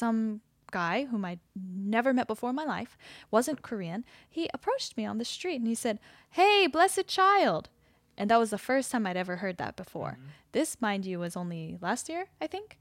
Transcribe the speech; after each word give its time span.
some 0.00 0.40
guy 0.70 1.06
whom 1.10 1.24
I'd 1.24 1.40
never 1.54 2.12
met 2.12 2.26
before 2.26 2.50
in 2.50 2.56
my 2.56 2.64
life, 2.64 2.96
wasn't 3.30 3.62
Korean. 3.62 4.04
He 4.28 4.48
approached 4.54 4.96
me 4.96 5.04
on 5.04 5.18
the 5.18 5.24
street 5.24 5.56
and 5.56 5.66
he 5.66 5.74
said, 5.74 5.98
Hey, 6.30 6.66
blessed 6.66 7.06
child. 7.06 7.68
And 8.16 8.30
that 8.30 8.38
was 8.38 8.50
the 8.50 8.58
first 8.58 8.90
time 8.90 9.06
I'd 9.06 9.16
ever 9.16 9.36
heard 9.36 9.56
that 9.58 9.76
before. 9.76 10.18
This, 10.52 10.80
mind 10.80 11.06
you, 11.06 11.18
was 11.18 11.36
only 11.36 11.78
last 11.80 12.08
year, 12.08 12.26
I 12.40 12.46
think. 12.46 12.78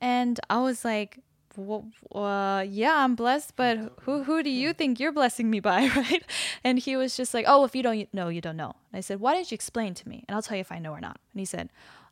And 0.00 0.40
I 0.48 0.60
was 0.60 0.84
like, 0.84 1.20
well, 1.56 1.86
uh, 2.14 2.64
yeah, 2.66 3.04
I'm 3.04 3.14
blessed, 3.14 3.54
but 3.56 3.76
who 4.02 4.24
who 4.24 4.42
do 4.42 4.50
you 4.50 4.72
think 4.78 4.98
you're 4.98 5.12
blessing 5.12 5.50
me 5.50 5.60
by, 5.60 5.88
right? 5.96 6.24
And 6.64 6.78
he 6.78 6.96
was 6.96 7.16
just 7.16 7.34
like, 7.34 7.44
oh, 7.46 7.64
if 7.64 7.74
you 7.74 7.82
don't 7.82 8.12
know, 8.14 8.28
you 8.28 8.40
don't 8.40 8.56
know. 8.56 8.74
And 8.92 8.98
I 8.98 9.00
said, 9.00 9.20
why 9.20 9.34
don't 9.34 9.50
you 9.50 9.54
explain 9.54 9.94
to 9.94 10.08
me, 10.08 10.24
and 10.26 10.34
I'll 10.34 10.42
tell 10.42 10.56
you 10.56 10.62
if 10.62 10.72
I 10.72 10.78
know 10.78 10.92
or 10.92 11.00
not. 11.00 11.18
And 11.32 11.40
he 11.40 11.44
said, 11.44 11.70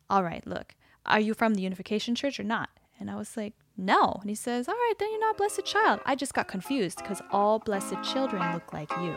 all 0.09 0.23
right, 0.23 0.45
look, 0.45 0.75
are 1.05 1.19
you 1.19 1.33
from 1.33 1.55
the 1.55 1.61
Unification 1.61 2.15
Church 2.15 2.39
or 2.39 2.43
not? 2.43 2.69
And 2.99 3.09
I 3.09 3.15
was 3.15 3.35
like, 3.37 3.53
no. 3.79 4.17
And 4.21 4.29
he 4.29 4.35
says, 4.35 4.67
all 4.67 4.75
right, 4.75 4.93
then 4.99 5.09
you're 5.11 5.19
not 5.19 5.35
a 5.35 5.37
blessed 5.37 5.65
child. 5.65 6.01
I 6.05 6.15
just 6.15 6.33
got 6.33 6.47
confused 6.47 6.97
because 6.97 7.21
all 7.31 7.59
blessed 7.59 7.95
children 8.03 8.53
look 8.53 8.73
like 8.73 8.91
you. 8.97 9.15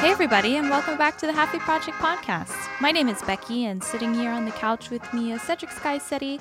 Hey, 0.00 0.10
everybody, 0.10 0.56
and 0.56 0.70
welcome 0.70 0.96
back 0.96 1.18
to 1.18 1.26
the 1.26 1.32
Halfie 1.32 1.60
Project 1.60 1.96
podcast. 1.98 2.56
My 2.80 2.90
name 2.90 3.08
is 3.08 3.20
Becky, 3.22 3.66
and 3.66 3.84
sitting 3.84 4.14
here 4.14 4.30
on 4.30 4.46
the 4.46 4.52
couch 4.52 4.90
with 4.90 5.12
me 5.12 5.32
is 5.32 5.42
Cedric 5.42 5.70
Skysetti, 5.70 6.40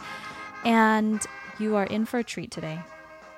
and 0.64 1.26
you 1.60 1.76
are 1.76 1.86
in 1.86 2.06
for 2.06 2.20
a 2.20 2.24
treat 2.24 2.52
today 2.52 2.80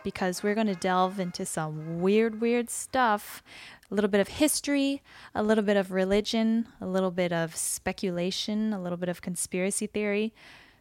because 0.04 0.44
we're 0.44 0.56
going 0.56 0.68
to 0.68 0.76
delve 0.76 1.20
into 1.20 1.46
some 1.46 2.02
weird, 2.02 2.42
weird 2.42 2.70
stuff 2.70 3.44
a 3.92 3.96
little 3.96 4.10
bit 4.10 4.22
of 4.22 4.30
history, 4.30 5.02
a 5.36 5.44
little 5.44 5.64
bit 5.64 5.76
of 5.76 5.92
religion, 5.92 6.68
a 6.80 6.88
little 6.88 7.12
bit 7.12 7.34
of 7.34 7.56
speculation, 7.56 8.74
a 8.74 8.82
little 8.82 8.98
bit 8.98 9.10
of 9.10 9.22
conspiracy 9.22 9.86
theory. 9.86 10.34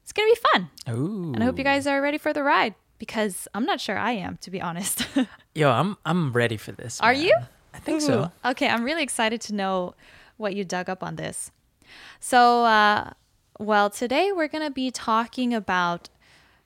It's 0.02 0.12
going 0.12 0.32
to 0.32 0.40
be 0.40 0.48
fun. 0.52 0.70
Ooh. 0.94 1.32
And 1.34 1.42
I 1.42 1.46
hope 1.46 1.58
you 1.58 1.64
guys 1.64 1.86
are 1.86 2.00
ready 2.00 2.18
for 2.18 2.32
the 2.32 2.42
ride 2.42 2.74
because 2.98 3.48
I'm 3.54 3.64
not 3.64 3.80
sure 3.80 3.98
I 3.98 4.12
am, 4.12 4.38
to 4.42 4.50
be 4.50 4.60
honest. 4.60 5.06
Yo, 5.54 5.70
I'm 5.70 5.96
I'm 6.04 6.32
ready 6.32 6.56
for 6.56 6.72
this. 6.72 7.00
Are 7.00 7.12
man. 7.12 7.22
you? 7.22 7.36
I 7.74 7.78
think 7.78 8.00
so. 8.00 8.30
Okay, 8.44 8.68
I'm 8.68 8.84
really 8.84 9.02
excited 9.02 9.40
to 9.42 9.54
know 9.54 9.94
what 10.36 10.54
you 10.54 10.64
dug 10.64 10.88
up 10.88 11.02
on 11.02 11.16
this. 11.16 11.50
So, 12.18 12.64
uh, 12.64 13.10
well, 13.58 13.90
today 13.90 14.32
we're 14.32 14.48
going 14.48 14.64
to 14.64 14.72
be 14.72 14.90
talking 14.90 15.54
about 15.54 16.08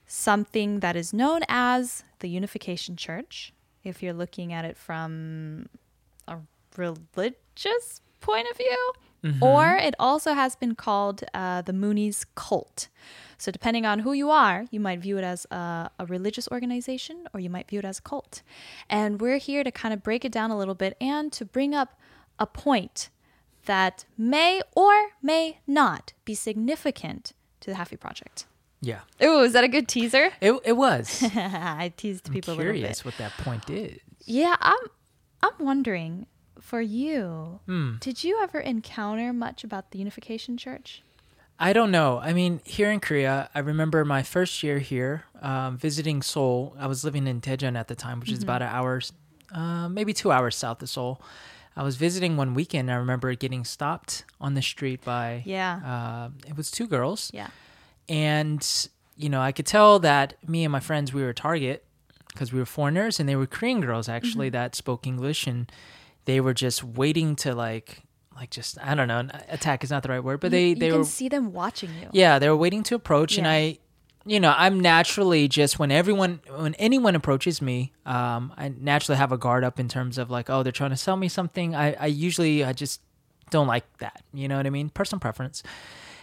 something 0.07 0.81
that 0.81 0.97
is 0.97 1.13
known 1.13 1.43
as 1.49 2.05
the 2.21 2.29
Unification 2.29 2.97
Church, 2.97 3.53
if 3.83 4.03
you're 4.03 4.13
looking 4.15 4.53
at 4.53 4.65
it 4.65 4.77
from 4.77 5.69
a 6.29 6.39
religious 6.77 8.01
point 8.21 8.47
of 8.51 8.57
view, 8.57 8.93
or 9.41 9.77
it 9.77 9.95
also 9.99 10.35
has 10.35 10.55
been 10.55 10.75
called 10.75 11.25
uh, 11.33 11.63
the 11.63 11.73
Moonies 11.73 12.27
cult. 12.35 12.89
So, 13.39 13.51
depending 13.51 13.87
on 13.87 14.01
who 14.01 14.13
you 14.13 14.31
are, 14.31 14.67
you 14.71 14.81
might 14.81 15.01
view 15.01 15.17
it 15.17 15.25
as 15.25 15.47
a, 15.51 15.91
a 15.99 16.07
religious 16.07 16.47
organization 16.49 17.27
or 17.33 17.41
you 17.41 17.49
might 17.51 17.69
view 17.69 17.79
it 17.79 17.85
as 17.87 17.99
a 17.99 18.03
cult. 18.03 18.43
And 18.89 19.21
we're 19.21 19.39
here 19.39 19.65
to 19.65 19.71
kind 19.71 19.95
of 19.95 20.03
break 20.03 20.25
it 20.25 20.33
down 20.33 20.51
a 20.51 20.59
little 20.59 20.75
bit 20.75 20.95
and 21.01 21.33
to 21.33 21.45
bring 21.45 21.75
up 21.75 21.99
a 22.39 22.47
point 22.47 23.09
that 23.65 24.05
may 24.19 24.61
or 24.77 25.13
may 25.23 25.59
not 25.67 26.13
be 26.25 26.35
significant 26.35 27.33
to 27.61 27.71
the 27.71 27.77
Halfie 27.77 27.99
Project. 27.99 28.47
Yeah. 28.87 29.01
Ooh, 29.23 29.41
is 29.41 29.53
that 29.55 29.65
a 29.65 29.69
good 29.69 29.89
teaser? 29.89 30.31
It 30.41 30.53
it 30.65 30.73
was. 30.77 31.23
I 31.35 31.93
teased 31.97 32.25
people. 32.31 32.31
I'm 32.31 32.35
people 32.35 32.55
a 32.55 32.57
little 32.57 32.73
bit. 32.73 32.79
curious 32.81 33.05
what 33.05 33.17
that 33.19 33.33
point 33.39 33.69
is. 33.71 33.99
Yeah, 34.25 34.57
I'm 34.61 34.79
I'm 35.43 35.57
wondering 35.59 36.27
for 36.61 36.81
you, 36.81 37.61
Hmm. 37.67 37.97
did 38.01 38.25
you 38.25 38.41
ever 38.43 38.59
encounter 38.59 39.33
much 39.33 39.65
about 39.65 39.91
the 39.91 39.99
Unification 39.99 40.57
Church? 40.57 41.03
I 41.59 41.73
don't 41.73 41.91
know. 41.91 42.19
I 42.19 42.33
mean, 42.33 42.61
here 42.65 42.91
in 42.91 42.99
Korea, 43.01 43.49
I 43.55 43.59
remember 43.61 44.05
my 44.05 44.23
first 44.23 44.63
year 44.63 44.79
here, 44.81 45.25
um, 45.43 45.77
visiting 45.77 46.23
Seoul. 46.23 46.75
I 46.79 46.87
was 46.89 47.05
living 47.05 47.27
in 47.27 47.41
Daejeon 47.41 47.77
at 47.77 47.87
the 47.89 47.95
time, 47.95 48.19
which 48.21 48.31
is 48.33 48.39
Mm-hmm. 48.41 48.48
about 48.48 48.63
an 48.63 48.69
hour, 48.69 49.01
uh, 49.55 49.89
maybe 49.89 50.13
two 50.14 50.33
hours 50.33 50.57
south 50.57 50.83
of 50.83 50.89
Seoul. 50.89 51.20
I 51.77 51.83
was 51.83 51.97
visiting 51.97 52.37
one 52.37 52.55
weekend. 52.55 52.91
I 52.91 52.95
remember 52.95 53.35
getting 53.35 53.64
stopped 53.64 54.25
on 54.41 54.55
the 54.55 54.63
street 54.63 55.05
by 55.05 55.42
Yeah. 55.45 55.81
uh, 55.85 56.31
it 56.48 56.57
was 56.57 56.70
two 56.70 56.87
girls. 56.89 57.31
Yeah. 57.35 57.48
And 58.09 58.89
you 59.17 59.29
know 59.29 59.41
i 59.41 59.53
could 59.53 59.67
tell 59.67 59.98
that 59.98 60.35
me 60.48 60.65
and 60.65 60.73
my 60.73 60.81
friends 60.81 61.13
we 61.13 61.23
were 61.23 61.31
a 61.31 61.35
target 61.35 61.85
because 62.29 62.53
we 62.53 62.59
were 62.59 62.67
foreigners 62.67 63.19
and 63.20 63.29
they 63.29 63.37
were 63.37 63.47
korean 63.47 63.81
girls 63.81 64.09
actually 64.09 64.48
Mm-hmm. 64.48 64.53
that 64.55 64.75
spoke 64.75 65.07
english. 65.07 65.47
And 65.47 65.70
they 66.27 66.41
were 66.41 66.55
just 66.55 66.83
waiting 66.83 67.37
to 67.37 67.55
like 67.55 68.03
like 68.35 68.51
just 68.51 68.79
i 68.83 68.95
don't 68.95 69.09
know 69.09 69.29
attack 69.48 69.85
is 69.85 69.91
not 69.91 70.03
the 70.03 70.09
right 70.09 70.25
word 70.25 70.41
but 70.41 70.51
they 70.51 70.70
you 70.70 70.75
they 70.75 70.89
can 70.89 70.98
were 70.98 71.05
see 71.05 71.29
them 71.29 71.53
watching 71.53 71.91
you. 72.01 72.09
yeah 72.13 72.39
they 72.39 72.48
were 72.48 72.57
waiting 72.57 72.83
to 72.85 72.95
approach. 72.95 73.39
And 73.39 73.47
i 73.47 73.79
you 74.27 74.41
know 74.41 74.55
i'm 74.57 74.81
naturally 74.81 75.47
just 75.48 75.79
when 75.79 75.91
everyone 75.93 76.41
when 76.57 76.75
anyone 76.75 77.14
approaches 77.14 77.61
me 77.63 77.93
um 78.07 78.53
i 78.57 78.69
naturally 78.70 79.19
have 79.19 79.33
a 79.33 79.39
guard 79.39 79.63
up 79.64 79.79
in 79.79 79.87
terms 79.87 80.17
of 80.19 80.31
like 80.31 80.48
oh 80.51 80.63
they're 80.63 80.73
trying 80.73 80.91
to 80.91 80.97
sell 80.97 81.17
me 81.17 81.29
something. 81.29 81.75
I 81.75 81.93
i 82.01 82.07
usually 82.07 82.64
i 82.64 82.73
just 82.73 83.01
don't 83.51 83.67
like 83.67 83.85
that. 83.98 84.23
You 84.33 84.48
know 84.48 84.57
what 84.57 84.67
i 84.67 84.70
mean? 84.70 84.89
Personal 84.89 85.20
preference. 85.20 85.63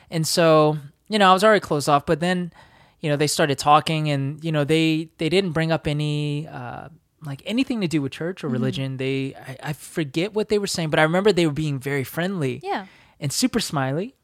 And 0.10 0.26
so 0.28 0.78
you 1.12 1.20
know 1.20 1.30
i 1.30 1.34
was 1.34 1.44
already 1.44 1.60
closed 1.60 1.90
off 1.90 2.06
but 2.06 2.20
then 2.20 2.52
you 3.02 3.10
know 3.10 3.16
they 3.18 3.28
started 3.28 3.58
talking 3.58 4.10
and 4.10 4.44
you 4.46 4.52
know 4.52 4.64
they 4.64 5.10
they 5.20 5.30
didn't 5.36 5.52
bring 5.52 5.72
up 5.72 5.86
any 5.88 6.48
uh 6.48 6.88
like 7.24 7.42
anything 7.46 7.82
to 7.82 7.88
do 7.88 8.02
with 8.02 8.12
church 8.12 8.44
or 8.44 8.48
Mm-hmm. 8.48 8.54
religion 8.60 8.98
they 8.98 9.36
I, 9.36 9.70
I 9.70 9.74
forget 9.74 10.34
what 10.34 10.50
they 10.50 10.58
were 10.58 10.68
saying 10.76 10.90
but 10.90 11.00
i 11.00 11.04
remember 11.04 11.32
they 11.32 11.46
were 11.46 11.54
being 11.66 11.78
very 11.80 12.04
friendly 12.04 12.60
Yeah. 12.64 12.86
and 13.20 13.32
super 13.34 13.60
smiley 13.60 14.16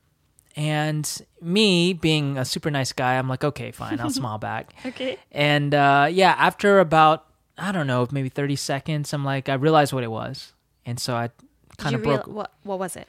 and 0.55 1.21
me 1.41 1.93
being 1.93 2.37
a 2.37 2.45
super 2.45 2.71
nice 2.71 2.93
guy 2.93 3.15
i'm 3.17 3.29
like 3.29 3.43
okay 3.43 3.71
fine 3.71 3.99
i'll 3.99 4.09
smile 4.09 4.37
back 4.39 4.73
Okay. 4.85 5.17
and 5.31 5.73
uh, 5.73 6.07
yeah 6.09 6.33
after 6.37 6.79
about 6.79 7.25
i 7.57 7.71
don't 7.71 7.87
know 7.87 8.07
maybe 8.11 8.29
30 8.29 8.55
seconds 8.55 9.13
i'm 9.13 9.23
like 9.25 9.49
i 9.49 9.53
realized 9.53 9.93
what 9.93 10.03
it 10.03 10.11
was 10.11 10.53
and 10.85 10.99
so 10.99 11.15
i 11.15 11.29
kind 11.77 11.95
of 11.95 12.01
real- 12.05 12.17
broke 12.23 12.27
what 12.27 12.53
what 12.63 12.79
was 12.79 12.95
it? 12.95 13.07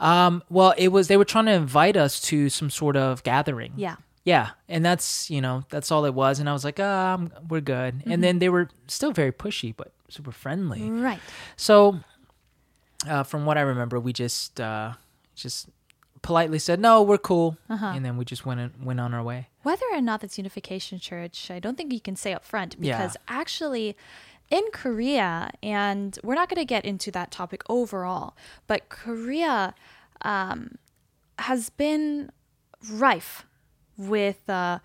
Um, 0.00 0.42
well, 0.50 0.74
it 0.76 0.88
was 0.88 1.06
they 1.08 1.16
were 1.16 1.24
trying 1.24 1.46
to 1.46 1.52
invite 1.52 1.96
us 1.96 2.20
to 2.22 2.48
some 2.48 2.70
sort 2.70 2.96
of 2.96 3.22
gathering. 3.22 3.72
Yeah. 3.76 3.96
Yeah, 4.22 4.50
and 4.68 4.84
that's 4.84 5.30
you 5.30 5.40
know 5.40 5.64
that's 5.70 5.90
all 5.90 6.04
it 6.04 6.12
was, 6.12 6.40
and 6.40 6.48
I 6.48 6.52
was 6.52 6.62
like, 6.62 6.78
ah, 6.78 7.14
I'm, 7.14 7.32
we're 7.48 7.62
good. 7.62 7.94
Mm-hmm. 8.00 8.12
And 8.12 8.22
then 8.22 8.38
they 8.38 8.50
were 8.50 8.68
still 8.86 9.12
very 9.12 9.32
pushy, 9.32 9.74
but 9.74 9.92
super 10.08 10.30
friendly. 10.30 10.90
Right. 10.90 11.20
So, 11.56 12.00
uh, 13.08 13.22
from 13.22 13.46
what 13.46 13.56
I 13.56 13.62
remember, 13.62 13.98
we 13.98 14.12
just 14.12 14.60
uh, 14.60 14.92
just 15.34 15.70
politely 16.20 16.58
said, 16.58 16.80
no, 16.80 17.02
we're 17.02 17.16
cool, 17.16 17.56
Uh-huh. 17.70 17.92
and 17.94 18.04
then 18.04 18.18
we 18.18 18.26
just 18.26 18.44
went 18.44 18.84
went 18.84 19.00
on 19.00 19.14
our 19.14 19.22
way. 19.22 19.48
Whether 19.62 19.86
or 19.90 20.02
not 20.02 20.20
that's 20.20 20.36
Unification 20.36 20.98
Church, 20.98 21.50
I 21.50 21.58
don't 21.58 21.76
think 21.78 21.90
you 21.90 22.00
can 22.00 22.14
say 22.14 22.34
up 22.34 22.44
front 22.44 22.76
Yeah. 22.78 22.98
because 22.98 23.16
actually 23.26 23.96
in 24.50 24.64
Korea, 24.72 25.50
and 25.62 26.18
we're 26.22 26.34
not 26.34 26.48
going 26.48 26.60
to 26.60 26.64
get 26.64 26.84
into 26.84 27.10
that 27.12 27.30
topic 27.30 27.62
overall, 27.68 28.36
but 28.66 28.88
Korea 28.88 29.74
um, 30.22 30.76
has 31.38 31.70
been 31.70 32.30
rife 32.90 33.46
with 33.96 34.48
uh, 34.48 34.80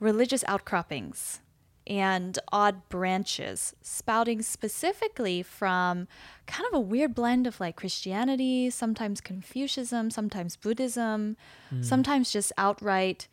religious 0.00 0.44
outcroppings 0.46 1.40
and 1.86 2.38
odd 2.52 2.88
branches 2.88 3.74
spouting 3.80 4.42
specifically 4.42 5.40
from 5.42 6.08
kind 6.46 6.66
of 6.66 6.74
a 6.74 6.80
weird 6.80 7.14
blend 7.14 7.46
of 7.46 7.60
like 7.60 7.76
Christianity, 7.76 8.70
sometimes 8.70 9.20
Confucianism, 9.20 10.10
sometimes 10.10 10.56
Buddhism, 10.56 11.36
sometimes 11.80 12.32
just 12.32 12.52
outright 12.58 13.28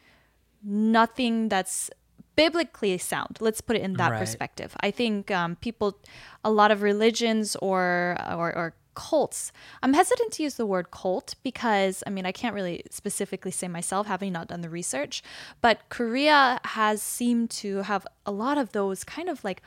nothing 0.64 1.50
that's 1.50 1.90
biblically 2.36 2.98
sound. 2.98 3.38
Let's 3.40 3.62
put 3.62 3.76
it 3.76 3.82
in 3.82 3.94
that 3.94 4.12
Right. 4.12 4.20
perspective. 4.20 4.76
I 4.82 4.92
think 4.92 5.32
um, 5.32 5.56
people, 5.58 5.98
a 6.44 6.52
lot 6.52 6.72
of 6.72 6.82
religions 6.82 7.56
or, 7.62 8.18
or 8.30 8.56
or 8.56 8.74
cults. 8.96 9.52
I'm 9.82 9.94
hesitant 9.96 10.34
to 10.34 10.44
use 10.44 10.54
the 10.56 10.68
word 10.68 10.92
cult 10.92 11.34
because 11.42 12.04
I 12.06 12.12
mean 12.12 12.28
I 12.28 12.32
can't 12.32 12.54
really 12.54 12.84
specifically 12.92 13.50
say 13.52 13.68
myself, 13.68 14.06
having 14.08 14.32
not 14.32 14.48
done 14.50 14.62
the 14.62 14.70
research. 14.70 15.24
But 15.62 15.80
Korea 15.90 16.60
has 16.66 17.02
seemed 17.02 17.50
to 17.62 17.82
have 17.84 18.06
a 18.26 18.32
lot 18.32 18.58
of 18.60 18.72
those 18.72 19.04
kind 19.04 19.30
of 19.30 19.44
like 19.44 19.62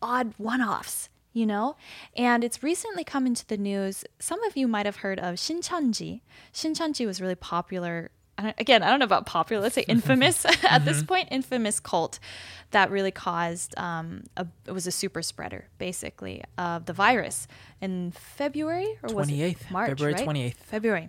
odd 0.00 0.32
one-offs. 0.38 1.08
You 1.34 1.44
know, 1.44 1.76
and 2.16 2.42
it's 2.42 2.62
recently 2.62 3.04
come 3.04 3.26
into 3.26 3.44
the 3.46 3.58
news. 3.58 4.04
Some 4.18 4.42
of 4.44 4.56
you 4.56 4.66
might 4.66 4.86
have 4.86 4.96
heard 5.04 5.18
of 5.18 5.34
Shincheonji. 5.34 6.22
Shincheonji 6.54 7.04
was 7.04 7.20
really 7.20 7.34
popular 7.34 8.10
I 8.38 8.54
again, 8.58 8.82
I 8.82 8.90
don't 8.90 8.98
know 8.98 9.04
about 9.04 9.26
popular, 9.26 9.62
let's 9.62 9.74
say 9.74 9.84
infamous 9.88 10.44
at 10.64 10.84
this 10.84 11.02
point, 11.02 11.28
infamous 11.30 11.80
cult 11.80 12.18
that 12.72 12.90
really 12.90 13.10
caused 13.10 13.74
um, 13.78 14.24
a, 14.36 14.46
it 14.66 14.72
was 14.72 14.86
a 14.86 14.90
super 14.90 15.22
spreader 15.22 15.68
basically 15.78 16.42
of 16.58 16.86
the 16.86 16.92
virus 16.92 17.46
in 17.80 18.12
February 18.12 18.98
or 19.02 19.14
was 19.14 19.28
it 19.28 19.32
28th, 19.32 19.70
March, 19.70 19.88
February 19.90 20.14
right? 20.14 20.26
28th. 20.26 20.54
February. 20.56 21.08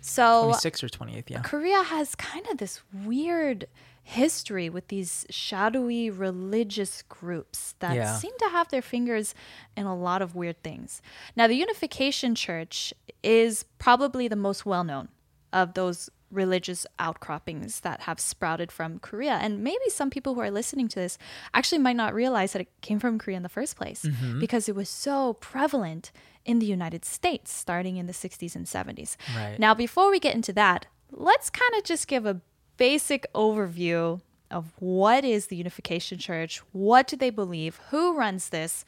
So 0.00 0.42
26 0.44 0.84
or 0.84 0.88
28th, 0.88 1.24
yeah. 1.28 1.40
Korea 1.42 1.82
has 1.82 2.14
kind 2.14 2.46
of 2.48 2.58
this 2.58 2.82
weird 2.92 3.66
history 4.02 4.68
with 4.70 4.86
these 4.86 5.26
shadowy 5.30 6.10
religious 6.10 7.02
groups 7.02 7.74
that 7.80 7.96
Yeah. 7.96 8.14
seem 8.16 8.32
to 8.38 8.48
have 8.50 8.68
their 8.68 8.82
fingers 8.82 9.34
in 9.76 9.84
a 9.86 9.96
lot 9.96 10.22
of 10.22 10.36
weird 10.36 10.62
things. 10.62 11.02
Now, 11.34 11.48
the 11.48 11.56
Unification 11.56 12.36
Church 12.36 12.94
is 13.24 13.64
probably 13.78 14.28
the 14.28 14.36
most 14.36 14.64
well 14.64 14.84
known 14.84 15.08
of 15.52 15.74
those 15.74 16.08
religious 16.36 16.86
outcroppings 16.98 17.80
that 17.80 18.02
have 18.02 18.20
sprouted 18.20 18.70
from 18.70 18.98
Korea. 19.00 19.32
And 19.42 19.64
maybe 19.64 19.88
some 19.88 20.10
people 20.10 20.34
who 20.34 20.40
are 20.40 20.50
listening 20.50 20.86
to 20.88 21.00
this 21.00 21.18
actually 21.54 21.78
might 21.78 21.96
not 21.96 22.14
realize 22.14 22.52
that 22.52 22.62
it 22.62 22.68
came 22.82 23.00
from 23.00 23.18
Korea 23.18 23.36
in 23.38 23.42
the 23.42 23.48
first 23.48 23.76
place 23.76 24.02
Mm-hmm. 24.04 24.38
because 24.38 24.68
it 24.68 24.74
was 24.76 24.88
so 24.88 25.32
prevalent 25.34 26.12
in 26.44 26.58
the 26.60 26.66
United 26.66 27.04
States 27.04 27.50
starting 27.52 27.96
in 27.96 28.06
the 28.06 28.12
60s 28.12 28.54
and 28.54 28.66
70s. 28.66 29.16
Right. 29.34 29.58
Now, 29.58 29.74
before 29.74 30.10
we 30.10 30.20
get 30.20 30.34
into 30.36 30.52
that, 30.52 30.86
let's 31.10 31.50
kind 31.50 31.74
of 31.76 31.82
just 31.82 32.06
give 32.06 32.24
a 32.26 32.40
basic 32.76 33.26
overview 33.32 34.20
of 34.50 34.64
what 34.78 35.24
is 35.24 35.46
the 35.48 35.56
Unification 35.56 36.18
Church, 36.18 36.58
what 36.72 37.08
do 37.08 37.16
they 37.16 37.30
believe, 37.30 37.80
who 37.90 38.14
runs 38.16 38.50
this, 38.50 38.84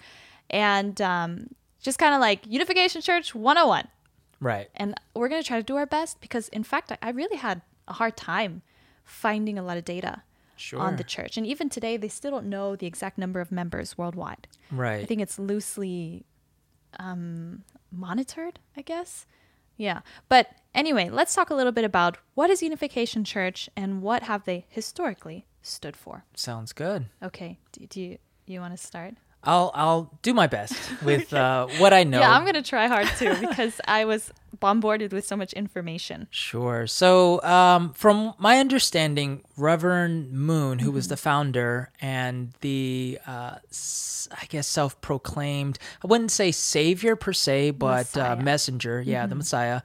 and 0.50 1.00
um, 1.00 1.48
just 1.82 1.98
kind 1.98 2.14
of 2.14 2.20
like 2.20 2.46
Unification 2.46 3.02
Church 3.02 3.34
101 3.34 3.88
Right. 4.40 4.68
and 4.76 4.94
we're 5.14 5.28
going 5.28 5.42
to 5.42 5.46
try 5.48 5.56
to 5.58 5.62
do 5.62 5.76
our 5.76 5.86
best 5.86 6.20
because 6.20 6.48
in 6.48 6.62
fact 6.62 6.92
I, 6.92 6.98
I 7.02 7.10
really 7.10 7.36
had 7.38 7.62
a 7.88 7.94
hard 7.94 8.16
time 8.16 8.62
finding 9.04 9.58
a 9.58 9.62
lot 9.62 9.76
of 9.78 9.84
data 9.84 10.22
Sure. 10.56 10.80
on 10.80 10.96
the 10.96 11.04
church 11.04 11.36
and 11.36 11.46
even 11.46 11.68
today 11.68 11.96
they 11.96 12.08
still 12.08 12.30
don't 12.32 12.46
know 12.46 12.74
the 12.74 12.86
exact 12.86 13.16
number 13.16 13.40
of 13.40 13.52
members 13.52 13.96
worldwide 13.96 14.48
Right. 14.72 15.00
i 15.02 15.04
think 15.04 15.20
it's 15.20 15.38
loosely 15.38 16.24
um, 16.98 17.62
monitored 17.92 18.58
i 18.76 18.82
guess 18.82 19.26
yeah 19.76 20.00
but 20.28 20.48
anyway 20.74 21.08
let's 21.10 21.34
talk 21.34 21.50
a 21.50 21.54
little 21.54 21.70
bit 21.72 21.84
about 21.84 22.18
what 22.34 22.50
is 22.50 22.62
unification 22.62 23.22
church 23.24 23.68
and 23.76 24.02
what 24.02 24.24
have 24.24 24.44
they 24.44 24.66
historically 24.68 25.46
stood 25.62 25.96
for 25.96 26.24
Sounds 26.34 26.72
good. 26.72 27.06
okay 27.22 27.58
do, 27.72 27.86
do 27.86 28.00
you 28.00 28.18
you 28.46 28.60
want 28.60 28.72
to 28.76 28.84
start 28.84 29.14
I'll 29.48 29.70
I'll 29.74 30.04
do 30.22 30.32
my 30.34 30.46
best 30.46 30.74
with 31.02 31.32
uh, 31.32 31.66
what 31.78 31.92
I 31.92 32.02
know. 32.04 32.20
yeah 32.20 32.32
i'm 32.34 32.42
going 32.42 32.60
to 32.62 32.68
try 32.74 32.86
hard 32.86 33.08
too 33.20 33.34
because 33.48 33.74
i 33.98 34.04
was 34.04 34.30
bombarded 34.60 35.12
with 35.12 35.26
so 35.26 35.36
much 35.36 35.52
information. 35.52 36.26
Sure. 36.30 36.86
So, 36.86 37.42
um, 37.42 37.92
from 37.92 38.34
my 38.38 38.58
understanding, 38.58 39.42
Reverend 39.56 40.32
Moon, 40.32 40.78
who 40.80 40.90
was 40.90 41.08
the 41.08 41.16
founder 41.16 41.90
and 42.00 42.52
the, 42.60 43.18
uh, 43.26 43.56
I 43.60 44.44
guess, 44.48 44.66
self 44.66 45.00
proclaimed, 45.00 45.78
I 46.02 46.06
wouldn't 46.06 46.30
say 46.30 46.50
savior 46.50 47.16
per 47.16 47.32
se, 47.32 47.72
but 47.72 48.16
uh, 48.16 48.36
messenger, 48.36 49.00
yeah, 49.00 49.26
the 49.26 49.34
Messiah 49.34 49.82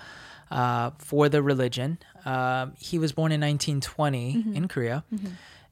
uh, 0.51 0.92
for 0.98 1.30
the 1.30 1.42
religion. 1.42 1.98
Um, 2.25 2.74
he 2.80 2.98
was 3.00 3.12
born 3.12 3.31
in 3.31 3.42
1920 3.42 4.56
in 4.56 4.68
Korea, 4.68 5.04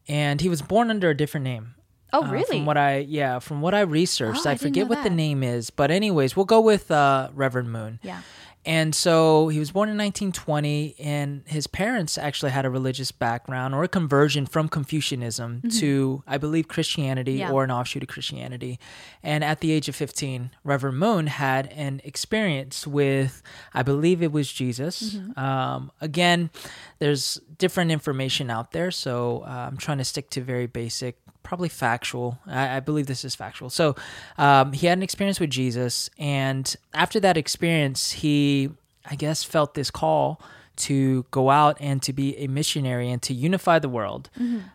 and 0.07 0.41
he 0.41 0.49
was 0.49 0.61
born 0.61 0.89
under 0.89 1.09
a 1.09 1.15
different 1.15 1.45
name. 1.45 1.75
Oh 2.13 2.23
Uh, 2.25 2.31
really 2.31 2.57
From 2.57 2.65
what 2.65 2.77
I 2.77 2.97
yeah, 3.07 3.39
from 3.39 3.61
what 3.61 3.73
I 3.73 3.81
researched, 3.81 4.45
Oh, 4.45 4.49
I 4.49 4.53
I, 4.53 4.57
forget 4.57 4.87
what 4.87 5.03
the 5.03 5.09
name 5.09 5.43
is, 5.43 5.69
but 5.69 5.91
anyways, 5.91 6.35
we'll 6.35 6.45
go 6.45 6.61
with 6.61 6.91
uh, 6.91 7.29
Reverend 7.33 7.71
Moon. 7.71 7.99
yeah 8.03 8.21
And 8.63 8.93
so 8.93 9.47
he 9.49 9.57
was 9.57 9.71
born 9.71 9.89
in 9.89 9.97
1920, 9.97 10.93
and 10.99 11.41
his 11.47 11.65
parents 11.65 12.15
actually 12.17 12.51
had 12.51 12.63
a 12.63 12.69
religious 12.69 13.11
background 13.11 13.73
or 13.73 13.83
a 13.83 13.87
conversion 13.87 14.45
from 14.45 14.69
Confucianism 14.69 15.61
to, 15.79 16.21
I 16.27 16.37
believe, 16.37 16.67
Christianity 16.67 17.33
Yeah. 17.41 17.51
or 17.51 17.63
an 17.63 17.71
offshoot 17.71 18.03
of 18.03 18.09
Christianity. 18.09 18.77
And 19.23 19.43
at 19.43 19.61
the 19.61 19.71
age 19.71 19.89
of 19.89 19.95
15, 19.95 20.51
Reverend 20.63 20.99
Moon 20.99 21.25
had 21.27 21.73
an 21.73 22.01
experience 22.03 22.85
with, 22.85 23.41
I 23.73 23.81
believe 23.81 24.21
it 24.21 24.31
was 24.31 24.53
Jesus. 24.53 25.17
Um, 25.35 25.91
again, 25.99 26.51
there's 26.99 27.39
different 27.57 27.89
information 27.91 28.51
out 28.51 28.73
there, 28.73 28.91
so 28.91 29.41
uh, 29.47 29.67
I'm 29.71 29.77
trying 29.77 29.97
to 29.97 30.05
stick 30.05 30.29
to 30.31 30.41
very 30.41 30.67
basic 30.67 31.15
probably 31.43 31.69
factual. 31.69 32.39
I, 32.45 32.77
I 32.77 32.79
believe 32.79 33.07
this 33.07 33.25
is 33.25 33.35
factual. 33.35 33.69
So 33.69 33.95
um, 34.37 34.73
he 34.73 34.87
had 34.87 34.97
an 34.97 35.03
experience 35.03 35.39
with 35.39 35.49
Jesus, 35.49 36.09
and 36.17 36.75
after 36.93 37.19
that 37.19 37.37
experience, 37.37 38.11
he, 38.11 38.69
I 39.05 39.15
guess, 39.15 39.43
felt 39.43 39.73
this 39.73 39.91
call 39.91 40.41
to 40.77 41.25
go 41.31 41.49
out 41.49 41.77
and 41.79 42.01
to 42.01 42.13
be 42.13 42.37
a 42.37 42.47
missionary 42.47 43.11
and 43.11 43.21
to 43.21 43.33
unify 43.33 43.77
the 43.77 43.89
world 43.89 44.29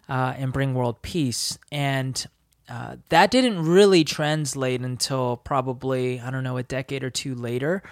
uh, 0.08 0.34
and 0.36 0.52
bring 0.52 0.74
world 0.74 1.02
peace. 1.02 1.58
And 1.72 2.24
uh, 2.68 2.96
that 3.08 3.30
didn't 3.30 3.64
really 3.64 4.04
translate 4.04 4.80
until 4.82 5.36
probably, 5.38 6.20
I 6.20 6.30
don't 6.30 6.44
know, 6.44 6.58
a 6.58 6.62
decade 6.62 7.02
or 7.02 7.10
two 7.10 7.34
later. 7.34 7.82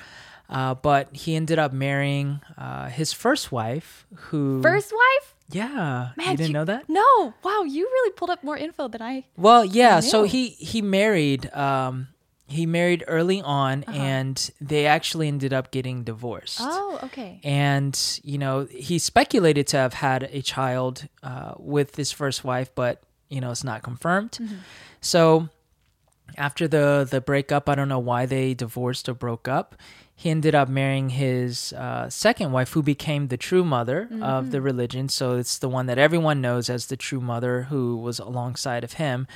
Uh, 0.49 0.75
but 0.75 1.17
he 1.17 1.35
ended 1.35 1.59
up 1.59 1.73
marrying 1.73 2.41
uh, 2.59 2.89
his 2.89 3.13
first 3.13 3.51
wife, 3.51 4.07
who 4.15 4.61
first 4.63 4.93
wife 4.93 5.34
yeah, 5.51 6.11
Man, 6.17 6.31
you 6.33 6.37
didn't 6.37 6.53
know 6.53 6.65
that? 6.65 6.89
No. 6.89 7.35
Wow, 7.43 7.63
you 7.65 7.85
really 7.85 8.13
pulled 8.13 8.31
up 8.31 8.43
more 8.43 8.57
info 8.57 8.89
than 8.89 9.03
I. 9.03 9.25
Well, 9.37 9.65
yeah. 9.65 10.01
So 10.01 10.25
he 10.25 10.49
he 10.49 10.83
married. 10.83 11.53
Um, 11.55 12.09
he 12.47 12.67
married 12.67 13.05
early 13.09 13.41
on, 13.41 13.85
Uh-huh. 13.89 13.97
and 13.99 14.51
they 14.61 14.87
actually 14.87 15.29
ended 15.29 15.53
up 15.53 15.71
getting 15.71 16.05
divorced. 16.05 16.59
Oh, 16.61 16.99
okay. 17.05 17.41
And 17.43 17.99
you 18.23 18.39
know, 18.39 18.67
he 18.71 18.99
speculated 18.99 19.67
to 19.69 19.77
have 19.79 19.95
had 19.95 20.25
a 20.25 20.43
child 20.43 21.09
uh, 21.23 21.55
with 21.59 21.97
his 21.97 22.13
first 22.13 22.45
wife, 22.45 22.71
but 22.75 23.03
you 23.29 23.41
know, 23.41 23.51
it's 23.51 23.65
not 23.65 23.83
confirmed. 23.83 24.33
Mm-hmm. 24.33 24.57
So 25.01 25.49
after 26.37 26.67
the 26.69 27.07
the 27.09 27.21
breakup, 27.21 27.69
I 27.69 27.75
don't 27.75 27.89
know 27.89 27.99
why 27.99 28.27
they 28.27 28.55
divorced 28.55 29.09
or 29.09 29.15
broke 29.15 29.47
up. 29.49 29.77
He 30.17 30.31
ended 30.31 30.55
up 30.55 30.69
marrying 30.69 31.11
his 31.11 31.73
uh, 31.73 32.09
second 32.09 32.53
wife, 32.53 32.71
who 32.73 32.83
became 32.83 33.29
the 33.29 33.37
true 33.37 33.65
mother 33.65 34.09
of 34.23 34.45
Mm. 34.47 34.51
the 34.53 34.61
religion. 34.61 35.09
So 35.09 35.37
it's 35.37 35.59
the 35.59 35.69
one 35.69 35.87
that 35.87 35.99
everyone 35.99 36.41
knows 36.41 36.71
as 36.71 36.87
the 36.87 36.97
true 36.97 37.21
mother, 37.21 37.63
who 37.65 37.97
was 37.97 38.21
alongside 38.21 38.85
of 38.85 38.93
him 38.95 39.27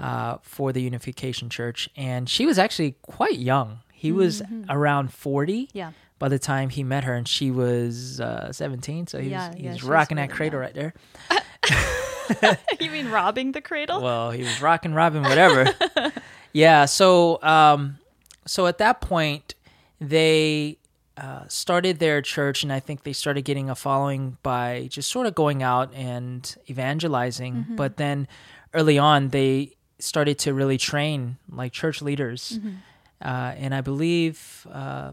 uh, 0.00 0.38
for 0.42 0.72
the 0.72 0.82
Unification 0.82 1.48
Church, 1.50 1.88
and 1.96 2.28
she 2.28 2.46
was 2.46 2.58
actually 2.58 2.96
quite 3.02 3.38
young. 3.38 3.78
He 3.92 4.10
was 4.12 4.42
Mm-hmm. 4.42 4.64
around 4.70 5.12
forty 5.14 5.68
Yeah. 5.72 5.92
by 6.18 6.28
the 6.28 6.38
time 6.40 6.70
he 6.70 6.82
met 6.82 7.04
her, 7.04 7.14
and 7.14 7.28
she 7.28 7.50
was 7.52 8.20
uh, 8.20 8.50
17. 8.52 9.06
So 9.06 9.20
he 9.20 9.30
Yeah, 9.30 9.48
was, 9.50 9.56
he 9.56 9.64
yeah, 9.64 9.72
was 9.72 9.82
rocking 9.84 10.16
that 10.16 10.30
cradle 10.30 10.58
young. 10.58 10.66
right 10.66 10.74
there. 10.74 10.94
you 12.80 12.90
mean 12.90 13.10
robbing 13.10 13.52
the 13.52 13.60
cradle? 13.60 14.00
Well, 14.00 14.30
he 14.30 14.42
was 14.42 14.60
rocking, 14.60 14.94
robbing, 14.94 15.22
whatever. 15.22 15.72
yeah. 16.52 16.84
So, 16.86 17.42
um, 17.42 17.98
so 18.46 18.66
at 18.66 18.78
that 18.78 19.00
point, 19.00 19.54
they 20.00 20.78
uh, 21.16 21.46
started 21.48 21.98
their 21.98 22.20
church, 22.22 22.62
and 22.62 22.72
I 22.72 22.80
think 22.80 23.04
they 23.04 23.12
started 23.12 23.42
getting 23.42 23.70
a 23.70 23.74
following 23.74 24.36
by 24.42 24.88
just 24.90 25.10
sort 25.10 25.26
of 25.26 25.34
going 25.34 25.62
out 25.62 25.92
and 25.94 26.54
evangelizing. 26.68 27.54
Mm-hmm. 27.54 27.76
But 27.76 27.96
then, 27.96 28.28
early 28.72 28.98
on, 28.98 29.28
they 29.28 29.72
started 29.98 30.38
to 30.40 30.52
really 30.52 30.78
train 30.78 31.36
like 31.48 31.72
church 31.72 32.02
leaders, 32.02 32.58
Mm-hmm. 32.58 32.76
uh, 33.22 33.52
and 33.56 33.74
I 33.74 33.80
believe. 33.80 34.66
Uh, 34.70 35.12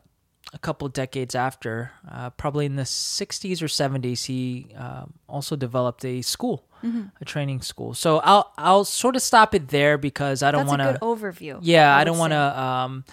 a 0.54 0.60
couple 0.60 0.90
decades 0.90 1.34
after, 1.34 1.92
uh, 2.12 2.30
probably 2.32 2.66
in 2.66 2.76
the 2.76 2.84
60s 2.84 3.62
or 3.62 3.68
70s, 3.68 4.26
he 4.26 4.68
um, 4.76 5.14
also 5.30 5.56
developed 5.56 6.04
a 6.04 6.22
school, 6.22 6.66
Mm-hmm. 6.84 7.02
a 7.20 7.26
training 7.26 7.62
school. 7.62 7.94
So 7.94 8.20
I'll 8.20 8.52
I'll 8.58 8.86
sort 8.86 9.16
of 9.16 9.22
stop 9.22 9.54
it 9.54 9.70
there 9.70 9.98
because 9.98 10.44
I 10.44 10.52
don't 10.52 10.68
want 10.68 10.82
to. 10.82 10.98
overview. 11.02 11.60
Yeah, 11.62 11.96
I, 11.96 12.00
would 12.00 12.06
don't 12.06 12.18
want 12.18 12.34
to. 12.34 12.62
Um, 12.62 13.06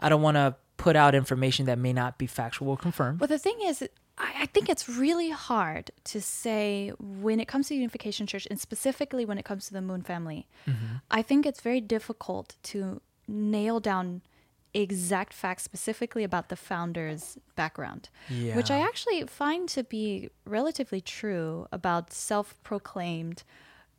I 0.00 0.08
don't 0.08 0.22
want 0.22 0.36
to 0.36 0.56
put 0.76 0.96
out 0.96 1.14
information 1.14 1.66
that 1.66 1.78
may 1.78 1.92
not 1.92 2.18
be 2.18 2.26
factual 2.26 2.70
or 2.70 2.76
confirmed. 2.76 3.20
Well, 3.20 3.28
the 3.28 3.38
thing 3.38 3.58
is, 3.64 3.82
I, 4.18 4.32
I 4.40 4.46
think 4.46 4.68
it's 4.68 4.88
really 4.88 5.30
hard 5.30 5.90
to 6.04 6.20
say 6.20 6.92
when 6.98 7.40
it 7.40 7.48
comes 7.48 7.68
to 7.68 7.74
Unification 7.74 8.26
Church, 8.26 8.46
and 8.50 8.60
specifically 8.60 9.24
when 9.24 9.38
it 9.38 9.44
comes 9.44 9.66
to 9.68 9.72
the 9.72 9.80
Moon 9.80 10.02
family. 10.02 10.46
Mm-hmm. 10.66 10.96
I 11.10 11.22
think 11.22 11.46
it's 11.46 11.60
very 11.60 11.80
difficult 11.80 12.56
to 12.64 13.00
nail 13.26 13.80
down 13.80 14.22
exact 14.74 15.32
facts 15.32 15.62
specifically 15.62 16.24
about 16.24 16.48
the 16.48 16.56
founder's 16.56 17.38
background, 17.56 18.08
which 18.56 18.70
I 18.70 18.80
actually 18.80 19.22
find 19.26 19.68
to 19.70 19.84
be 19.84 20.30
relatively 20.44 21.00
true 21.00 21.66
about 21.70 22.12
self-proclaimed 22.12 23.44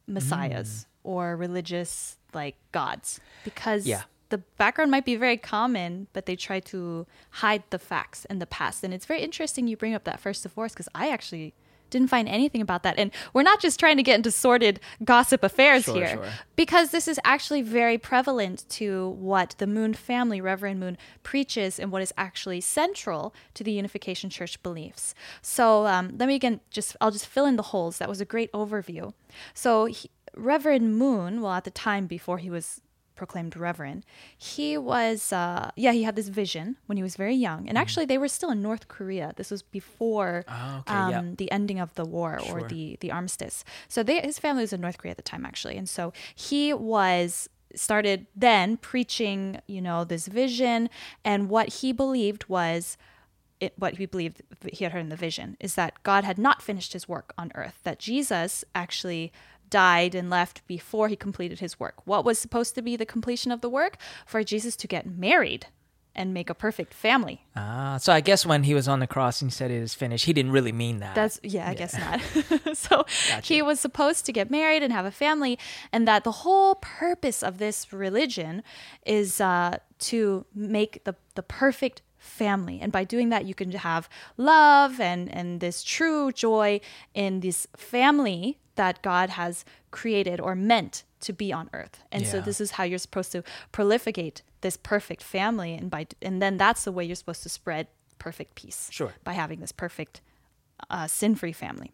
messiahs 0.07 0.85
or 1.03 1.35
religious 1.35 2.17
like 2.33 2.55
gods 2.71 3.19
because 3.43 3.83
Mm. 3.85 3.89
Yeah. 3.89 4.03
the 4.29 4.39
background 4.57 4.91
might 4.91 5.05
be 5.05 5.15
very 5.15 5.37
common, 5.37 6.07
but 6.13 6.25
they 6.25 6.35
try 6.35 6.59
to 6.59 7.05
hide 7.41 7.63
the 7.69 7.79
facts 7.79 8.25
and 8.25 8.41
the 8.41 8.45
past. 8.45 8.83
And 8.83 8.93
it's 8.93 9.05
very 9.05 9.21
interesting 9.21 9.67
you 9.67 9.77
bring 9.77 9.93
up 9.95 10.03
that 10.03 10.19
first 10.19 10.43
divorce 10.43 10.73
because 10.73 10.89
I 10.93 11.09
actually 11.09 11.53
didn't 11.89 12.09
find 12.09 12.27
anything 12.27 12.61
about 12.61 12.83
that. 12.83 12.97
And 12.97 13.11
we're 13.33 13.43
not 13.43 13.61
just 13.61 13.79
trying 13.79 13.97
to 13.97 14.03
get 14.03 14.15
into 14.15 14.31
sordid 14.31 14.79
gossip 15.03 15.43
affairs 15.43 15.85
Sure, 15.85 15.95
here, 15.95 16.07
sure. 16.07 16.25
because 16.55 16.91
this 16.91 17.07
is 17.07 17.19
actually 17.23 17.61
very 17.61 17.97
prevalent 17.97 18.65
to 18.69 19.09
what 19.09 19.55
the 19.57 19.67
Moon 19.67 19.93
family, 19.93 20.41
Reverend 20.41 20.79
Moon, 20.79 20.97
preaches 21.23 21.79
and 21.79 21.91
what 21.91 22.01
is 22.01 22.13
actually 22.17 22.61
central 22.61 23.33
to 23.53 23.63
the 23.63 23.71
Unification 23.71 24.29
Church 24.29 24.61
beliefs. 24.63 25.13
So 25.41 25.85
um, 25.87 26.15
let 26.17 26.27
me 26.27 26.35
again 26.35 26.59
just 26.69 26.95
I'll 27.01 27.11
just 27.11 27.27
fill 27.27 27.45
in 27.45 27.55
the 27.55 27.63
holes. 27.63 27.97
That 27.97 28.09
was 28.09 28.21
a 28.21 28.25
great 28.25 28.51
overview. 28.51 29.13
So 29.53 29.85
he, 29.85 30.09
Reverend 30.35 30.97
Moon, 30.97 31.41
well, 31.41 31.53
at 31.53 31.63
the 31.63 31.71
time 31.71 32.07
before 32.07 32.39
he 32.39 32.49
was 32.49 32.81
proclaimed 33.15 33.55
reverend, 33.55 34.05
he 34.37 34.77
was 34.77 35.31
uh, 35.33 35.71
yeah 35.75 35.91
he 35.91 36.03
had 36.03 36.15
this 36.15 36.27
vision 36.27 36.77
when 36.85 36.97
he 36.97 37.03
was 37.03 37.15
very 37.15 37.35
young, 37.35 37.67
and 37.69 37.77
actually 37.77 38.05
they 38.05 38.17
were 38.17 38.27
still 38.27 38.51
in 38.51 38.61
North 38.61 38.87
Korea. 38.87 39.33
This 39.35 39.51
was 39.51 39.61
before 39.61 40.43
Ah, 40.47 40.79
okay, 40.79 40.93
um, 40.93 41.11
yeah. 41.11 41.33
the 41.37 41.51
ending 41.51 41.79
of 41.79 41.93
the 41.95 42.05
war 42.05 42.39
or 42.49 42.63
the 42.63 42.97
the 42.99 43.11
armistice. 43.11 43.63
So 43.87 44.03
they, 44.03 44.19
his 44.21 44.39
family 44.39 44.61
was 44.63 44.73
in 44.73 44.81
North 44.81 44.97
Korea 44.97 45.11
at 45.11 45.17
the 45.17 45.23
time 45.23 45.45
actually, 45.45 45.77
and 45.77 45.87
so 45.89 46.13
he 46.35 46.73
was 46.73 47.49
started 47.75 48.27
then 48.35 48.77
preaching, 48.77 49.59
you 49.67 49.81
know, 49.81 50.03
this 50.05 50.27
vision 50.27 50.89
and 51.23 51.49
what 51.49 51.67
he 51.81 51.91
believed 51.91 52.47
was 52.47 52.97
it, 53.59 53.73
what 53.77 53.95
he 53.97 54.05
believed 54.05 54.41
he 54.71 54.83
had 54.83 54.93
heard 54.93 54.99
in 54.99 55.09
the 55.09 55.15
vision 55.15 55.57
is 55.59 55.75
that 55.75 56.01
God 56.03 56.23
had 56.23 56.37
not 56.37 56.61
finished 56.61 56.93
his 56.93 57.07
work 57.07 57.33
on 57.37 57.51
earth, 57.55 57.79
that 57.83 57.99
Jesus 57.99 58.63
actually 58.73 59.31
died 59.75 60.15
and 60.15 60.29
left 60.29 60.65
before 60.67 61.09
he 61.09 61.17
completed 61.17 61.59
his 61.59 61.77
work. 61.77 61.95
What 62.05 62.23
was 62.23 62.39
supposed 62.39 62.75
to 62.75 62.81
be 62.81 62.95
the 62.95 63.05
completion 63.05 63.51
of 63.51 63.59
the 63.59 63.67
work? 63.67 63.97
For 64.25 64.41
Jesus 64.41 64.77
to 64.77 64.87
get 64.87 65.05
married 65.05 65.67
and 66.15 66.33
make 66.33 66.49
a 66.49 66.53
perfect 66.53 66.93
family. 66.93 67.43
Ah, 67.57 67.97
so 67.97 68.13
I 68.13 68.21
guess 68.21 68.45
when 68.45 68.63
he 68.63 68.73
was 68.73 68.87
on 68.87 69.01
the 69.01 69.07
cross 69.15 69.41
and 69.41 69.51
he 69.51 69.53
said 69.53 69.71
it 69.71 69.81
is 69.81 69.93
finished, 69.93 70.23
he 70.23 70.31
didn't 70.31 70.53
really 70.53 70.71
mean 70.71 70.99
that. 70.99 71.13
That's 71.13 71.41
yeah, 71.43 71.69
I 71.69 71.73
guess 71.73 71.93
not. 71.93 72.21
so 72.73 73.05
he 73.43 73.61
was 73.61 73.81
supposed 73.81 74.25
to 74.27 74.31
get 74.31 74.49
married 74.49 74.81
and 74.81 74.93
have 74.93 75.05
a 75.05 75.11
family, 75.11 75.59
and 75.91 76.07
that 76.07 76.23
the 76.23 76.31
whole 76.43 76.75
purpose 76.75 77.43
of 77.43 77.57
this 77.57 77.91
religion 77.91 78.63
is 79.05 79.41
uh, 79.41 79.79
to 80.07 80.45
make 80.55 81.03
the 81.03 81.15
the 81.35 81.43
perfect 81.43 82.01
family 82.17 82.79
and 82.81 82.91
by 82.91 83.03
doing 83.03 83.29
that 83.29 83.45
you 83.45 83.53
can 83.53 83.71
have 83.71 84.09
love 84.35 84.99
and 84.99 85.31
and 85.31 85.59
this 85.59 85.83
true 85.83 86.31
joy 86.31 86.79
in 87.13 87.41
this 87.41 87.67
family 87.75 88.57
that 88.75 89.01
god 89.01 89.31
has 89.31 89.65
created 89.91 90.39
or 90.39 90.55
meant 90.55 91.03
to 91.19 91.33
be 91.33 91.51
on 91.51 91.69
earth 91.73 92.03
and 92.11 92.25
so 92.27 92.39
this 92.41 92.61
is 92.61 92.71
how 92.71 92.83
you're 92.83 92.99
supposed 92.99 93.31
to 93.31 93.43
prolificate 93.73 94.41
this 94.61 94.77
perfect 94.77 95.23
family 95.23 95.73
and 95.73 95.89
by 95.89 96.05
and 96.21 96.41
then 96.41 96.57
that's 96.57 96.83
the 96.83 96.91
way 96.91 97.03
you're 97.03 97.15
supposed 97.15 97.43
to 97.43 97.49
spread 97.49 97.87
perfect 98.19 98.55
peace 98.55 98.89
Sure. 98.91 99.13
by 99.23 99.33
having 99.33 99.59
this 99.59 99.71
perfect 99.71 100.21
uh, 100.89 101.07
sin-free 101.07 101.53
family 101.53 101.91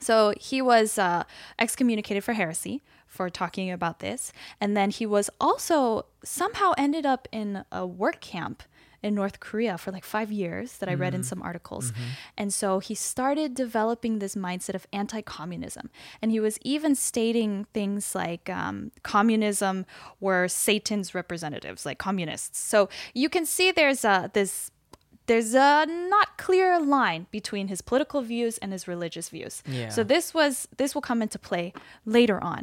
so 0.00 0.32
he 0.40 0.62
was 0.62 0.98
uh, 0.98 1.24
excommunicated 1.58 2.24
for 2.24 2.32
heresy 2.32 2.82
for 3.06 3.28
talking 3.28 3.70
about 3.70 3.98
this. 3.98 4.32
And 4.60 4.76
then 4.76 4.90
he 4.90 5.04
was 5.04 5.28
also 5.40 6.06
somehow 6.24 6.72
ended 6.78 7.04
up 7.04 7.28
in 7.32 7.64
a 7.70 7.86
work 7.86 8.20
camp 8.20 8.62
in 9.02 9.14
North 9.14 9.40
Korea 9.40 9.78
for 9.78 9.90
like 9.90 10.04
five 10.04 10.30
years 10.30 10.78
that 10.78 10.88
I 10.88 10.94
read 10.94 11.14
in 11.14 11.22
some 11.22 11.42
articles. 11.42 11.92
And 12.36 12.52
so 12.52 12.78
he 12.78 12.94
started 12.94 13.54
developing 13.54 14.18
this 14.18 14.34
mindset 14.34 14.74
of 14.74 14.86
anti 14.92 15.22
communism. 15.22 15.90
And 16.20 16.30
he 16.30 16.40
was 16.40 16.58
even 16.62 16.94
stating 16.94 17.66
things 17.72 18.14
like 18.14 18.50
um, 18.50 18.92
communism 19.02 19.86
were 20.20 20.48
Satan's 20.48 21.14
representatives, 21.14 21.86
like 21.86 21.98
communists. 21.98 22.58
So 22.58 22.88
you 23.14 23.28
can 23.28 23.46
see 23.46 23.72
there's 23.72 24.04
uh, 24.04 24.28
this 24.32 24.70
there's 25.30 25.54
a 25.54 25.86
not 26.14 26.28
clear 26.44 26.80
line 26.80 27.22
between 27.30 27.68
his 27.68 27.80
political 27.90 28.20
views 28.32 28.58
and 28.58 28.72
his 28.72 28.88
religious 28.94 29.28
views. 29.28 29.62
Yeah. 29.64 29.88
So 29.96 30.02
this 30.14 30.34
was 30.34 30.66
this 30.80 30.90
will 30.94 31.02
come 31.10 31.22
into 31.22 31.38
play 31.38 31.72
later 32.04 32.38
on. 32.52 32.62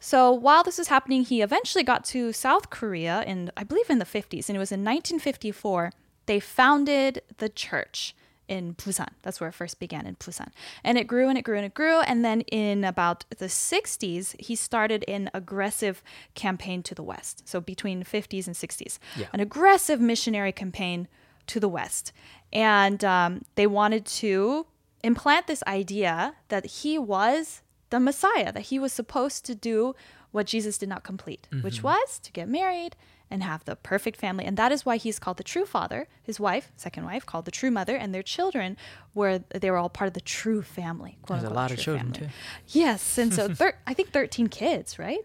So 0.00 0.18
while 0.46 0.62
this 0.64 0.78
was 0.78 0.88
happening, 0.88 1.20
he 1.24 1.42
eventually 1.42 1.84
got 1.92 2.02
to 2.14 2.32
South 2.32 2.70
Korea 2.70 3.22
in 3.26 3.38
I 3.60 3.64
believe 3.70 3.90
in 3.90 3.98
the 3.98 4.10
50s, 4.18 4.48
and 4.48 4.56
it 4.56 4.62
was 4.66 4.72
in 4.72 4.80
1954 4.80 5.92
they 6.30 6.40
founded 6.40 7.12
the 7.42 7.48
church 7.48 8.14
in 8.48 8.74
Busan. 8.74 9.08
That's 9.22 9.38
where 9.40 9.50
it 9.50 9.54
first 9.62 9.78
began 9.78 10.06
in 10.06 10.14
Busan. 10.16 10.50
And 10.84 10.96
it 10.98 11.06
grew 11.06 11.28
and 11.28 11.36
it 11.38 11.42
grew 11.48 11.56
and 11.60 11.66
it 11.66 11.74
grew. 11.74 12.00
And 12.10 12.24
then 12.24 12.40
in 12.42 12.84
about 12.84 13.24
the 13.42 13.46
60s, 13.46 14.34
he 14.40 14.54
started 14.56 15.04
an 15.08 15.28
aggressive 15.34 15.96
campaign 16.34 16.82
to 16.84 16.94
the 16.94 17.02
West. 17.02 17.42
So 17.50 17.60
between 17.60 18.04
50s 18.04 18.46
and 18.48 18.56
60s, 18.56 18.98
Yeah. 19.16 19.26
an 19.34 19.40
aggressive 19.40 20.00
missionary 20.00 20.52
campaign 20.52 21.08
to 21.48 21.60
the 21.60 21.68
West. 21.68 22.12
And 22.52 23.04
um, 23.04 23.42
they 23.54 23.66
wanted 23.66 24.06
to 24.06 24.66
implant 25.02 25.46
this 25.46 25.62
idea 25.66 26.34
that 26.48 26.66
he 26.66 26.98
was 26.98 27.62
the 27.90 28.00
Messiah, 28.00 28.52
that 28.52 28.64
he 28.64 28.78
was 28.78 28.92
supposed 28.92 29.44
to 29.46 29.54
do 29.54 29.94
what 30.32 30.46
Jesus 30.46 30.76
did 30.78 30.88
not 30.88 31.02
complete, 31.04 31.48
which 31.62 31.82
was 31.82 32.18
to 32.18 32.32
get 32.32 32.48
married 32.48 32.96
and 33.30 33.42
have 33.42 33.64
the 33.64 33.74
perfect 33.74 34.18
family. 34.18 34.44
And 34.44 34.56
that 34.56 34.70
is 34.70 34.84
why 34.86 34.96
he's 34.98 35.18
called 35.18 35.36
the 35.36 35.42
true 35.44 35.64
father. 35.64 36.06
His 36.22 36.38
wife, 36.38 36.70
second 36.76 37.04
wife, 37.04 37.24
called 37.26 37.44
the 37.44 37.50
true 37.50 37.70
mother, 37.70 37.96
and 37.96 38.14
their 38.14 38.22
children 38.22 38.76
were 39.14 39.40
they 39.50 39.70
were 39.70 39.76
all 39.78 39.88
part 39.88 40.08
of 40.08 40.14
the 40.14 40.20
true 40.20 40.62
family. 40.62 41.16
There's 41.26 41.42
a 41.42 41.46
unquote, 41.46 41.56
lot 41.56 41.70
of 41.72 41.78
children, 41.78 42.12
family. 42.12 42.28
too. 42.28 42.32
Yes, 42.68 43.18
and 43.18 43.32
so 43.34 43.48
thir- 43.54 43.78
I 43.86 43.94
think 43.94 44.10
thirteen 44.10 44.48
kids, 44.48 44.98
right? 44.98 45.20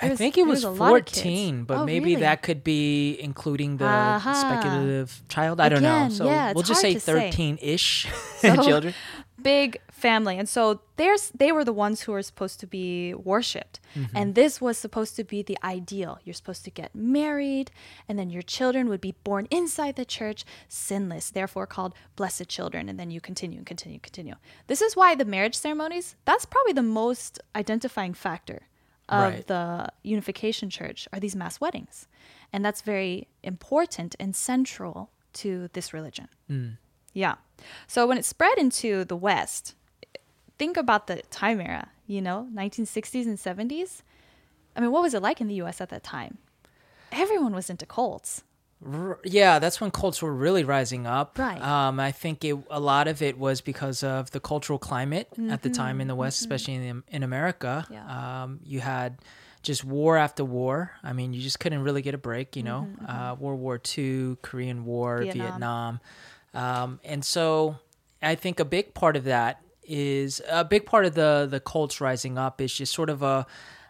I 0.00 0.10
was- 0.10 0.18
think 0.18 0.38
it 0.38 0.46
was, 0.46 0.64
was 0.64 0.64
a 0.64 0.70
lot 0.70 0.96
of 0.96 1.04
kids. 1.06 1.22
14, 1.22 1.64
but 1.64 1.78
Oh, 1.78 1.84
maybe 1.84 2.10
really? 2.10 2.20
that 2.22 2.42
could 2.42 2.62
be 2.62 3.18
including 3.20 3.78
the 3.78 3.86
Aha. 3.86 4.32
speculative 4.34 5.22
child. 5.28 5.60
I 5.60 5.68
don't 5.68 5.82
know. 5.82 6.08
So 6.08 6.26
yeah, 6.26 6.52
we'll 6.52 6.62
just 6.62 6.80
say 6.80 6.94
13 6.94 7.58
ish 7.60 8.06
So- 8.38 8.62
children. 8.62 8.94
big 9.40 9.80
family 9.92 10.36
and 10.36 10.48
so 10.48 10.80
there's 10.96 11.30
they 11.30 11.52
were 11.52 11.64
the 11.64 11.72
ones 11.72 12.02
who 12.02 12.10
were 12.12 12.22
supposed 12.22 12.58
to 12.58 12.66
be 12.66 13.14
worshipped 13.14 13.78
mm-hmm. 13.94 14.16
and 14.16 14.34
this 14.34 14.60
was 14.60 14.76
supposed 14.76 15.14
to 15.14 15.22
be 15.22 15.42
the 15.42 15.56
ideal 15.62 16.18
you're 16.24 16.34
supposed 16.34 16.64
to 16.64 16.70
get 16.72 16.92
married 16.92 17.70
and 18.08 18.18
then 18.18 18.30
your 18.30 18.42
children 18.42 18.88
would 18.88 19.00
be 19.00 19.14
born 19.24 19.46
inside 19.50 19.94
the 19.94 20.04
church 20.04 20.44
sinless 20.68 21.30
therefore 21.30 21.66
called 21.66 21.94
blessed 22.16 22.48
children 22.48 22.88
and 22.88 22.98
then 22.98 23.10
you 23.12 23.20
continue 23.20 23.58
and 23.58 23.66
continue 23.66 23.94
and 23.94 24.02
continue 24.02 24.34
this 24.66 24.82
is 24.82 24.96
why 24.96 25.14
the 25.14 25.24
marriage 25.24 25.56
ceremonies 25.56 26.16
that's 26.24 26.44
probably 26.44 26.72
the 26.72 26.82
most 26.82 27.38
identifying 27.54 28.14
factor 28.14 28.62
of 29.08 29.32
Right. 29.32 29.46
the 29.46 29.88
unification 30.02 30.70
church 30.70 31.08
are 31.12 31.20
these 31.20 31.36
mass 31.36 31.60
weddings 31.60 32.06
and 32.52 32.64
that's 32.64 32.82
very 32.82 33.28
important 33.42 34.14
and 34.20 34.34
central 34.36 35.10
to 35.32 35.68
this 35.72 35.92
religion 35.92 36.28
hmm. 36.48 36.68
yeah. 37.12 37.36
So 37.86 38.06
when 38.06 38.18
it 38.18 38.24
spread 38.24 38.58
into 38.58 39.04
the 39.04 39.16
West, 39.16 39.74
think 40.58 40.76
about 40.76 41.06
the 41.06 41.22
time 41.30 41.60
era, 41.60 41.88
you 42.06 42.20
know, 42.22 42.46
1960s 42.54 43.26
and 43.26 43.38
70s. 43.38 44.02
I 44.76 44.80
mean, 44.80 44.92
what 44.92 45.02
was 45.02 45.14
it 45.14 45.22
like 45.22 45.40
in 45.40 45.48
the 45.48 45.54
US 45.62 45.80
at 45.80 45.88
that 45.88 46.04
time? 46.04 46.38
Everyone 47.10 47.54
was 47.54 47.68
into 47.70 47.86
cults. 47.86 48.44
R- 48.84 49.18
Yeah, 49.24 49.58
that's 49.58 49.80
when 49.80 49.90
cults 49.90 50.22
were 50.22 50.32
really 50.32 50.64
rising 50.64 51.06
up. 51.06 51.38
Right. 51.38 51.60
Um, 51.60 51.98
I 52.00 52.12
think 52.12 52.44
it, 52.44 52.56
a 52.70 52.78
lot 52.80 53.08
of 53.08 53.22
it 53.22 53.38
was 53.38 53.60
because 53.60 54.02
of 54.02 54.30
the 54.30 54.40
cultural 54.40 54.78
climate 54.78 55.28
at 55.50 55.62
the 55.62 55.70
time 55.70 56.00
in 56.00 56.08
the 56.08 56.14
West, 56.14 56.40
especially 56.40 56.74
in, 56.76 57.02
in 57.08 57.22
America. 57.22 57.84
Mm-hmm. 57.84 57.94
Yeah. 57.94 58.42
Um, 58.42 58.60
you 58.64 58.80
had 58.80 59.18
just 59.62 59.84
war 59.84 60.16
after 60.16 60.44
war. 60.44 60.92
I 61.02 61.12
mean, 61.12 61.32
you 61.32 61.40
just 61.42 61.58
couldn't 61.58 61.82
really 61.82 62.02
get 62.02 62.14
a 62.14 62.18
break, 62.18 62.54
you 62.56 62.62
know. 62.62 62.88
Uh, 63.06 63.34
World 63.38 63.58
War 63.60 63.80
II, 63.98 64.36
Korean 64.42 64.84
War, 64.84 65.18
Mm-hmm, 65.20 65.38
Vietnam. 65.38 66.00
Vietnam. 66.54 66.84
Um, 66.84 67.00
and 67.04 67.24
so 67.24 67.76
I 68.22 68.36
think 68.36 68.60
a 68.60 68.64
big 68.64 68.94
part 68.94 69.16
of 69.16 69.24
that 69.24 69.60
is 69.82 70.40
a 70.48 70.64
big 70.64 70.86
part 70.86 71.04
of 71.04 71.14
the, 71.14 71.48
the 71.50 71.60
cults 71.60 72.00
rising 72.00 72.38
up 72.38 72.60
is 72.60 72.72
just 72.72 72.92
sort 72.94 73.10
of 73.10 73.22
a, 73.22 73.46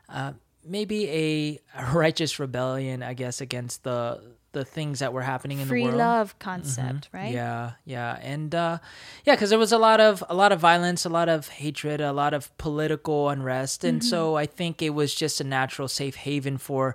uh, 0.08 0.32
maybe 0.64 1.08
a 1.10 1.58
righteous 1.92 2.38
rebellion, 2.38 3.02
I 3.02 3.12
guess, 3.14 3.40
against 3.40 3.84
the 3.84 4.20
the 4.52 4.64
things 4.64 4.98
that 5.00 5.12
were 5.12 5.22
happening 5.22 5.58
in 5.58 5.68
Free 5.68 5.82
the 5.82 5.88
world. 5.88 5.98
love 5.98 6.38
concept, 6.38 7.08
right? 7.12 7.32
Yeah, 7.32 7.72
yeah, 7.84 8.18
and 8.22 8.54
uh, 8.54 8.78
yeah, 9.24 9.34
because 9.34 9.50
there 9.50 9.58
was 9.58 9.72
a 9.72 9.78
lot 9.78 10.00
of 10.00 10.24
a 10.28 10.34
lot 10.34 10.52
of 10.52 10.58
violence, 10.60 11.04
a 11.04 11.08
lot 11.10 11.28
of 11.28 11.48
hatred, 11.48 12.00
a 12.00 12.12
lot 12.12 12.32
of 12.34 12.56
political 12.58 13.28
unrest, 13.28 13.84
and 13.84 14.00
Mm-hmm. 14.00 14.08
so 14.08 14.36
I 14.36 14.46
think 14.46 14.80
it 14.82 14.90
was 14.94 15.14
just 15.14 15.40
a 15.40 15.44
natural 15.44 15.88
safe 15.88 16.16
haven 16.16 16.56
for 16.58 16.94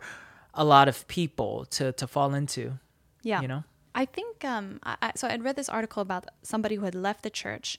a 0.54 0.64
lot 0.64 0.88
of 0.88 1.08
people 1.08 1.66
to 1.72 1.92
to 1.94 2.08
fall 2.08 2.34
into. 2.34 2.80
Yeah. 3.22 3.42
you 3.42 3.48
know. 3.48 3.64
I 3.96 4.06
think 4.06 4.44
um 4.44 4.80
I, 4.84 4.96
I, 5.02 5.12
so 5.16 5.28
I'd 5.28 5.44
read 5.44 5.56
this 5.56 5.70
article 5.70 6.02
about 6.02 6.26
somebody 6.42 6.76
who 6.76 6.86
had 6.86 6.96
left 6.96 7.22
the 7.24 7.30
church 7.30 7.78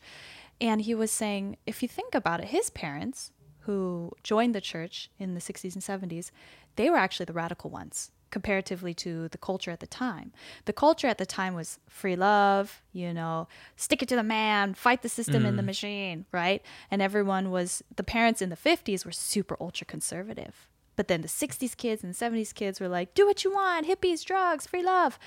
and 0.60 0.80
he 0.82 0.94
was 0.94 1.10
saying 1.10 1.56
if 1.66 1.82
you 1.82 1.88
think 1.88 2.14
about 2.14 2.40
it 2.40 2.46
his 2.48 2.70
parents 2.70 3.32
who 3.66 4.12
joined 4.22 4.54
the 4.54 4.60
church 4.60 5.10
in 5.18 5.34
the 5.34 5.40
60s 5.40 5.74
and 5.74 5.82
70s 5.82 6.30
they 6.76 6.88
were 6.90 6.96
actually 6.96 7.26
the 7.26 7.32
radical 7.32 7.68
ones 7.70 8.12
comparatively 8.36 8.92
to 9.04 9.28
the 9.34 9.38
culture 9.48 9.70
at 9.76 9.80
the 9.84 9.86
time. 10.04 10.28
The 10.66 10.72
culture 10.84 11.06
at 11.12 11.18
the 11.18 11.26
time 11.40 11.54
was 11.54 11.78
free 11.88 12.16
love, 12.16 12.82
you 12.92 13.10
know, 13.18 13.46
stick 13.76 14.02
it 14.02 14.08
to 14.10 14.16
the 14.16 14.22
man, 14.38 14.74
fight 14.74 15.00
the 15.02 15.08
system 15.18 15.40
in 15.48 15.54
the 15.56 15.62
machine, 15.72 16.18
right? 16.40 16.60
And 16.90 17.00
everyone 17.00 17.50
was 17.56 17.68
the 18.00 18.02
parents 18.16 18.40
in 18.42 18.50
the 18.50 18.56
50s 18.68 19.04
were 19.06 19.12
super 19.32 19.56
ultra 19.66 19.86
conservative. 19.86 20.54
But 20.96 21.06
then 21.08 21.22
the 21.22 21.28
60s 21.42 21.74
kids 21.76 22.00
and 22.04 22.12
70s 22.14 22.52
kids 22.60 22.76
were 22.80 22.88
like, 22.98 23.14
do 23.18 23.26
what 23.26 23.44
you 23.44 23.50
want, 23.60 23.86
hippies, 23.86 24.24
drugs, 24.24 24.66
free 24.66 24.82
love. 24.96 25.18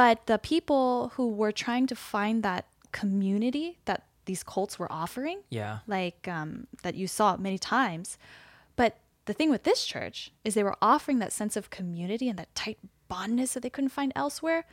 But 0.00 0.26
the 0.26 0.38
people 0.38 1.12
who 1.14 1.26
were 1.40 1.52
trying 1.52 1.86
to 1.92 1.96
find 1.96 2.42
that 2.42 2.64
community 2.92 3.78
that 3.84 4.00
these 4.28 4.42
cults 4.42 4.78
were 4.78 4.90
offering, 5.02 5.38
Yeah. 5.50 5.78
like 5.86 6.26
um, 6.28 6.66
that 6.84 6.94
you 6.94 7.06
saw 7.06 7.36
many 7.36 7.58
times. 7.58 8.18
But 8.80 8.92
the 9.26 9.32
thing 9.32 9.50
with 9.50 9.62
this 9.62 9.84
church 9.84 10.32
is 10.44 10.54
they 10.54 10.62
were 10.62 10.76
offering 10.82 11.18
that 11.18 11.32
sense 11.32 11.56
of 11.56 11.70
community 11.70 12.28
and 12.28 12.38
that 12.38 12.54
tight 12.54 12.78
bondness 13.08 13.54
that 13.54 13.62
they 13.62 13.70
couldn't 13.70 13.90
find 13.90 14.12
elsewhere 14.14 14.64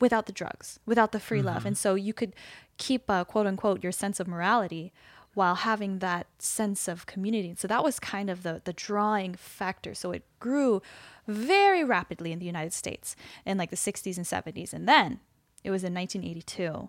without 0.00 0.26
the 0.26 0.32
drugs, 0.32 0.80
without 0.86 1.12
the 1.12 1.20
free 1.20 1.42
love. 1.42 1.66
And 1.66 1.76
so 1.76 1.94
you 1.94 2.14
could 2.14 2.34
keep, 2.78 3.10
uh, 3.10 3.24
quote 3.24 3.46
unquote, 3.46 3.82
your 3.82 3.92
sense 3.92 4.18
of 4.18 4.26
morality 4.26 4.92
while 5.34 5.56
having 5.56 6.00
that 6.00 6.26
sense 6.38 6.88
of 6.88 7.06
community. 7.06 7.54
So 7.56 7.68
that 7.68 7.84
was 7.84 8.00
kind 8.00 8.30
of 8.30 8.42
the, 8.42 8.62
the 8.64 8.72
drawing 8.72 9.34
factor. 9.34 9.94
So 9.94 10.10
it 10.10 10.24
grew 10.40 10.82
very 11.28 11.84
rapidly 11.84 12.32
in 12.32 12.40
the 12.40 12.46
United 12.46 12.72
States 12.72 13.14
in 13.46 13.58
like 13.58 13.70
the 13.70 13.76
60s 13.76 14.16
and 14.16 14.26
70s. 14.26 14.72
And 14.72 14.88
then 14.88 15.20
it 15.62 15.70
was 15.70 15.84
in 15.84 15.94
1982 15.94 16.88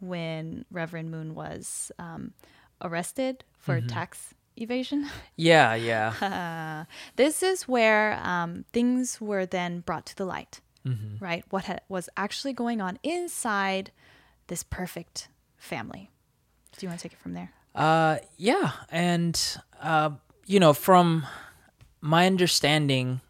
when 0.00 0.64
Reverend 0.70 1.10
Moon 1.10 1.34
was 1.34 1.92
um, 1.98 2.32
arrested 2.80 3.44
for 3.58 3.80
tax 3.80 4.34
evasion. 4.56 5.08
Yeah, 5.36 5.74
yeah. 5.74 6.84
this 7.16 7.42
is 7.42 7.68
where 7.68 8.18
um, 8.22 8.64
things 8.72 9.20
were 9.20 9.46
then 9.46 9.80
brought 9.80 10.06
to 10.06 10.16
the 10.16 10.24
light, 10.24 10.60
right? 11.20 11.44
What 11.50 11.64
ha- 11.64 11.78
was 11.88 12.08
actually 12.16 12.52
going 12.52 12.80
on 12.80 12.98
inside 13.02 13.90
this 14.48 14.62
perfect 14.62 15.28
family. 15.56 16.10
Do 16.76 16.86
you 16.86 16.88
want 16.88 17.00
to 17.00 17.02
take 17.08 17.12
it 17.12 17.18
from 17.18 17.34
there? 17.34 17.52
Uh, 17.74 18.18
yeah, 18.36 18.72
and 18.90 19.40
uh, 19.80 20.10
you 20.46 20.60
know, 20.60 20.72
from 20.72 21.26
my 22.00 22.26
understanding, 22.26 23.20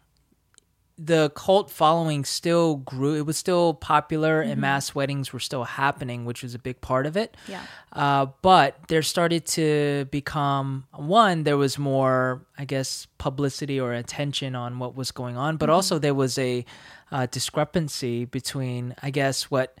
the 0.97 1.31
cult 1.31 1.71
following 1.71 2.23
still 2.23 2.77
grew. 2.77 3.15
It 3.15 3.25
was 3.25 3.37
still 3.37 3.73
popular, 3.73 4.41
and 4.41 4.61
mass 4.61 4.93
weddings 4.93 5.33
were 5.33 5.39
still 5.39 5.63
happening, 5.63 6.25
which 6.25 6.43
was 6.43 6.53
a 6.53 6.59
big 6.59 6.81
part 6.81 7.05
of 7.05 7.17
it. 7.17 7.35
Yeah. 7.47 7.63
Uh, 7.91 8.27
but 8.41 8.77
there 8.89 9.01
started 9.01 9.45
to 9.47 10.05
become 10.11 10.85
one. 10.91 11.43
There 11.43 11.57
was 11.57 11.79
more, 11.79 12.45
I 12.57 12.65
guess, 12.65 13.07
publicity 13.17 13.79
or 13.79 13.93
attention 13.93 14.55
on 14.55 14.79
what 14.79 14.95
was 14.95 15.11
going 15.11 15.35
on, 15.35 15.57
but 15.57 15.69
also 15.69 15.97
there 15.97 16.13
was 16.13 16.37
a 16.37 16.63
uh, 17.11 17.25
discrepancy 17.27 18.25
between, 18.25 18.95
I 19.01 19.09
guess, 19.09 19.49
what 19.49 19.77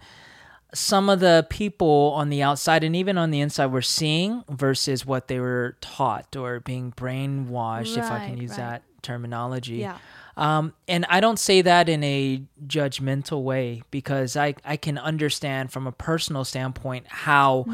some 0.73 1.09
of 1.09 1.19
the 1.19 1.45
people 1.49 2.13
on 2.15 2.29
the 2.29 2.41
outside 2.41 2.83
and 2.83 2.95
even 2.95 3.17
on 3.17 3.29
the 3.29 3.39
inside 3.39 3.67
were 3.67 3.81
seeing 3.81 4.43
versus 4.49 5.05
what 5.05 5.27
they 5.27 5.39
were 5.39 5.77
taught 5.81 6.35
or 6.35 6.59
being 6.59 6.91
brainwashed, 6.91 7.97
if 7.97 8.05
I 8.05 8.27
can 8.27 8.37
use 8.37 8.51
right. 8.51 8.57
that 8.57 8.83
terminology. 9.03 9.75
Yeah. 9.75 9.97
Um, 10.35 10.73
and 10.87 11.05
I 11.09 11.19
don't 11.19 11.37
say 11.37 11.61
that 11.61 11.89
in 11.89 12.03
a 12.03 12.41
judgmental 12.65 13.43
way 13.43 13.83
because 13.91 14.35
I, 14.35 14.55
I 14.65 14.77
can 14.77 14.97
understand 14.97 15.71
from 15.71 15.85
a 15.85 15.91
personal 15.91 16.43
standpoint 16.43 17.05
how 17.07 17.65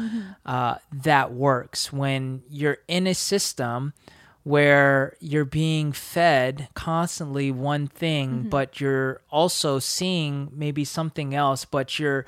uh, 0.44 0.74
that 0.92 1.32
works 1.32 1.92
when 1.92 2.42
you're 2.50 2.78
in 2.86 3.06
a 3.06 3.14
system 3.14 3.94
where 4.42 5.16
you're 5.20 5.44
being 5.44 5.92
fed 5.92 6.68
constantly 6.74 7.50
one 7.50 7.86
thing, 7.86 8.48
but 8.48 8.80
you're 8.80 9.20
also 9.30 9.78
seeing 9.78 10.50
maybe 10.52 10.84
something 10.84 11.34
else, 11.34 11.64
but 11.64 11.98
you're 11.98 12.26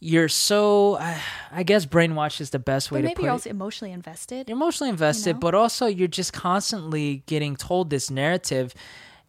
you're 0.00 0.28
so 0.28 0.98
I 1.50 1.62
guess 1.62 1.86
brainwashed 1.86 2.40
is 2.42 2.50
the 2.50 2.58
best 2.58 2.90
way 2.92 3.00
But 3.00 3.08
to 3.08 3.14
put 3.14 3.22
you're 3.22 3.30
it 3.30 3.32
also 3.32 3.50
emotionally 3.50 3.92
invested. 3.92 4.48
you're 4.48 4.56
emotionally 4.56 4.90
invested, 4.90 5.34
know? 5.34 5.40
but 5.40 5.54
also 5.54 5.86
you're 5.86 6.08
just 6.08 6.34
constantly 6.34 7.22
getting 7.26 7.56
told 7.56 7.88
this 7.88 8.10
narrative, 8.10 8.74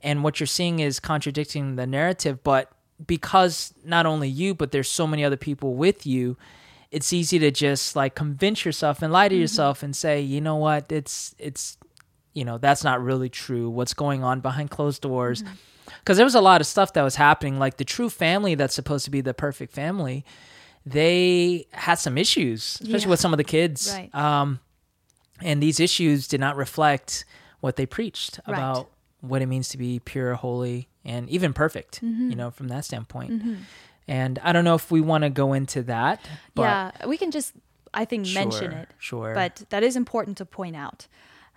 and 0.05 0.23
what 0.23 0.39
you're 0.39 0.47
seeing 0.47 0.79
is 0.79 0.99
contradicting 1.01 1.75
the 1.75 1.85
narrative. 1.87 2.41
But 2.43 2.71
because 3.05 3.73
not 3.83 4.05
only 4.05 4.29
you, 4.29 4.53
but 4.55 4.71
there's 4.71 4.87
so 4.89 5.05
many 5.05 5.25
other 5.25 5.35
people 5.35 5.73
with 5.75 6.05
you, 6.05 6.37
it's 6.91 7.11
easy 7.11 7.39
to 7.39 7.51
just 7.51 7.95
like 7.95 8.15
convince 8.15 8.63
yourself 8.63 9.01
and 9.01 9.11
lie 9.11 9.27
to 9.27 9.35
yourself 9.35 9.83
and 9.83 9.93
say, 9.95 10.21
you 10.21 10.39
know 10.39 10.55
what, 10.55 10.89
it's 10.91 11.35
it's 11.39 11.77
you 12.33 12.45
know 12.45 12.57
that's 12.57 12.83
not 12.83 13.03
really 13.03 13.27
true. 13.29 13.69
What's 13.69 13.93
going 13.93 14.23
on 14.23 14.39
behind 14.39 14.69
closed 14.69 15.01
doors? 15.01 15.43
Because 15.99 16.17
there 16.17 16.25
was 16.25 16.35
a 16.35 16.41
lot 16.41 16.61
of 16.61 16.67
stuff 16.67 16.93
that 16.93 17.01
was 17.03 17.15
happening, 17.15 17.59
like 17.59 17.77
the 17.77 17.85
true 17.85 18.09
family 18.09 18.55
that's 18.55 18.75
supposed 18.75 19.05
to 19.05 19.11
be 19.11 19.21
the 19.21 19.33
perfect 19.33 19.73
family. 19.73 20.23
They 20.85 21.65
had 21.71 21.95
some 21.95 22.17
issues, 22.17 22.77
especially 22.81 23.01
Yeah. 23.05 23.09
with 23.09 23.19
some 23.19 23.33
of 23.33 23.37
the 23.37 23.43
kids. 23.43 23.91
Right. 23.91 24.13
Um, 24.13 24.59
and 25.41 25.61
these 25.61 25.79
issues 25.79 26.27
did 26.27 26.39
not 26.39 26.55
reflect 26.55 27.25
what 27.59 27.75
they 27.75 27.85
preached 27.85 28.39
Right. 28.47 28.55
about 28.57 28.89
what 29.27 29.41
it 29.41 29.47
means 29.47 29.69
to 29.69 29.77
be 29.77 29.99
pure, 29.99 30.35
holy, 30.35 30.87
and 31.03 31.29
even 31.29 31.53
perfect. 31.53 32.01
Mm-hmm. 32.01 32.29
You 32.29 32.35
know, 32.35 32.51
from 32.51 32.67
that 32.69 32.85
standpoint. 32.85 33.43
And 34.07 34.39
I 34.43 34.51
don't 34.53 34.63
know 34.65 34.75
if 34.75 34.91
we 34.91 35.01
want 35.01 35.23
to 35.23 35.29
go 35.29 35.53
into 35.53 35.81
that. 35.83 36.21
But 36.53 36.61
yeah, 36.63 37.07
we 37.07 37.17
can 37.17 37.31
just, 37.31 37.53
I 37.93 38.05
think, 38.05 38.27
mention 38.33 38.71
it. 38.71 38.89
sure. 38.99 39.33
But 39.33 39.63
that 39.69 39.83
is 39.83 39.95
important 39.95 40.37
to 40.37 40.45
point 40.45 40.75
out 40.75 41.07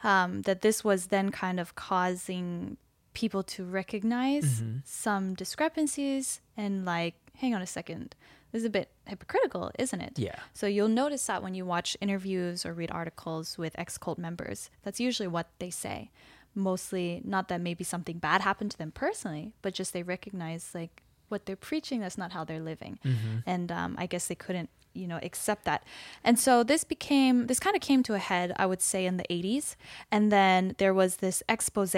um, 0.03 0.43
that 0.43 0.63
this 0.63 0.83
was 0.83 1.07
then 1.09 1.31
kind 1.31 1.61
of 1.61 1.75
causing 1.75 2.79
people 3.13 3.43
to 3.43 3.65
recognize 3.65 4.63
Mm-hmm. 4.63 4.79
some 4.85 5.35
discrepancies 5.35 6.41
and, 6.57 6.85
like, 6.85 7.15
hang 7.37 7.55
on 7.55 7.61
a 7.63 7.67
second, 7.67 8.15
this 8.53 8.61
is 8.61 8.67
a 8.67 8.71
bit 8.71 8.89
hypocritical, 9.05 9.71
isn't 9.79 10.01
it? 10.01 10.19
Yeah. 10.19 10.37
So 10.55 10.67
you'll 10.67 10.89
notice 10.89 11.27
that 11.27 11.43
when 11.43 11.55
you 11.55 11.67
watch 11.67 11.97
interviews 12.01 12.65
or 12.65 12.73
read 12.73 12.91
articles 12.91 13.59
with 13.59 13.79
ex 13.79 13.99
cult 13.99 14.19
members, 14.19 14.71
that's 14.83 15.01
usually 15.01 15.29
what 15.29 15.49
they 15.59 15.69
say. 15.71 16.11
Mostly, 16.59 17.23
not 17.25 17.47
that 17.49 17.61
maybe 17.61 17.85
something 17.85 18.19
bad 18.19 18.41
happened 18.41 18.73
to 18.73 18.79
them 18.79 18.91
personally, 18.91 19.53
but 19.63 19.75
just 19.75 19.93
they 19.93 20.03
recognize 20.03 20.73
like 20.75 21.03
what 21.29 21.47
they're 21.47 21.57
preaching, 21.71 22.01
that's 22.01 22.19
not 22.19 22.33
how 22.33 22.43
they're 22.45 22.59
living. 22.73 22.99
And 23.47 23.71
um, 23.71 23.95
I 23.97 24.07
guess 24.07 24.27
they 24.27 24.35
couldn't, 24.35 24.71
you 24.93 25.07
know, 25.07 25.21
accept 25.23 25.65
that. 25.67 25.85
And 26.25 26.39
so 26.39 26.65
this 26.65 26.83
became, 26.85 27.47
this 27.47 27.61
kind 27.61 27.77
of 27.77 27.83
came 27.83 28.03
to 28.05 28.15
a 28.15 28.19
head, 28.19 28.53
I 28.57 28.67
would 28.67 28.83
say, 28.83 29.07
in 29.07 29.19
the 29.19 29.25
80s. 29.31 29.77
And 30.11 30.33
then 30.33 30.75
there 30.79 30.93
was 30.95 31.17
this 31.17 31.43
expose 31.49 31.95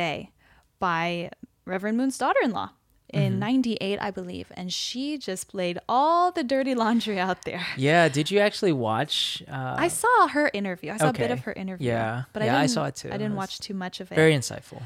by 0.78 1.30
Reverend 1.64 1.96
Moon's 1.96 2.18
daughter 2.18 2.40
in 2.42 2.50
law. 2.50 2.70
In 3.12 3.38
98, 3.38 3.98
I 4.00 4.10
believe. 4.10 4.52
And 4.56 4.72
she 4.72 5.18
just 5.18 5.54
laid 5.54 5.78
all 5.88 6.30
the 6.32 6.42
dirty 6.44 6.74
laundry 6.74 7.18
out 7.18 7.44
there. 7.44 7.66
yeah, 7.76 8.08
did 8.08 8.30
you 8.30 8.38
actually 8.40 8.72
watch? 8.72 9.42
Uh, 9.48 9.74
I 9.78 9.88
saw 9.88 10.28
her 10.28 10.50
interview. 10.52 10.92
I 10.92 10.96
saw 10.96 11.10
a 11.10 11.12
bit 11.12 11.30
of 11.30 11.40
her 11.40 11.52
interview. 11.52 11.88
Yeah. 11.88 12.24
but 12.32 12.42
Yeah, 12.42 12.58
I, 12.58 12.62
I 12.62 12.66
saw 12.66 12.86
it 12.86 12.96
too. 12.96 13.08
I 13.12 13.16
didn't 13.16 13.36
watch 13.36 13.58
too 13.60 13.74
much 13.74 14.00
of 14.00 14.10
it. 14.12 14.14
very 14.14 14.34
insightful. 14.34 14.82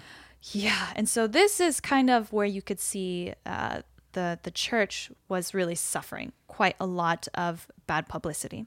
yeah, 0.53 0.89
and 0.97 1.09
so 1.09 1.27
this 1.27 1.61
is 1.61 1.81
kind 1.81 2.11
of 2.11 2.33
where 2.33 2.47
you 2.47 2.61
could 2.63 2.81
see 2.81 3.33
uh, 3.47 3.81
the 4.13 4.39
the 4.43 4.51
church 4.51 5.11
was 5.29 5.55
really 5.55 5.75
suffering 5.75 6.33
quite 6.47 6.77
a 6.79 6.87
lot 6.87 7.27
of 7.35 7.67
bad 7.87 8.09
publicity. 8.09 8.67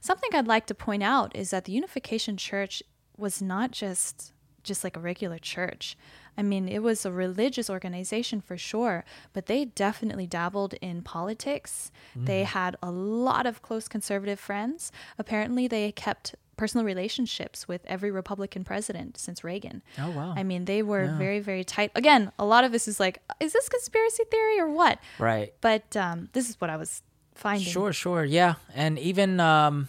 Something 0.00 0.30
I'd 0.34 0.46
like 0.46 0.66
to 0.66 0.74
point 0.74 1.02
out 1.02 1.34
is 1.34 1.50
that 1.50 1.64
the 1.64 1.72
Unification 1.72 2.36
Church 2.36 2.82
was 3.16 3.40
not 3.42 3.70
just 3.72 4.32
just 4.64 4.82
like 4.82 4.96
a 4.96 5.00
regular 5.00 5.38
church. 5.38 5.96
I 6.36 6.42
mean, 6.42 6.68
it 6.68 6.80
was 6.82 7.06
a 7.06 7.12
religious 7.12 7.70
organization 7.70 8.40
for 8.40 8.56
sure, 8.58 9.04
but 9.32 9.46
they 9.46 9.66
definitely 9.66 10.26
dabbled 10.26 10.74
in 10.80 11.02
politics. 11.02 11.92
They 12.16 12.42
had 12.42 12.76
a 12.82 12.90
lot 12.90 13.46
of 13.46 13.62
close 13.62 13.86
conservative 13.86 14.40
friends. 14.40 14.90
Apparently, 15.16 15.68
they 15.68 15.92
kept 15.92 16.34
personal 16.56 16.84
relationships 16.86 17.66
with 17.68 17.82
every 17.86 18.10
Republican 18.10 18.62
president 18.64 19.18
since 19.18 19.42
Reagan. 19.44 19.82
Oh, 19.98 20.10
wow. 20.10 20.34
I 20.36 20.42
mean, 20.44 20.64
they 20.66 20.82
were 20.82 21.04
Yeah. 21.04 21.18
very, 21.18 21.40
very 21.40 21.64
tight. 21.64 21.90
Again, 21.94 22.32
a 22.38 22.44
lot 22.44 22.64
of 22.64 22.72
this 22.72 22.86
is 22.88 22.98
like, 22.98 23.20
is 23.40 23.52
this 23.52 23.68
conspiracy 23.68 24.24
theory 24.30 24.58
or 24.60 24.68
what? 24.68 24.98
Right. 25.18 25.52
But 25.60 25.96
um, 25.96 26.28
this 26.32 26.48
is 26.48 26.60
what 26.60 26.70
I 26.70 26.76
was 26.76 27.02
finding. 27.34 27.66
Sure, 27.66 27.92
sure. 27.92 28.24
Yeah. 28.24 28.54
And 28.74 28.98
even 29.00 29.40
um, 29.40 29.88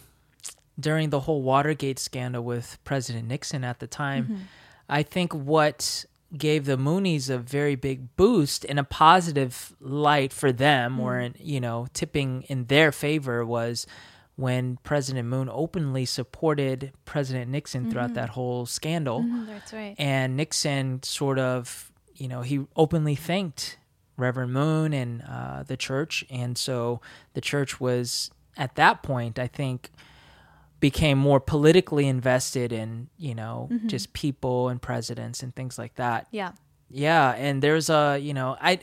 during 0.78 1.10
the 1.10 1.20
whole 1.20 1.40
Watergate 1.42 1.98
scandal 2.00 2.42
with 2.42 2.78
President 2.84 3.26
Nixon 3.28 3.64
at 3.64 3.78
the 3.80 3.86
time, 3.88 4.24
Mm-hmm. 4.24 4.42
I 4.88 5.02
think 5.02 5.32
what 5.34 6.04
gave 6.36 6.66
the 6.66 6.76
Moonies 6.76 7.30
a 7.30 7.38
very 7.38 7.76
big 7.76 8.14
boost 8.16 8.64
in 8.64 8.78
a 8.78 8.84
positive 8.84 9.74
light 9.80 10.32
for 10.32 10.52
them 10.52 10.98
or 11.00 11.14
Mm. 11.14 11.26
in, 11.26 11.34
you 11.38 11.60
know, 11.60 11.86
tipping 11.94 12.42
in 12.48 12.66
their 12.66 12.92
favor 12.92 13.44
was 13.46 13.86
when 14.34 14.76
President 14.82 15.26
Moon 15.28 15.48
openly 15.50 16.04
supported 16.04 16.92
President 17.04 17.50
Nixon 17.50 17.90
throughout 17.90 18.14
that 18.14 18.30
whole 18.30 18.66
scandal 18.66 19.22
Mhm, 19.22 19.46
that's 19.46 19.72
right. 19.72 19.94
and 19.98 20.36
Nixon 20.36 21.02
sort 21.02 21.38
of, 21.38 21.90
you 22.14 22.28
know, 22.28 22.42
he 22.42 22.66
openly 22.76 23.14
thanked 23.14 23.78
Reverend 24.18 24.52
Moon 24.52 24.92
and 24.92 25.22
uh, 25.22 25.62
the 25.62 25.76
church, 25.76 26.24
and 26.28 26.58
so 26.58 27.00
the 27.34 27.40
church 27.40 27.80
was 27.80 28.30
at 28.56 28.74
that 28.74 29.02
point, 29.02 29.38
I 29.38 29.46
think, 29.46 29.90
became 30.80 31.18
more 31.18 31.40
politically 31.40 32.06
invested 32.06 32.72
in, 32.72 33.08
you 33.18 33.34
know, 33.34 33.68
just 33.86 34.12
people 34.12 34.68
and 34.68 34.80
presidents 34.80 35.42
and 35.42 35.54
things 35.54 35.78
like 35.78 35.94
that. 35.96 36.26
Yeah. 36.30 36.52
Yeah, 36.90 37.30
and 37.32 37.62
there's 37.62 37.90
a, 37.90 38.18
you 38.18 38.32
know, 38.34 38.56
I 38.60 38.78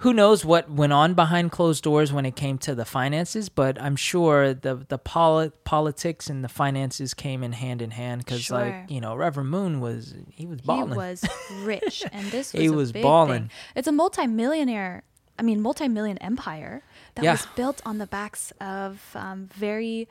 who 0.00 0.12
knows 0.12 0.44
what 0.44 0.70
went 0.70 0.92
on 0.92 1.14
behind 1.14 1.50
closed 1.52 1.82
doors 1.82 2.12
when 2.12 2.26
it 2.26 2.36
came 2.36 2.58
to 2.58 2.74
the 2.74 2.84
finances, 2.84 3.48
but 3.48 3.80
I'm 3.80 3.96
sure 3.96 4.52
the 4.52 4.84
the 4.88 4.98
poli- 4.98 5.52
politics 5.64 6.28
and 6.28 6.42
the 6.42 6.48
finances 6.48 7.14
came 7.14 7.42
in 7.44 7.52
hand 7.52 7.80
in 7.80 7.92
hand 7.92 8.26
cuz 8.26 8.42
Sure. 8.42 8.58
like, 8.58 8.90
you 8.90 9.00
know, 9.00 9.14
Reverend 9.14 9.48
Moon 9.50 9.80
was 9.80 10.14
he 10.32 10.44
was 10.44 10.60
balling. 10.60 10.90
He 10.90 10.96
was 10.96 11.24
rich, 11.62 12.02
and 12.12 12.26
this 12.32 12.52
was 12.52 12.60
He 12.62 12.68
was 12.68 12.92
balling. 12.92 13.50
It's 13.76 13.88
a 13.88 13.92
multi-millionaire. 13.92 15.04
I 15.38 15.42
mean, 15.42 15.60
multi-million 15.60 16.18
empire 16.18 16.82
that 17.14 17.24
Yeah. 17.24 17.32
was 17.32 17.46
built 17.54 17.80
on 17.86 17.98
the 17.98 18.06
backs 18.06 18.52
of 18.60 19.00
um, 19.14 19.48
very, 19.54 20.08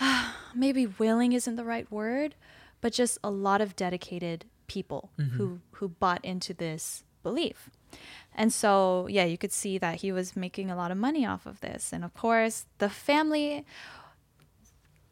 maybe 0.54 0.86
willing 0.86 1.32
isn't 1.32 1.56
the 1.56 1.64
right 1.64 1.90
word, 1.90 2.34
but 2.80 2.92
just 2.92 3.18
a 3.24 3.30
lot 3.30 3.60
of 3.60 3.76
dedicated 3.76 4.44
people 4.66 5.10
Mm-hmm. 5.18 5.36
who 5.36 5.60
who 5.72 5.88
bought 5.88 6.24
into 6.24 6.52
this 6.54 7.04
belief. 7.22 7.70
And 8.34 8.52
so, 8.52 9.06
yeah, 9.10 9.24
you 9.24 9.36
could 9.38 9.50
see 9.52 9.78
that 9.78 9.96
he 10.02 10.12
was 10.12 10.36
making 10.36 10.70
a 10.70 10.76
lot 10.76 10.90
of 10.92 10.98
money 10.98 11.26
off 11.26 11.46
of 11.46 11.60
this. 11.60 11.92
And 11.92 12.04
of 12.04 12.12
course, 12.14 12.66
the 12.78 12.88
family 12.90 13.64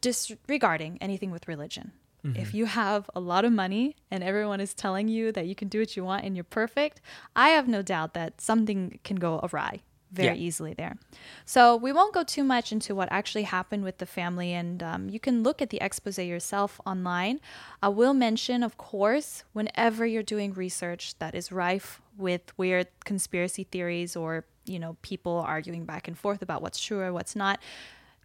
disregarding 0.01 0.99
anything 1.01 1.31
with 1.31 1.49
religion. 1.49 1.93
If 2.35 2.55
you 2.55 2.67
have 2.67 3.09
a 3.15 3.21
lot 3.21 3.45
of 3.45 3.53
money 3.53 3.95
and 4.11 4.25
everyone 4.25 4.61
is 4.61 4.75
telling 4.75 5.07
you 5.07 5.31
that 5.31 5.47
you 5.47 5.55
can 5.55 5.69
do 5.69 5.79
what 5.79 5.97
you 5.97 6.05
want 6.05 6.25
and 6.25 6.35
you're 6.37 6.43
perfect, 6.43 7.01
I 7.37 7.51
have 7.51 7.69
no 7.69 7.83
doubt 7.83 8.15
that 8.15 8.41
something 8.41 8.99
can 9.05 9.15
go 9.17 9.39
awry 9.45 9.83
very 10.13 10.37
Yeah. 10.39 10.47
easily 10.47 10.75
there. 10.75 10.97
So 11.45 11.77
we 11.77 11.93
won't 11.93 12.15
go 12.15 12.23
too 12.23 12.45
much 12.45 12.73
into 12.73 12.95
what 12.95 13.09
actually 13.11 13.43
happened 13.45 13.85
with 13.85 13.99
the 13.99 14.07
family, 14.07 14.53
and 14.53 14.83
um, 14.83 15.09
you 15.09 15.21
can 15.21 15.43
look 15.43 15.61
at 15.61 15.71
the 15.71 15.79
expose 15.81 16.19
yourself 16.19 16.81
online. 16.87 17.41
I 17.83 17.89
will 17.89 18.15
mention, 18.15 18.63
of 18.63 18.77
course, 18.77 19.45
whenever 19.53 20.07
you're 20.07 20.23
doing 20.23 20.53
research 20.55 21.19
that 21.19 21.35
is 21.35 21.51
rife 21.53 22.01
with 22.17 22.57
weird 22.57 22.89
conspiracy 23.05 23.65
theories 23.65 24.17
or 24.17 24.45
you 24.65 24.79
know 24.79 24.97
people 25.03 25.45
arguing 25.47 25.85
back 25.85 26.09
and 26.09 26.17
forth 26.19 26.43
about 26.43 26.63
what's 26.63 26.81
true 26.81 27.01
or 27.01 27.13
what's 27.13 27.37
not 27.37 27.61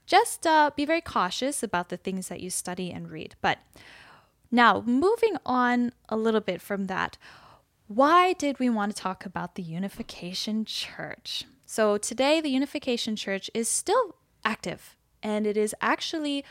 just 0.07 0.47
uh, 0.47 0.71
be 0.75 0.85
very 0.85 1.01
cautious 1.01 1.61
about 1.63 1.89
the 1.89 1.97
things 1.97 2.27
that 2.27 2.39
you 2.39 2.49
study 2.49 2.91
and 2.91 3.09
read. 3.11 3.35
But 3.41 3.59
now, 4.49 4.81
moving 4.85 5.37
on 5.45 5.93
a 6.09 6.17
little 6.17 6.41
bit 6.41 6.61
from 6.61 6.87
that, 6.87 7.17
why 7.87 8.33
did 8.33 8.59
we 8.59 8.69
want 8.69 8.93
to 8.95 9.01
talk 9.01 9.25
about 9.25 9.55
the 9.55 9.63
Unification 9.63 10.65
Church? 10.65 11.45
So, 11.71 11.97
today, 11.97 12.41
the 12.41 12.49
Unification 12.49 13.15
Church 13.15 13.49
is 13.53 13.69
still 13.69 14.15
active 14.43 14.97
and 15.23 15.47
it 15.47 15.55
is 15.55 15.73
actually 15.79 16.43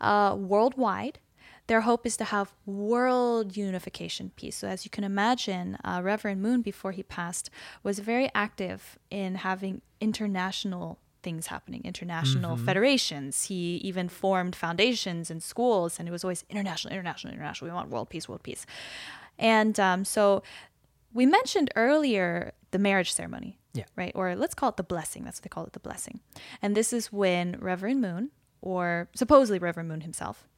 uh, 0.00 0.36
worldwide. 0.38 1.18
Their 1.66 1.80
hope 1.80 2.06
is 2.06 2.16
to 2.18 2.24
have 2.26 2.52
world 2.66 3.56
unification 3.56 4.30
peace. 4.36 4.54
So, 4.54 4.68
as 4.68 4.84
you 4.84 4.90
can 4.90 5.02
imagine, 5.02 5.76
uh, 5.82 6.02
Reverend 6.04 6.40
Moon, 6.40 6.62
before 6.62 6.92
he 6.92 7.02
passed, 7.02 7.50
was 7.82 7.98
very 7.98 8.30
active 8.32 8.96
in 9.10 9.34
having 9.34 9.82
international 10.00 11.00
things 11.24 11.48
happening, 11.48 11.80
international 11.84 12.56
federations. 12.56 13.46
He 13.46 13.78
even 13.78 14.08
formed 14.08 14.54
foundations 14.54 15.32
and 15.32 15.42
schools, 15.42 15.98
and 15.98 16.08
it 16.08 16.12
was 16.12 16.22
always 16.22 16.44
international, 16.48 16.92
international, 16.92 17.32
international. 17.32 17.70
We 17.70 17.74
want 17.74 17.90
world 17.90 18.08
peace, 18.08 18.28
world 18.28 18.44
peace. 18.44 18.64
And 19.36 19.80
um, 19.80 20.04
so 20.04 20.44
we 21.12 21.26
mentioned 21.26 21.72
earlier 21.74 22.52
the 22.70 22.78
marriage 22.78 23.12
ceremony. 23.12 23.56
Yeah. 23.72 23.84
Right. 23.96 24.12
Or 24.14 24.34
let's 24.34 24.54
call 24.54 24.70
it 24.70 24.76
the 24.76 24.82
blessing. 24.82 25.24
That's 25.24 25.38
what 25.38 25.44
they 25.44 25.48
call 25.48 25.64
it, 25.64 25.72
the 25.72 25.80
blessing. 25.80 26.20
And 26.60 26.76
this 26.76 26.92
is 26.92 27.12
when 27.12 27.56
Reverend 27.60 28.00
Moon, 28.00 28.30
or 28.60 29.08
supposedly 29.14 29.58
Reverend 29.58 29.88
Moon 29.88 30.00
himself, 30.00 30.48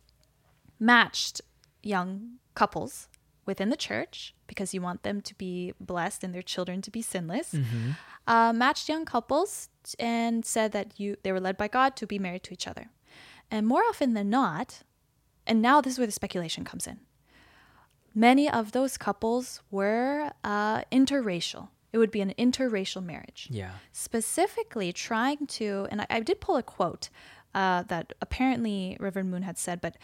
matched 0.80 1.40
young 1.82 2.38
couples 2.54 3.08
within 3.44 3.70
the 3.70 3.76
church 3.76 4.34
because 4.46 4.72
you 4.72 4.80
want 4.80 5.02
them 5.02 5.20
to 5.20 5.34
be 5.34 5.72
blessed 5.80 6.24
and 6.24 6.34
their 6.34 6.42
children 6.42 6.80
to 6.82 6.90
be 6.90 7.02
sinless. 7.02 7.54
Uh, 8.26 8.52
matched 8.52 8.88
young 8.88 9.04
couples 9.04 9.68
and 9.98 10.44
said 10.44 10.72
that 10.72 10.98
you 10.98 11.16
they 11.22 11.32
were 11.32 11.40
led 11.40 11.56
by 11.56 11.68
God 11.68 11.96
to 11.96 12.06
be 12.06 12.18
married 12.18 12.44
to 12.44 12.52
each 12.52 12.68
other. 12.68 12.90
And 13.50 13.66
more 13.66 13.82
often 13.82 14.14
than 14.14 14.30
not, 14.30 14.82
and 15.46 15.60
now 15.60 15.80
this 15.80 15.94
is 15.94 15.98
where 15.98 16.06
the 16.06 16.12
speculation 16.12 16.64
comes 16.64 16.86
in. 16.86 17.00
Many 18.14 18.48
of 18.48 18.72
those 18.72 18.96
couples 18.96 19.60
were 19.70 20.30
uh, 20.44 20.82
interracial. 20.92 21.68
It 21.92 21.98
would 21.98 22.10
be 22.10 22.20
an 22.22 22.32
interracial 22.38 23.02
marriage 23.04 23.48
Yeah. 23.50 23.72
specifically 23.92 24.92
trying 24.92 25.46
to, 25.58 25.86
and 25.90 26.00
I, 26.02 26.06
I 26.10 26.20
did 26.20 26.40
pull 26.40 26.56
a 26.56 26.62
quote 26.62 27.10
uh, 27.54 27.82
that 27.84 28.12
apparently 28.20 28.96
Reverend 28.98 29.30
Moon 29.30 29.42
had 29.42 29.58
said, 29.58 29.80
but 29.80 29.96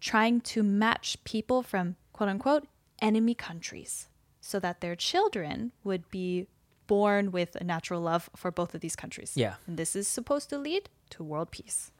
trying 0.00 0.40
to 0.42 0.62
match 0.62 1.16
people 1.24 1.62
from 1.62 1.96
quote 2.12 2.28
unquote 2.28 2.68
enemy 3.02 3.34
countries 3.34 4.08
so 4.40 4.60
that 4.60 4.80
their 4.80 4.94
children 4.94 5.72
would 5.84 6.08
be 6.10 6.46
born 6.86 7.32
with 7.32 7.56
a 7.56 7.64
natural 7.64 8.00
love 8.00 8.30
for 8.36 8.52
both 8.52 8.74
of 8.74 8.80
these 8.80 8.94
countries. 8.94 9.32
Yeah. 9.34 9.54
And 9.66 9.76
this 9.76 9.96
is 9.96 10.06
supposed 10.06 10.48
to 10.50 10.58
lead 10.58 10.88
to 11.10 11.24
world 11.24 11.50
peace. 11.50 11.90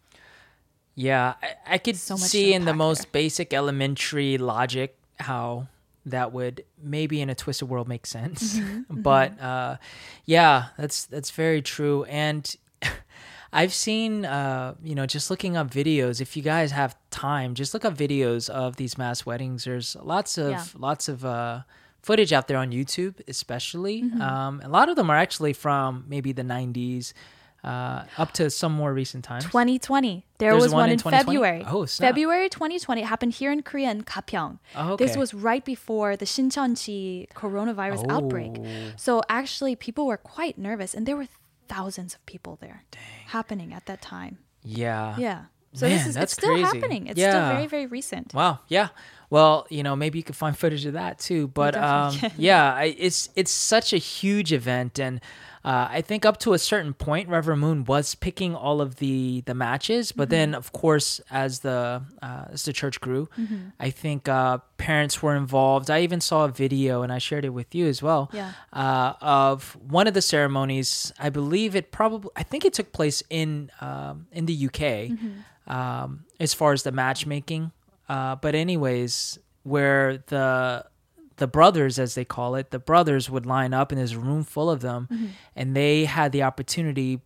Yeah, 0.95 1.35
I, 1.43 1.75
I 1.75 1.79
could 1.79 1.97
So 1.97 2.17
see 2.17 2.55
in 2.55 2.65
the 2.65 2.73
most 2.73 3.03
there. 3.03 3.11
basic 3.13 3.53
elementary 3.53 4.39
logic 4.39 4.97
how 5.19 5.67
that 6.07 6.33
would 6.33 6.65
maybe 6.83 7.21
in 7.21 7.29
a 7.29 7.35
twisted 7.35 7.69
world 7.69 7.89
make 7.89 8.07
sense. 8.07 8.59
Mm-hmm, 8.59 9.01
but 9.03 9.39
uh, 9.41 9.77
yeah, 10.25 10.67
that's 10.79 11.05
that's 11.07 11.31
very 11.31 11.61
true. 11.63 12.05
And 12.05 12.55
I've 13.53 13.73
seen, 13.73 14.25
uh, 14.25 14.75
you 14.83 14.95
know, 14.95 15.07
just 15.07 15.31
looking 15.31 15.57
up 15.57 15.71
videos. 15.71 16.21
If 16.21 16.37
you 16.37 16.43
guys 16.43 16.73
have 16.73 16.97
time, 17.11 17.55
just 17.55 17.75
look 17.75 17.85
up 17.85 17.95
videos 17.97 18.49
of 18.51 18.77
these 18.77 18.99
mass 18.99 19.25
weddings. 19.27 19.65
There's 19.65 19.97
lots 20.03 20.39
of 20.39 20.51
Yeah. 20.51 20.65
lots 20.77 21.09
of 21.09 21.25
uh, 21.25 21.61
footage 22.03 22.33
out 22.33 22.49
there 22.49 22.59
on 22.59 22.71
YouTube, 22.71 23.21
especially. 23.29 24.03
Mm-hmm. 24.03 24.21
Um, 24.21 24.61
a 24.65 24.69
lot 24.69 24.89
of 24.89 24.97
them 24.97 25.11
are 25.11 25.17
actually 25.17 25.53
from 25.53 26.05
maybe 26.09 26.33
the 26.33 26.43
'90s. 26.43 27.13
Uh, 27.67 28.05
up 28.17 28.33
to 28.33 28.49
some 28.49 28.73
more 28.73 28.93
recent 28.95 29.25
times. 29.25 29.45
2020. 29.45 30.25
There 30.39 30.53
There's 30.53 30.63
was 30.63 30.73
one 30.73 30.83
one, 30.83 30.89
in 30.91 30.95
in, 30.95 30.99
February. 30.99 31.65
Oh, 31.67 31.85
snap. 31.87 32.11
February 32.11 32.49
2020. 32.49 33.01
It 33.01 33.05
happened 33.07 33.33
here 33.33 33.51
in 33.51 33.63
Korea 33.63 33.91
in 33.91 34.03
Gapyeong. 34.05 34.59
Oh, 34.77 34.93
okay. 34.93 35.05
This 35.05 35.17
was 35.17 35.35
right 35.35 35.65
before 35.65 36.17
the 36.17 36.27
Shincheonji 36.27 37.29
coronavirus 37.33 38.09
outbreak. 38.11 38.53
Oh. 38.59 38.93
So 38.97 39.23
actually, 39.29 39.75
people 39.77 40.07
were 40.07 40.17
quite 40.17 40.59
nervous, 40.59 40.95
and 40.95 41.07
there 41.07 41.17
were 41.17 41.27
thousands 41.69 42.15
of 42.15 42.25
people 42.27 42.57
there 42.61 42.85
Dang. 42.93 43.03
happening 43.29 43.73
at 43.75 43.87
that 43.87 44.01
time. 44.01 44.39
Yeah. 44.63 45.17
Yeah. 45.19 45.45
So 45.73 45.87
Man, 45.87 45.99
this 45.99 46.07
is 46.07 46.15
that's 46.15 46.33
it's 46.33 46.41
still 46.41 46.55
crazy. 46.55 46.65
happening. 46.65 47.07
It's 47.09 47.19
Yeah. 47.19 47.31
still 47.33 47.49
very 47.57 47.67
very 47.67 47.87
recent. 47.87 48.33
Wow. 48.33 48.61
Yeah. 48.69 48.89
Well, 49.29 49.67
you 49.71 49.83
know, 49.83 49.97
maybe 49.97 50.19
you 50.19 50.23
could 50.25 50.37
find 50.37 50.57
footage 50.57 50.87
of 50.87 50.93
that 50.95 51.19
too. 51.19 51.49
But 51.49 51.77
um, 51.77 52.15
yeah, 52.39 52.73
I, 52.75 52.95
it's 52.99 53.29
it's 53.35 53.51
such 53.51 53.93
a 53.93 53.99
huge 53.99 54.53
event, 54.53 54.99
and 54.99 55.21
uh, 55.67 55.89
I 55.99 56.01
think 56.01 56.25
up 56.25 56.39
to 56.47 56.53
a 56.55 56.59
certain 56.59 56.95
point, 56.95 57.29
Reverend 57.29 57.61
Moon 57.61 57.85
was 57.85 58.15
picking 58.15 58.55
all 58.55 58.81
of 58.81 58.97
the 59.03 59.43
the 59.47 59.55
matches. 59.55 60.13
But 60.13 60.29
then, 60.31 60.51
Mm-hmm. 60.51 60.59
of 60.59 60.71
course, 60.73 61.21
as 61.31 61.61
the 61.61 62.03
uh, 62.23 62.45
as 62.55 62.63
the 62.63 62.73
church 62.73 63.01
grew, 63.01 63.29
Mm-hmm. 63.37 63.57
I 63.81 63.91
think 63.91 64.29
uh, 64.29 64.59
parents 64.79 65.23
were 65.23 65.35
involved. 65.37 65.91
I 65.91 66.01
even 66.07 66.21
saw 66.21 66.45
a 66.45 66.49
video, 66.65 67.03
and 67.03 67.11
I 67.13 67.19
shared 67.19 67.45
it 67.45 67.51
with 67.61 67.75
you 67.75 67.87
as 67.89 68.01
well. 68.03 68.31
Yeah. 68.33 68.53
Uh, 68.73 69.15
of 69.21 69.77
one 69.91 70.07
of 70.07 70.15
the 70.15 70.23
ceremonies, 70.23 71.13
I 71.19 71.31
believe 71.31 71.75
it 71.75 71.91
probably, 71.91 72.31
I 72.37 72.45
think 72.45 72.65
it 72.65 72.73
took 72.73 72.93
place 72.93 73.23
in 73.29 73.71
um, 73.81 74.27
in 74.33 74.47
the 74.47 74.55
UK, 74.67 74.81
Mm-hmm. 75.11 75.73
um, 75.73 76.25
as 76.39 76.55
far 76.55 76.73
as 76.73 76.83
the 76.85 76.93
matchmaking. 76.93 77.73
Uh, 78.09 78.37
but 78.37 78.55
anyways, 78.55 79.39
where 79.65 80.19
the 80.29 80.85
the 81.37 81.47
brothers, 81.47 81.99
as 81.99 82.15
they 82.15 82.25
call 82.25 82.55
it, 82.55 82.71
the 82.71 82.79
brothers 82.79 83.29
would 83.31 83.47
line 83.47 83.75
up, 83.75 83.93
in 83.93 83.99
there's 83.99 84.13
a 84.13 84.19
room 84.19 84.43
full 84.45 84.71
of 84.71 84.81
them, 84.81 85.09
Mm-hmm. 85.13 85.27
and 85.55 85.77
they 85.77 86.05
had 86.07 86.33
the 86.33 86.43
opportunity 86.43 87.21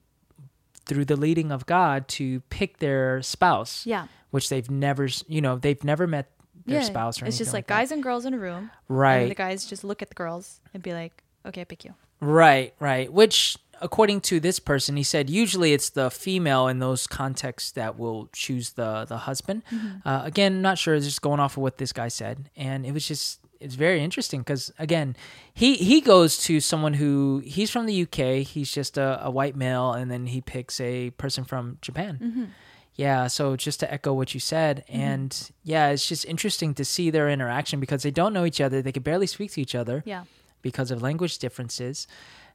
through 0.86 1.04
the 1.04 1.16
leading 1.16 1.52
of 1.52 1.66
God 1.66 2.08
to 2.08 2.40
pick 2.50 2.78
their 2.78 3.22
spouse, 3.22 3.86
Yeah. 3.86 4.06
which 4.30 4.48
they've 4.48 4.68
never, 4.70 5.08
you 5.28 5.40
know, 5.40 5.56
they've 5.56 5.82
never 5.84 6.06
met 6.06 6.30
their 6.66 6.80
yeah. 6.80 6.86
spouse 6.86 7.22
or 7.22 7.26
it's 7.26 7.38
just 7.38 7.52
like 7.52 7.66
that. 7.68 7.74
guys 7.74 7.90
and 7.92 8.02
girls 8.02 8.24
in 8.26 8.34
a 8.34 8.38
room. 8.38 8.70
Right? 8.88 9.28
the 9.28 9.34
guys 9.34 9.64
just 9.64 9.82
look 9.84 10.02
at 10.02 10.08
the 10.08 10.14
girls 10.14 10.60
and 10.74 10.82
be 10.82 10.92
like, 10.92 11.22
"Okay, 11.46 11.62
I 11.62 11.64
pick 11.64 11.84
you." 11.84 11.94
Right, 12.20 12.74
right. 12.80 13.10
Which, 13.10 13.56
according 13.80 14.20
to 14.22 14.40
this 14.40 14.60
person, 14.60 14.96
he 14.96 15.02
said 15.02 15.30
usually 15.30 15.72
it's 15.72 15.88
the 15.90 16.10
female 16.10 16.68
in 16.68 16.78
those 16.78 17.06
contexts 17.06 17.72
that 17.72 17.98
will 17.98 18.28
choose 18.34 18.70
the 18.72 19.06
the 19.08 19.16
husband. 19.18 19.62
Uh, 20.04 20.20
again, 20.24 20.60
not 20.60 20.76
sure. 20.76 20.98
Just 21.00 21.22
going 21.22 21.40
off 21.40 21.56
of 21.56 21.62
what 21.62 21.78
this 21.78 21.92
guy 21.92 22.08
said, 22.08 22.50
and 22.56 22.84
it 22.84 22.92
was 22.92 23.08
just 23.08 23.39
it's 23.60 23.74
very 23.74 24.02
interesting 24.02 24.40
because 24.40 24.72
again, 24.78 25.14
he 25.52 25.76
he 25.76 26.00
goes 26.00 26.38
to 26.44 26.60
someone 26.60 26.94
who 26.94 27.42
he's 27.44 27.70
from 27.70 27.86
the 27.86 28.02
UK. 28.02 28.46
He's 28.46 28.72
just 28.72 28.98
a, 28.98 29.20
a 29.24 29.30
white 29.30 29.54
male, 29.56 29.92
and 29.92 30.10
then 30.10 30.26
he 30.26 30.40
picks 30.40 30.80
a 30.80 31.10
person 31.10 31.44
from 31.44 31.78
Japan. 31.82 32.52
Yeah, 32.96 33.28
so 33.28 33.56
just 33.56 33.80
to 33.80 33.90
echo 33.92 34.12
what 34.12 34.34
you 34.34 34.40
said, 34.40 34.84
and 34.88 35.30
yeah, 35.62 35.88
it's 35.90 36.06
just 36.06 36.24
interesting 36.24 36.74
to 36.74 36.84
see 36.84 37.08
their 37.10 37.28
interaction 37.30 37.80
because 37.80 38.02
they 38.02 38.10
don't 38.10 38.32
know 38.32 38.44
each 38.44 38.60
other. 38.60 38.82
They 38.82 38.92
could 38.92 39.04
barely 39.04 39.26
speak 39.26 39.52
to 39.52 39.60
each 39.60 39.74
other 39.74 40.02
Yeah. 40.04 40.24
because 40.60 40.90
of 40.90 41.00
language 41.00 41.38
differences 41.38 42.06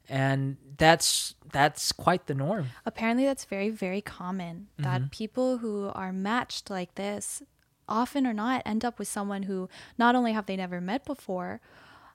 and 0.08 0.58
that's 0.78 1.34
that's 1.52 1.91
quite 1.91 2.28
the 2.28 2.36
norm 2.36 2.68
Apparently, 2.86 3.26
that's 3.26 3.46
very, 3.46 3.70
very 3.72 4.02
common 4.02 4.68
Mm-hmm. 4.78 4.84
that 4.84 5.10
people 5.12 5.58
who 5.60 5.89
are 5.96 6.13
matched 6.13 6.70
like 6.70 6.94
this 6.96 7.41
often 7.88 8.26
or 8.26 8.34
not 8.34 8.62
end 8.65 8.84
up 8.84 9.00
with 9.00 9.08
someone 9.08 9.43
who 9.43 9.69
not 9.98 10.15
only 10.15 10.34
have 10.34 10.45
they 10.45 10.56
never 10.56 10.82
met 10.82 11.06
before, 11.06 11.62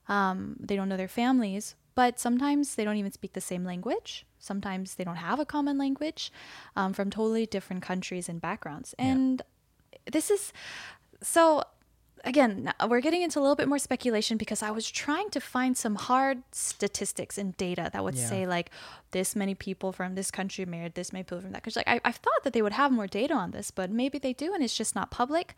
um, 0.09 0.57
they 0.59 0.77
don't 0.77 0.89
know 0.89 0.97
their 0.97 1.09
families, 1.09 1.75
but 1.95 2.19
sometimes 2.19 2.75
they 2.75 2.85
don't 2.85 2.97
even 2.97 3.13
speak 3.13 3.33
the 3.33 3.41
same 3.41 3.65
language. 3.65 4.27
Sometimes 4.39 4.95
they 4.95 5.05
don't 5.05 5.17
have 5.17 5.39
a 5.39 5.45
common 5.45 5.79
language 5.79 6.33
um, 6.77 6.93
from 6.93 7.11
totally 7.11 7.47
different 7.47 7.83
countries 7.83 8.29
and 8.29 8.41
backgrounds. 8.41 8.95
And 8.99 9.43
this 10.11 10.31
is 10.31 10.53
so 11.23 11.63
again, 12.25 12.73
we're 12.89 13.01
getting 13.01 13.23
into 13.23 13.39
a 13.39 13.43
little 13.43 13.57
bit 13.57 13.69
more 13.69 13.79
speculation 13.79 14.37
because 14.37 14.63
I 14.63 14.71
was 14.71 14.91
trying 14.91 15.31
to 15.31 15.41
find 15.41 15.77
some 15.77 15.95
hard 15.95 16.43
statistics 16.53 17.39
and 17.39 17.57
data 17.57 17.91
that 17.93 18.03
would 18.05 18.15
Yeah. 18.15 18.27
say 18.29 18.47
like 18.47 18.71
this 19.13 19.35
many 19.37 19.55
people 19.55 19.93
from 19.93 20.15
this 20.15 20.31
country 20.31 20.65
married 20.65 20.95
this 20.95 21.13
many 21.13 21.23
people 21.25 21.41
from 21.41 21.53
that 21.53 21.63
country. 21.63 21.83
Like 21.87 22.03
I, 22.05 22.09
I 22.09 22.13
thought 22.13 22.45
that 22.45 22.53
they 22.53 22.63
would 22.63 22.73
have 22.73 22.93
more 22.93 23.07
data 23.07 23.35
on 23.35 23.51
this, 23.53 23.71
but 23.71 23.91
maybe 23.91 24.19
they 24.19 24.33
do, 24.33 24.55
and 24.55 24.63
it's 24.63 24.77
just 24.77 24.95
not 24.95 25.11
public. 25.11 25.55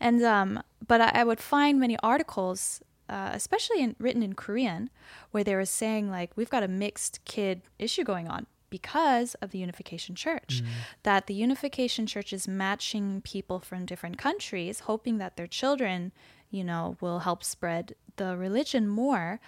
And 0.00 0.22
um, 0.22 0.62
but 0.86 1.00
I, 1.00 1.10
I 1.20 1.24
would 1.24 1.40
find 1.40 1.78
many 1.80 1.96
articles. 2.02 2.82
Uh, 3.08 3.30
especially 3.34 3.82
in, 3.82 3.96
written 3.98 4.22
in 4.22 4.34
Korean, 4.34 4.88
where 5.32 5.42
they 5.42 5.56
were 5.56 5.64
saying 5.64 6.12
like 6.12 6.30
we've 6.36 6.48
got 6.48 6.62
a 6.62 6.68
mixed 6.68 7.18
kid 7.24 7.62
issue 7.76 8.04
going 8.04 8.28
on 8.28 8.46
because 8.70 9.34
of 9.36 9.50
the 9.50 9.58
Unification 9.58 10.14
Church. 10.14 10.62
That 11.02 11.26
the 11.26 11.34
Unification 11.34 12.06
Church 12.06 12.32
is 12.32 12.48
matching 12.48 13.20
people 13.22 13.60
from 13.60 13.84
different 13.84 14.16
countries, 14.18 14.80
hoping 14.80 15.18
that 15.18 15.36
their 15.36 15.46
children, 15.46 16.12
you 16.50 16.64
know, 16.64 16.96
will 17.00 17.20
help 17.20 17.44
spread 17.44 17.94
the 18.16 18.36
religion 18.36 18.88
more. 18.88 19.40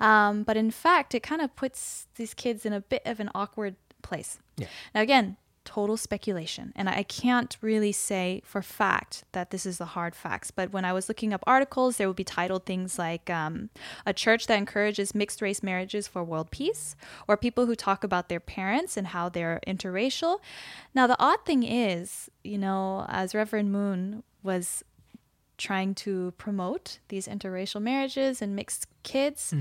Um, 0.00 0.42
but 0.42 0.56
in 0.56 0.70
fact, 0.70 1.14
it 1.14 1.22
kind 1.22 1.40
of 1.40 1.54
puts 1.54 2.08
these 2.16 2.34
kids 2.34 2.66
in 2.66 2.72
a 2.72 2.80
bit 2.80 3.02
of 3.06 3.20
an 3.20 3.30
awkward 3.34 3.76
place. 4.02 4.38
Yeah. 4.56 4.66
Now, 4.94 5.02
again, 5.02 5.36
total 5.74 5.96
speculation. 5.96 6.72
And 6.76 6.88
I 6.88 7.02
can't 7.02 7.56
really 7.60 7.90
say 7.90 8.42
for 8.44 8.62
fact 8.62 9.24
that 9.32 9.50
this 9.50 9.66
is 9.66 9.78
the 9.78 9.86
hard 9.96 10.14
facts. 10.14 10.52
But 10.52 10.72
when 10.72 10.84
I 10.84 10.92
was 10.92 11.08
looking 11.08 11.32
up 11.34 11.42
articles, 11.48 11.96
there 11.96 12.06
would 12.06 12.14
be 12.14 12.22
titled 12.22 12.64
things 12.64 12.96
like 12.96 13.28
um, 13.28 13.70
a 14.06 14.12
church 14.12 14.46
that 14.46 14.56
encourages 14.56 15.16
mixed 15.16 15.42
race 15.42 15.64
marriages 15.64 16.06
for 16.06 16.22
world 16.22 16.52
peace, 16.52 16.94
or 17.26 17.36
people 17.36 17.66
who 17.66 17.74
talk 17.74 18.04
about 18.04 18.28
their 18.28 18.38
parents 18.38 18.96
and 18.96 19.08
how 19.08 19.28
they're 19.28 19.60
interracial. 19.66 20.38
Now, 20.94 21.08
the 21.08 21.16
odd 21.18 21.44
thing 21.44 21.64
is, 21.64 22.30
you 22.44 22.58
know, 22.58 23.04
as 23.08 23.34
Reverend 23.34 23.72
Moon 23.72 24.22
was 24.44 24.84
trying 25.58 25.96
to 26.06 26.34
promote 26.38 27.00
these 27.08 27.26
interracial 27.26 27.82
marriages 27.82 28.40
and 28.40 28.54
mixed 28.54 28.86
kids, 29.02 29.52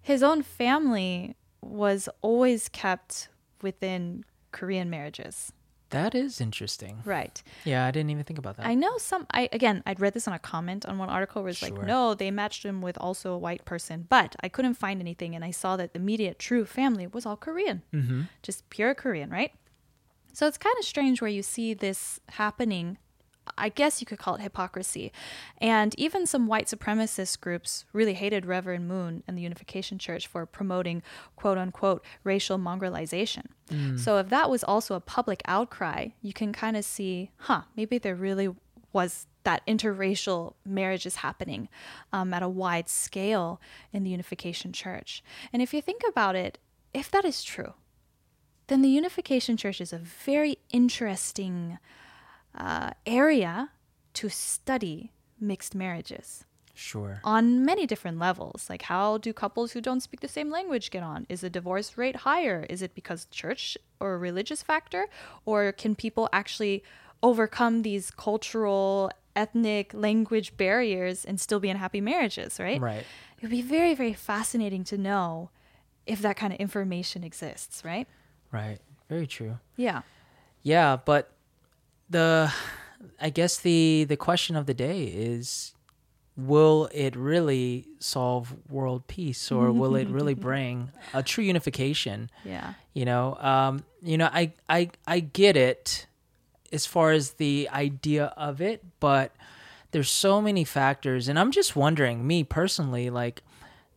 his 0.00 0.22
own 0.22 0.40
family 0.42 1.36
was 1.60 2.08
always 2.22 2.70
kept 2.70 3.28
within 3.60 4.24
Korean 4.52 4.88
marriages. 4.90 5.52
That 5.90 6.14
is 6.14 6.40
interesting. 6.40 7.02
Right. 7.04 7.42
Yeah, 7.64 7.84
I 7.84 7.90
didn't 7.90 8.08
even 8.10 8.24
think 8.24 8.38
about 8.38 8.56
that. 8.56 8.66
I 8.66 8.74
know 8.74 8.96
some 8.96 9.26
I 9.30 9.50
again 9.52 9.82
I'd 9.84 10.00
read 10.00 10.14
this 10.14 10.26
on 10.26 10.32
a 10.32 10.38
comment 10.38 10.86
on 10.86 10.96
one 10.96 11.10
article 11.10 11.42
where 11.42 11.50
it's 11.50 11.62
like, 11.62 11.74
no, 11.82 12.14
they 12.14 12.30
matched 12.30 12.64
him 12.64 12.80
with 12.80 12.96
also 12.98 13.32
a 13.34 13.38
white 13.38 13.66
person. 13.66 14.06
But 14.08 14.34
I 14.40 14.48
couldn't 14.48 14.74
find 14.74 15.00
anything 15.00 15.34
and 15.34 15.44
I 15.44 15.50
saw 15.50 15.76
that 15.76 15.92
the 15.92 15.98
immediate 16.00 16.38
true 16.38 16.64
family 16.64 17.06
was 17.06 17.26
all 17.26 17.36
Korean. 17.36 17.82
mm-hmm. 17.92 18.22
Just 18.42 18.68
pure 18.70 18.94
Korean, 18.94 19.28
right? 19.28 19.52
So 20.32 20.46
it's 20.46 20.56
kind 20.56 20.74
of 20.78 20.84
strange 20.86 21.20
where 21.20 21.30
you 21.30 21.42
see 21.42 21.74
this 21.74 22.20
happening. 22.30 22.96
I 23.58 23.68
guess 23.68 24.00
you 24.00 24.06
could 24.06 24.18
call 24.18 24.36
it 24.36 24.40
hypocrisy. 24.40 25.12
And 25.58 25.94
even 25.98 26.26
some 26.26 26.46
white 26.46 26.66
supremacist 26.66 27.40
groups 27.40 27.84
really 27.92 28.14
hated 28.14 28.46
Reverend 28.46 28.86
Moon 28.88 29.22
and 29.26 29.36
the 29.36 29.42
Unification 29.42 29.98
Church 29.98 30.26
for 30.26 30.46
promoting 30.46 31.02
quote 31.36 31.58
unquote 31.58 32.04
racial 32.24 32.58
mongrelization. 32.58 33.46
So 33.98 34.18
if 34.18 34.28
that 34.28 34.50
was 34.50 34.62
also 34.62 34.94
a 34.94 35.00
public 35.00 35.40
outcry, 35.46 36.08
you 36.20 36.34
can 36.34 36.52
kind 36.52 36.76
of 36.76 36.84
see, 36.84 37.30
huh, 37.38 37.62
maybe 37.74 37.96
there 37.96 38.14
really 38.14 38.50
was 38.92 39.26
that 39.44 39.66
interracial 39.66 40.54
marriage 40.64 41.06
is 41.06 41.16
happening 41.16 41.68
um, 42.12 42.32
at 42.34 42.42
a 42.42 42.48
wide 42.48 42.88
scale 42.88 43.60
in 43.92 44.04
the 44.04 44.10
Unification 44.10 44.72
Church. 44.72 45.22
And 45.52 45.62
if 45.62 45.72
you 45.72 45.80
think 45.80 46.02
about 46.08 46.36
it, 46.36 46.58
if 46.92 47.10
that 47.10 47.24
is 47.24 47.42
true, 47.42 47.74
then 48.66 48.82
the 48.82 48.90
Unification 48.90 49.56
Church 49.56 49.80
is 49.80 49.92
a 49.92 49.98
very 49.98 50.58
interesting 50.70 51.78
uh, 52.56 52.90
area 53.06 53.70
to 54.14 54.28
study 54.28 55.12
mixed 55.40 55.74
marriages 55.74 56.44
Sure. 56.74 57.20
on 57.24 57.64
many 57.64 57.86
different 57.86 58.18
levels. 58.18 58.68
Like, 58.70 58.82
how 58.82 59.18
do 59.18 59.32
couples 59.32 59.72
who 59.72 59.80
don't 59.80 60.00
speak 60.00 60.20
the 60.20 60.28
same 60.28 60.50
language 60.50 60.90
get 60.90 61.02
on? 61.02 61.26
Is 61.28 61.42
the 61.42 61.50
divorce 61.50 61.96
rate 61.98 62.16
higher? 62.16 62.66
Is 62.70 62.82
it 62.82 62.94
because 62.94 63.26
church 63.26 63.76
or 64.00 64.18
religious 64.18 64.62
factor? 64.62 65.06
Or 65.44 65.72
can 65.72 65.94
people 65.94 66.28
actually 66.32 66.82
overcome 67.22 67.82
these 67.82 68.10
cultural, 68.10 69.10
ethnic, 69.36 69.92
language 69.94 70.56
barriers 70.56 71.24
and 71.24 71.40
still 71.40 71.60
be 71.60 71.70
in 71.70 71.76
happy 71.76 72.00
marriages, 72.00 72.58
right? 72.58 72.80
Right. 72.80 73.04
It 73.36 73.42
would 73.42 73.50
be 73.50 73.62
very, 73.62 73.94
very 73.94 74.12
fascinating 74.12 74.84
to 74.84 74.98
know 74.98 75.50
if 76.06 76.20
that 76.22 76.36
kind 76.36 76.52
of 76.52 76.58
information 76.58 77.22
exists, 77.22 77.84
right? 77.84 78.06
Right. 78.50 78.78
Very 79.08 79.26
true. 79.26 79.58
Yeah. 79.76 80.02
Yeah, 80.62 80.96
but 80.96 81.32
the 82.12 82.52
I 83.20 83.30
guess 83.30 83.58
the 83.58 84.04
the 84.04 84.16
question 84.16 84.56
of 84.56 84.66
the 84.66 84.74
day 84.74 85.04
is 85.04 85.74
will 86.36 86.88
it 86.92 87.14
really 87.14 87.86
solve 87.98 88.54
world 88.70 89.06
peace 89.06 89.50
or 89.50 89.70
will 89.80 89.96
it 89.96 90.08
really 90.08 90.34
bring 90.34 90.90
a 91.12 91.22
true 91.22 91.44
unification? 91.44 92.30
Yeah. 92.44 92.74
You 92.94 93.04
know, 93.04 93.36
um, 93.36 93.84
you 94.02 94.18
know, 94.18 94.30
I 94.32 94.52
I 94.68 94.90
I 95.06 95.20
get 95.20 95.56
it 95.56 96.06
as 96.72 96.86
far 96.86 97.10
as 97.12 97.32
the 97.32 97.68
idea 97.70 98.32
of 98.36 98.60
it, 98.60 98.82
but 98.98 99.32
there's 99.90 100.10
so 100.10 100.40
many 100.40 100.64
factors 100.64 101.28
and 101.28 101.38
I'm 101.38 101.50
just 101.50 101.76
wondering, 101.76 102.26
me 102.26 102.44
personally, 102.44 103.10
like 103.10 103.42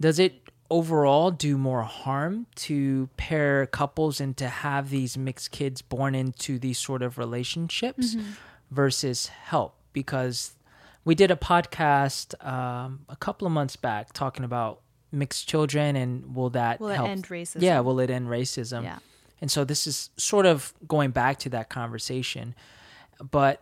does 0.02 0.20
it 0.20 0.45
overall 0.72 1.30
do 1.32 1.58
more 1.58 1.84
harm 1.84 2.48
to 2.56 3.08
pair 3.18 3.66
couples 3.68 4.20
and 4.20 4.36
to 4.38 4.48
have 4.48 4.90
these 4.90 5.18
mixed 5.18 5.52
kids 5.52 5.82
born 5.82 6.16
into 6.16 6.58
these 6.58 6.78
sort 6.80 7.02
of 7.02 7.18
relationships 7.18 8.16
versus 8.72 9.28
help 9.28 9.76
because 9.94 10.54
we 11.04 11.14
did 11.14 11.30
a 11.30 11.36
podcast 11.36 12.34
um, 12.46 13.02
a 13.10 13.16
couple 13.16 13.46
of 13.46 13.54
months 13.54 13.76
back 13.76 14.12
talking 14.14 14.44
about 14.44 14.82
mixed 15.12 15.48
children 15.48 15.96
and 15.96 16.36
will 16.36 16.50
that 16.50 16.80
Will 16.80 16.90
it 16.90 16.96
help 16.96 17.10
end 17.10 17.26
racism? 17.28 17.62
yeah 17.62 17.80
will 17.80 18.00
it 18.00 18.10
end 18.10 18.28
racism 18.28 18.84
Yeah. 18.84 18.98
and 19.40 19.52
so 19.52 19.64
this 19.64 19.86
is 19.88 20.10
sort 20.18 20.46
of 20.48 20.74
going 20.88 21.12
back 21.12 21.38
to 21.40 21.50
that 21.50 21.70
conversation 21.70 22.56
but 23.32 23.62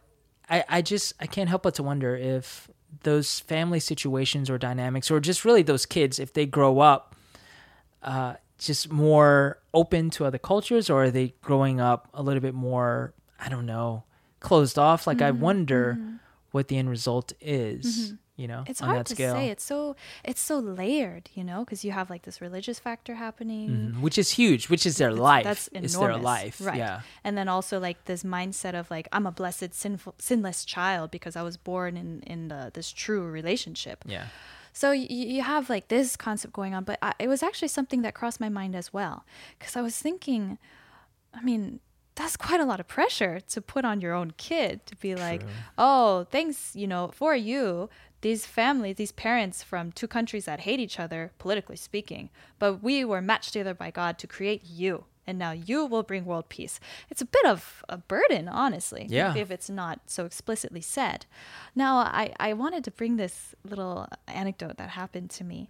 I, 0.50 0.64
I 0.70 0.82
just 0.82 1.14
i 1.20 1.28
can't 1.28 1.50
help 1.50 1.64
but 1.64 1.76
to 1.76 1.84
wonder 1.84 2.16
if 2.16 2.70
those 3.02 3.40
family 3.40 3.80
situations 3.80 4.50
or 4.50 4.58
dynamics 4.58 5.10
or 5.12 5.20
just 5.20 5.44
really 5.44 5.64
those 5.64 5.86
kids 5.86 6.20
if 6.20 6.34
they 6.34 6.46
grow 6.46 6.80
up 6.80 7.16
uh, 8.04 8.36
just 8.58 8.92
more 8.92 9.60
open 9.74 10.10
to 10.12 10.26
other 10.26 10.38
cultures 10.38 10.90
or 10.90 11.06
are 11.06 11.12
they 11.12 11.34
growing 11.42 11.80
up 11.82 12.08
a 12.14 12.22
little 12.22 12.42
bit 12.42 12.54
more 12.54 13.14
i 13.40 13.50
don't 13.50 13.66
know 13.66 14.04
closed 14.40 14.78
off? 14.78 15.08
Like 15.08 15.22
i 15.22 15.32
Mm-hmm. 15.32 15.42
wonder 15.42 15.98
what 16.52 16.68
the 16.68 16.78
end 16.78 16.90
result 16.90 17.34
is 17.42 18.14
you 18.36 18.48
know 18.48 18.64
It's 18.68 18.80
hard 18.80 19.06
to 19.06 19.14
scale 19.16 19.36
say. 19.36 19.50
It's 19.50 19.64
so 19.64 19.96
it's 20.24 20.42
so 20.42 20.58
layered, 20.60 21.30
you 21.36 21.44
know, 21.44 21.60
because 21.64 21.86
you 21.86 21.92
have 21.92 22.10
like 22.10 22.24
this 22.24 22.42
religious 22.42 22.80
factor 22.80 23.14
happening. 23.16 23.70
Mhm. 23.70 24.02
which 24.02 24.18
is 24.18 24.32
huge 24.32 24.70
which 24.70 24.86
is 24.86 24.98
their 24.98 25.10
It's- 25.12 25.22
life 25.32 25.44
That's 25.44 25.70
it's 25.72 25.94
enormous. 25.94 26.16
their 26.16 26.24
life 26.24 26.58
right? 26.62 26.78
yeah 26.78 27.02
And 27.24 27.38
then 27.38 27.48
also 27.48 27.80
like 27.80 28.06
this 28.06 28.24
mindset 28.24 28.74
of 28.80 28.90
like 28.90 29.08
I'm 29.12 29.28
a 29.28 29.32
blessed, 29.32 29.74
sinful, 29.74 30.16
sinless 30.18 30.66
child 30.66 31.12
because 31.12 31.36
I 31.36 31.44
was 31.44 31.58
born 31.58 31.96
in 31.98 32.10
in 32.34 32.48
the, 32.48 32.72
this 32.74 32.92
true 32.92 33.24
relationship. 33.40 34.04
yeah 34.06 34.28
So 34.82 34.88
you, 34.92 35.06
you 35.38 35.44
have 35.44 35.70
like 35.76 35.88
this 35.88 36.18
concept 36.18 36.52
going 36.60 36.74
on, 36.78 36.84
but 36.90 36.98
I, 37.08 37.12
it 37.20 37.28
was 37.28 37.44
actually 37.44 37.70
something 37.78 38.02
that 38.06 38.14
crossed 38.20 38.40
my 38.46 38.50
mind 38.50 38.74
as 38.76 38.88
well 38.98 39.16
because 39.60 39.76
I 39.80 39.82
was 39.84 39.96
thinking, 40.06 40.58
I 41.40 41.42
mean, 41.50 41.80
that's 42.16 42.38
quite 42.38 42.60
a 42.60 42.66
lot 42.72 42.80
of 42.80 42.88
pressure 42.88 43.36
to 43.54 43.62
put 43.62 43.84
on 43.86 44.02
your 44.02 44.14
own 44.20 44.30
kid 44.38 44.74
to 44.90 44.96
be 45.06 45.14
like, 45.16 45.42
True. 45.42 45.50
oh, 45.78 46.26
thanks, 46.36 46.76
you 46.76 46.88
know, 46.88 47.04
for 47.20 47.34
you, 47.36 47.90
these 48.24 48.46
families, 48.46 48.96
these 48.96 49.12
parents 49.12 49.62
from 49.62 49.92
two 49.92 50.08
countries 50.08 50.46
that 50.46 50.62
hate 50.62 50.80
each 50.80 51.00
other, 51.00 51.32
politically 51.38 51.76
speaking, 51.78 52.30
but 52.58 52.82
we 52.82 53.06
were 53.06 53.22
matched 53.22 53.54
together 53.54 53.74
by 53.76 53.92
God 53.92 54.18
to 54.20 54.28
create 54.28 54.64
you. 54.66 55.06
And 55.26 55.38
now 55.40 55.52
you 55.52 55.86
will 55.86 56.04
bring 56.04 56.26
world 56.26 56.50
peace. 56.50 56.82
It's 57.10 57.22
a 57.22 57.26
bit 57.26 57.46
of 57.46 57.82
a 57.88 57.96
burden, 57.98 58.50
honestly, 58.50 59.06
Yeah. 59.10 59.34
if 59.38 59.52
it's 59.52 59.70
not 59.70 60.02
so 60.08 60.26
explicitly 60.26 60.82
said. 60.82 61.26
Now, 61.76 61.98
I, 61.98 62.34
I 62.42 62.52
wanted 62.52 62.84
to 62.84 62.92
bring 62.92 63.16
this 63.16 63.56
little 63.64 64.08
anecdote 64.28 64.76
that 64.78 64.90
happened 64.90 65.30
to 65.38 65.46
me. 65.46 65.70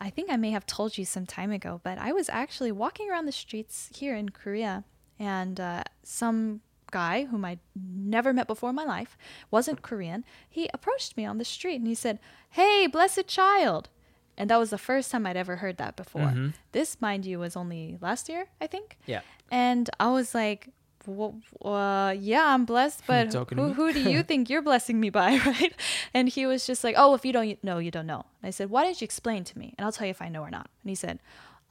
I 0.00 0.10
think 0.10 0.30
I 0.30 0.36
may 0.36 0.50
have 0.50 0.66
told 0.66 0.98
you 0.98 1.04
some 1.04 1.26
time 1.26 1.52
ago, 1.52 1.80
but 1.84 1.96
I 1.98 2.10
was 2.12 2.28
actually 2.28 2.72
walking 2.72 3.08
around 3.08 3.26
the 3.26 3.32
streets 3.44 3.88
here 3.94 4.16
in 4.16 4.30
Korea, 4.30 4.82
and 5.20 5.60
uh, 5.60 5.84
some 6.02 6.62
guy 6.90 7.24
whom 7.26 7.44
I'd 7.44 7.60
never 7.74 8.32
met 8.32 8.46
before 8.46 8.70
in 8.70 8.76
my 8.76 8.84
life, 8.84 9.16
wasn't 9.50 9.82
Korean, 9.82 10.24
he 10.48 10.68
approached 10.74 11.16
me 11.16 11.24
on 11.24 11.38
the 11.38 11.44
street 11.44 11.76
and 11.76 11.86
he 11.86 11.94
said, 11.94 12.18
Hey, 12.50 12.86
blessed 12.86 13.26
child. 13.26 13.88
And 14.36 14.48
that 14.50 14.58
was 14.58 14.70
the 14.70 14.78
first 14.78 15.10
time 15.10 15.26
I'd 15.26 15.36
ever 15.36 15.56
heard 15.56 15.78
that 15.78 15.96
before. 15.96 16.22
Mhm. 16.22 16.54
This, 16.72 17.00
mind 17.00 17.26
you, 17.26 17.38
was 17.40 17.56
only 17.56 17.98
last 18.00 18.28
year, 18.28 18.46
I 18.60 18.66
think. 18.68 18.96
yeah 19.06 19.20
And 19.50 19.90
I 19.98 20.10
was 20.12 20.34
like, 20.34 20.68
well, 21.06 21.36
uh, 21.64 22.14
yeah, 22.18 22.52
I'm 22.54 22.64
blessed, 22.64 23.02
but 23.06 23.32
who, 23.54 23.72
who 23.72 23.92
do 23.92 24.00
you 24.10 24.22
think 24.28 24.48
you're 24.50 24.62
blessing 24.62 25.00
me 25.00 25.10
by, 25.10 25.38
right? 25.46 25.72
And 26.14 26.28
he 26.28 26.46
was 26.46 26.66
just 26.66 26.84
like, 26.84 26.94
oh, 26.98 27.14
if 27.14 27.24
you 27.24 27.32
don't 27.32 27.62
know, 27.64 27.78
you 27.78 27.90
don't 27.90 28.06
know. 28.06 28.26
And 28.42 28.48
I 28.48 28.50
said, 28.50 28.70
why 28.70 28.84
don't 28.84 29.00
you 29.00 29.04
explain 29.06 29.42
to 29.44 29.58
me? 29.58 29.74
And 29.78 29.84
I'll 29.84 29.92
tell 29.92 30.06
you 30.06 30.10
if 30.12 30.22
I 30.22 30.28
know 30.28 30.42
or 30.42 30.50
not. 30.50 30.68
And 30.82 30.90
he 30.90 30.94
said, 30.94 31.18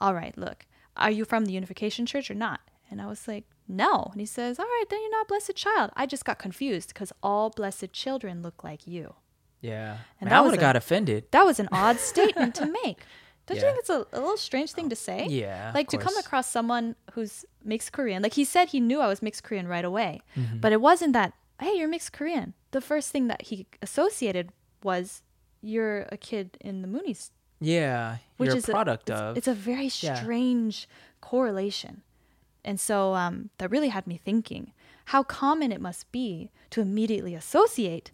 all 0.00 0.12
right, 0.14 0.36
look, 0.36 0.66
are 0.96 1.10
you 1.10 1.24
from 1.24 1.44
the 1.46 1.52
Unification 1.52 2.04
Church 2.04 2.30
or 2.30 2.34
not? 2.34 2.60
And 2.90 3.00
I 3.00 3.06
was 3.06 3.28
like, 3.28 3.44
no. 3.68 4.08
And 4.12 4.20
he 4.20 4.26
says, 4.26 4.58
all 4.58 4.64
right, 4.64 4.84
then 4.88 5.00
you're 5.02 5.10
not 5.10 5.26
a 5.26 5.28
blessed 5.28 5.54
child. 5.54 5.90
I 5.96 6.06
just 6.06 6.24
got 6.24 6.38
confused 6.38 6.88
because 6.88 7.12
all 7.22 7.50
blessed 7.50 7.92
children 7.92 8.42
look 8.42 8.64
like 8.64 8.86
you. 8.86 9.14
Yeah. 9.60 9.98
And 10.20 10.28
Man, 10.28 10.30
that 10.30 10.38
I 10.38 10.40
would 10.40 10.52
have 10.52 10.60
got 10.60 10.76
offended. 10.76 11.24
That 11.32 11.44
was 11.44 11.60
an 11.60 11.68
odd 11.72 11.98
statement 11.98 12.54
to 12.56 12.66
make. 12.84 13.00
Don't 13.46 13.56
you 13.56 13.62
think 13.62 13.78
it's 13.78 13.88
a, 13.90 14.06
a 14.12 14.20
little 14.20 14.36
strange 14.36 14.72
thing 14.72 14.90
to 14.90 14.96
say? 14.96 15.26
Yeah. 15.28 15.72
like 15.74 15.88
to 15.88 15.98
come 15.98 16.16
across 16.18 16.46
someone 16.50 16.96
who's 17.12 17.46
mixed 17.64 17.92
Korean. 17.92 18.22
Like 18.22 18.34
he 18.34 18.44
said 18.44 18.68
he 18.68 18.78
knew 18.80 19.00
I 19.00 19.06
was 19.08 19.22
mixed 19.22 19.42
Korean 19.42 19.66
right 19.66 19.84
away. 19.84 20.20
Mm-hmm. 20.36 20.58
But 20.58 20.72
it 20.72 20.80
wasn't 20.82 21.14
that, 21.14 21.32
hey, 21.60 21.72
you're 21.76 21.88
mixed 21.88 22.12
Korean. 22.12 22.52
The 22.72 22.82
first 22.82 23.10
thing 23.10 23.28
that 23.28 23.42
he 23.42 23.66
associated 23.80 24.50
was 24.82 25.22
you're 25.62 26.02
a 26.12 26.16
kid 26.18 26.58
in 26.60 26.82
the 26.82 26.88
Moonies. 26.88 27.30
Yeah. 27.58 28.18
Which 28.36 28.48
you're 28.48 28.56
is 28.58 28.68
a 28.68 28.72
product 28.72 29.08
it's, 29.10 29.18
of. 29.20 29.36
it's 29.38 29.48
a 29.48 29.54
very 29.54 29.90
Yeah. 30.00 30.14
strange 30.14 30.86
correlation. 31.22 32.02
And 32.64 32.78
so 32.78 33.14
um, 33.14 33.50
that 33.58 33.70
really 33.70 33.88
had 33.88 34.06
me 34.06 34.16
thinking 34.16 34.72
how 35.06 35.22
common 35.22 35.72
it 35.72 35.80
must 35.80 36.10
be 36.12 36.50
to 36.70 36.80
immediately 36.80 37.34
associate 37.34 38.10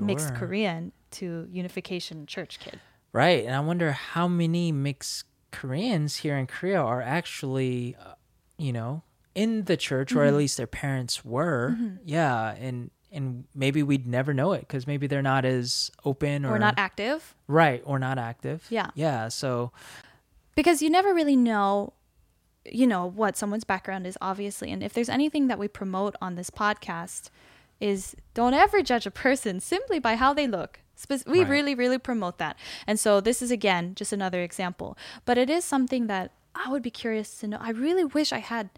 mixed 0.00 0.34
Korean 0.34 0.92
to 1.12 1.46
Unification 1.50 2.26
Church 2.26 2.58
kid. 2.58 2.80
Right. 3.12 3.44
And 3.44 3.54
I 3.54 3.60
wonder 3.60 3.92
how 3.92 4.26
many 4.26 4.72
mixed 4.72 5.24
Koreans 5.50 6.16
here 6.16 6.36
in 6.36 6.46
Korea 6.46 6.80
are 6.80 7.02
actually, 7.02 7.96
uh, 8.04 8.14
you 8.58 8.72
know, 8.72 9.02
in 9.34 9.64
the 9.64 9.76
church, 9.76 10.14
or 10.14 10.24
at 10.24 10.34
least 10.34 10.56
their 10.56 10.66
parents 10.66 11.24
were. 11.24 11.76
Mm-hmm. 11.76 11.96
Yeah, 12.04 12.54
and 12.54 12.90
and 13.10 13.44
maybe 13.54 13.82
we'd 13.82 14.06
never 14.06 14.32
know 14.34 14.52
it 14.52 14.60
because 14.60 14.86
maybe 14.86 15.06
they're 15.06 15.22
not 15.22 15.44
as 15.44 15.90
open 16.04 16.44
or, 16.44 16.56
or 16.56 16.58
not 16.58 16.74
active. 16.78 17.34
right 17.46 17.82
or 17.84 17.98
not 17.98 18.18
active. 18.18 18.66
Yeah. 18.70 18.90
yeah. 18.94 19.28
So 19.28 19.72
because 20.54 20.82
you 20.82 20.90
never 20.90 21.14
really 21.14 21.36
know 21.36 21.92
you 22.64 22.86
know 22.86 23.06
what 23.06 23.36
someone's 23.36 23.64
background 23.64 24.06
is 24.06 24.16
obviously. 24.20 24.70
And 24.70 24.82
if 24.82 24.92
there's 24.92 25.08
anything 25.08 25.48
that 25.48 25.58
we 25.58 25.68
promote 25.68 26.14
on 26.20 26.34
this 26.36 26.50
podcast 26.50 27.30
is 27.80 28.14
don't 28.34 28.54
ever 28.54 28.82
judge 28.82 29.06
a 29.06 29.10
person 29.10 29.58
simply 29.74 29.98
by 29.98 30.16
how 30.16 30.32
they 30.32 30.46
look. 30.46 30.80
Spe- 30.94 31.26
we 31.26 31.40
Right. 31.40 31.48
really 31.48 31.74
really 31.74 31.98
promote 31.98 32.38
that. 32.38 32.56
And 32.86 33.00
so 33.00 33.20
this 33.20 33.42
is 33.42 33.50
again 33.50 33.94
just 33.94 34.12
another 34.12 34.42
example. 34.42 34.96
But 35.24 35.38
it 35.38 35.50
is 35.50 35.64
something 35.64 36.06
that 36.06 36.30
i 36.54 36.70
would 36.70 36.82
be 36.82 36.90
curious 36.90 37.38
to 37.38 37.48
know. 37.48 37.58
I 37.60 37.70
really 37.70 38.04
wish 38.04 38.30
i 38.32 38.38
had 38.38 38.68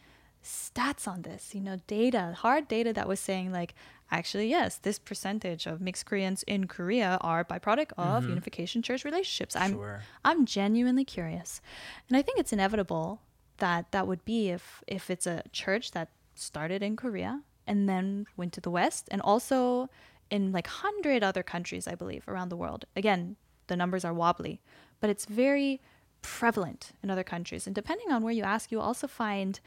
stats 0.42 1.08
on 1.08 1.22
this 1.22 1.54
you 1.54 1.60
know 1.60 1.78
data 1.86 2.34
hard 2.38 2.68
data 2.68 2.92
that 2.92 3.08
was 3.08 3.18
saying 3.18 3.50
like 3.50 3.74
actually 4.10 4.46
yes 4.46 4.76
this 4.76 4.98
percentage 4.98 5.66
of 5.66 5.80
mixed 5.80 6.04
koreans 6.04 6.42
in 6.42 6.66
korea 6.66 7.16
are 7.22 7.42
byproduct 7.44 7.92
of 7.96 8.20
mm-hmm. 8.22 8.28
unification 8.28 8.82
church 8.82 9.04
relationships. 9.06 9.56
I'm 9.56 9.72
Sure. 9.72 10.02
i'm 10.24 10.44
genuinely 10.44 11.04
curious. 11.04 11.60
And 12.08 12.16
i 12.16 12.22
think 12.22 12.38
it's 12.38 12.52
inevitable 12.52 13.20
that 13.58 13.90
that 13.92 14.06
would 14.06 14.24
be 14.24 14.50
if 14.50 14.82
if 14.86 15.10
it's 15.10 15.26
a 15.26 15.42
church 15.52 15.92
that 15.92 16.08
started 16.34 16.82
in 16.82 16.96
korea 16.96 17.42
and 17.66 17.88
then 17.88 18.26
went 18.36 18.52
to 18.52 18.60
the 18.60 18.70
west 18.70 19.08
and 19.10 19.20
also 19.22 19.88
in 20.30 20.52
like 20.52 20.66
100 20.66 21.22
other 21.22 21.42
countries 21.42 21.86
i 21.86 21.94
believe 21.94 22.26
around 22.28 22.48
the 22.48 22.56
world 22.56 22.84
again 22.96 23.36
the 23.66 23.76
numbers 23.76 24.04
are 24.04 24.14
wobbly 24.14 24.60
but 25.00 25.10
it's 25.10 25.26
very 25.26 25.80
prevalent 26.22 26.92
in 27.02 27.10
other 27.10 27.24
countries 27.24 27.66
and 27.66 27.74
depending 27.74 28.10
on 28.10 28.22
where 28.22 28.32
you 28.32 28.42
ask 28.42 28.72
you 28.72 28.80
also 28.80 29.06
find 29.06 29.60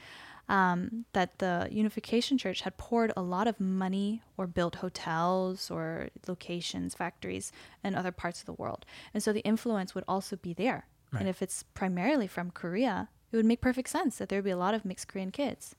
um, 0.50 1.06
that 1.14 1.40
the 1.40 1.68
Unification 1.70 2.38
Church 2.38 2.62
had 2.62 2.78
poured 2.78 3.12
a 3.18 3.22
lot 3.22 3.48
of 3.48 3.60
money 3.60 4.22
or 4.38 4.48
built 4.48 4.76
hotels 4.76 5.70
or 5.70 6.08
locations, 6.28 6.96
factories, 6.96 7.52
in 7.84 7.96
other 7.96 8.12
parts 8.12 8.40
of 8.40 8.46
the 8.46 8.54
world. 8.54 8.86
And 9.14 9.22
so 9.22 9.34
the 9.34 9.42
influence 9.42 9.94
would 9.94 10.06
also 10.08 10.36
be 10.36 10.54
there. 10.54 10.88
And 11.20 11.28
if 11.30 11.42
it's 11.42 11.64
primarily 11.64 12.28
from 12.28 12.52
Korea, 12.52 13.10
it 13.32 13.36
would 13.36 13.46
make 13.46 13.62
perfect 13.62 13.90
sense 13.90 14.18
that 14.18 14.30
there 14.30 14.38
would 14.38 14.46
be 14.46 14.52
a 14.52 14.58
lot 14.58 14.74
of 14.74 14.86
mixed 14.86 15.08
Korean 15.08 15.32
kids 15.32 15.76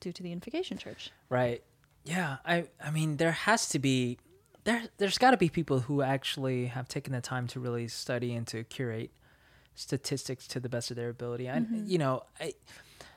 due 0.00 0.12
to 0.12 0.22
the 0.22 0.30
Unification 0.30 0.78
Church. 0.78 1.10
Right. 1.28 1.62
Yeah. 2.04 2.38
I 2.44 2.66
I 2.82 2.90
mean 2.90 3.16
there 3.16 3.32
has 3.32 3.68
to 3.70 3.78
be 3.78 4.18
there 4.64 4.84
there's 4.98 5.18
got 5.18 5.30
to 5.32 5.36
be 5.36 5.48
people 5.48 5.80
who 5.80 6.02
actually 6.02 6.66
have 6.66 6.88
taken 6.88 7.12
the 7.12 7.20
time 7.20 7.46
to 7.48 7.60
really 7.60 7.88
study 7.88 8.34
and 8.34 8.46
to 8.48 8.64
curate 8.64 9.10
statistics 9.74 10.46
to 10.48 10.60
the 10.60 10.68
best 10.68 10.90
of 10.90 10.96
their 10.96 11.08
ability. 11.08 11.48
I 11.48 11.62
you 11.84 11.98
know, 11.98 12.24
I 12.40 12.54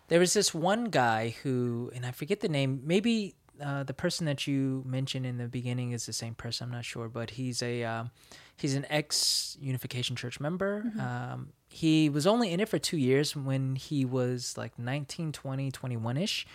there 0.07 0.19
was 0.19 0.33
this 0.33 0.53
one 0.53 0.85
guy 0.85 1.35
who 1.43 1.91
and 1.95 2.05
I 2.05 2.11
forget 2.11 2.41
the 2.41 2.49
name, 2.49 2.81
maybe 2.85 3.35
uh, 3.61 3.83
the 3.83 3.93
person 3.93 4.25
that 4.25 4.47
you 4.47 4.83
mentioned 4.85 5.25
in 5.25 5.37
the 5.37 5.47
beginning 5.47 5.91
is 5.91 6.05
the 6.05 6.13
same 6.13 6.35
person. 6.35 6.65
I'm 6.65 6.71
not 6.71 6.85
sure, 6.85 7.07
but 7.07 7.31
he's 7.31 7.61
a 7.61 7.83
um, 7.83 8.11
he's 8.57 8.75
an 8.75 8.85
ex 8.89 9.57
Unification 9.61 10.15
Church 10.15 10.39
member. 10.39 10.83
Um, 10.99 11.49
he 11.73 12.07
was 12.07 12.27
only 12.27 12.51
in 12.53 12.59
it 12.59 12.69
for 12.69 12.77
two 12.77 12.97
years 12.97 13.35
when 13.35 13.75
he 13.75 14.05
was 14.05 14.55
like 14.57 14.77
19, 14.77 15.31
20, 15.31 15.71
21 15.71 16.17
ish, 16.17 16.45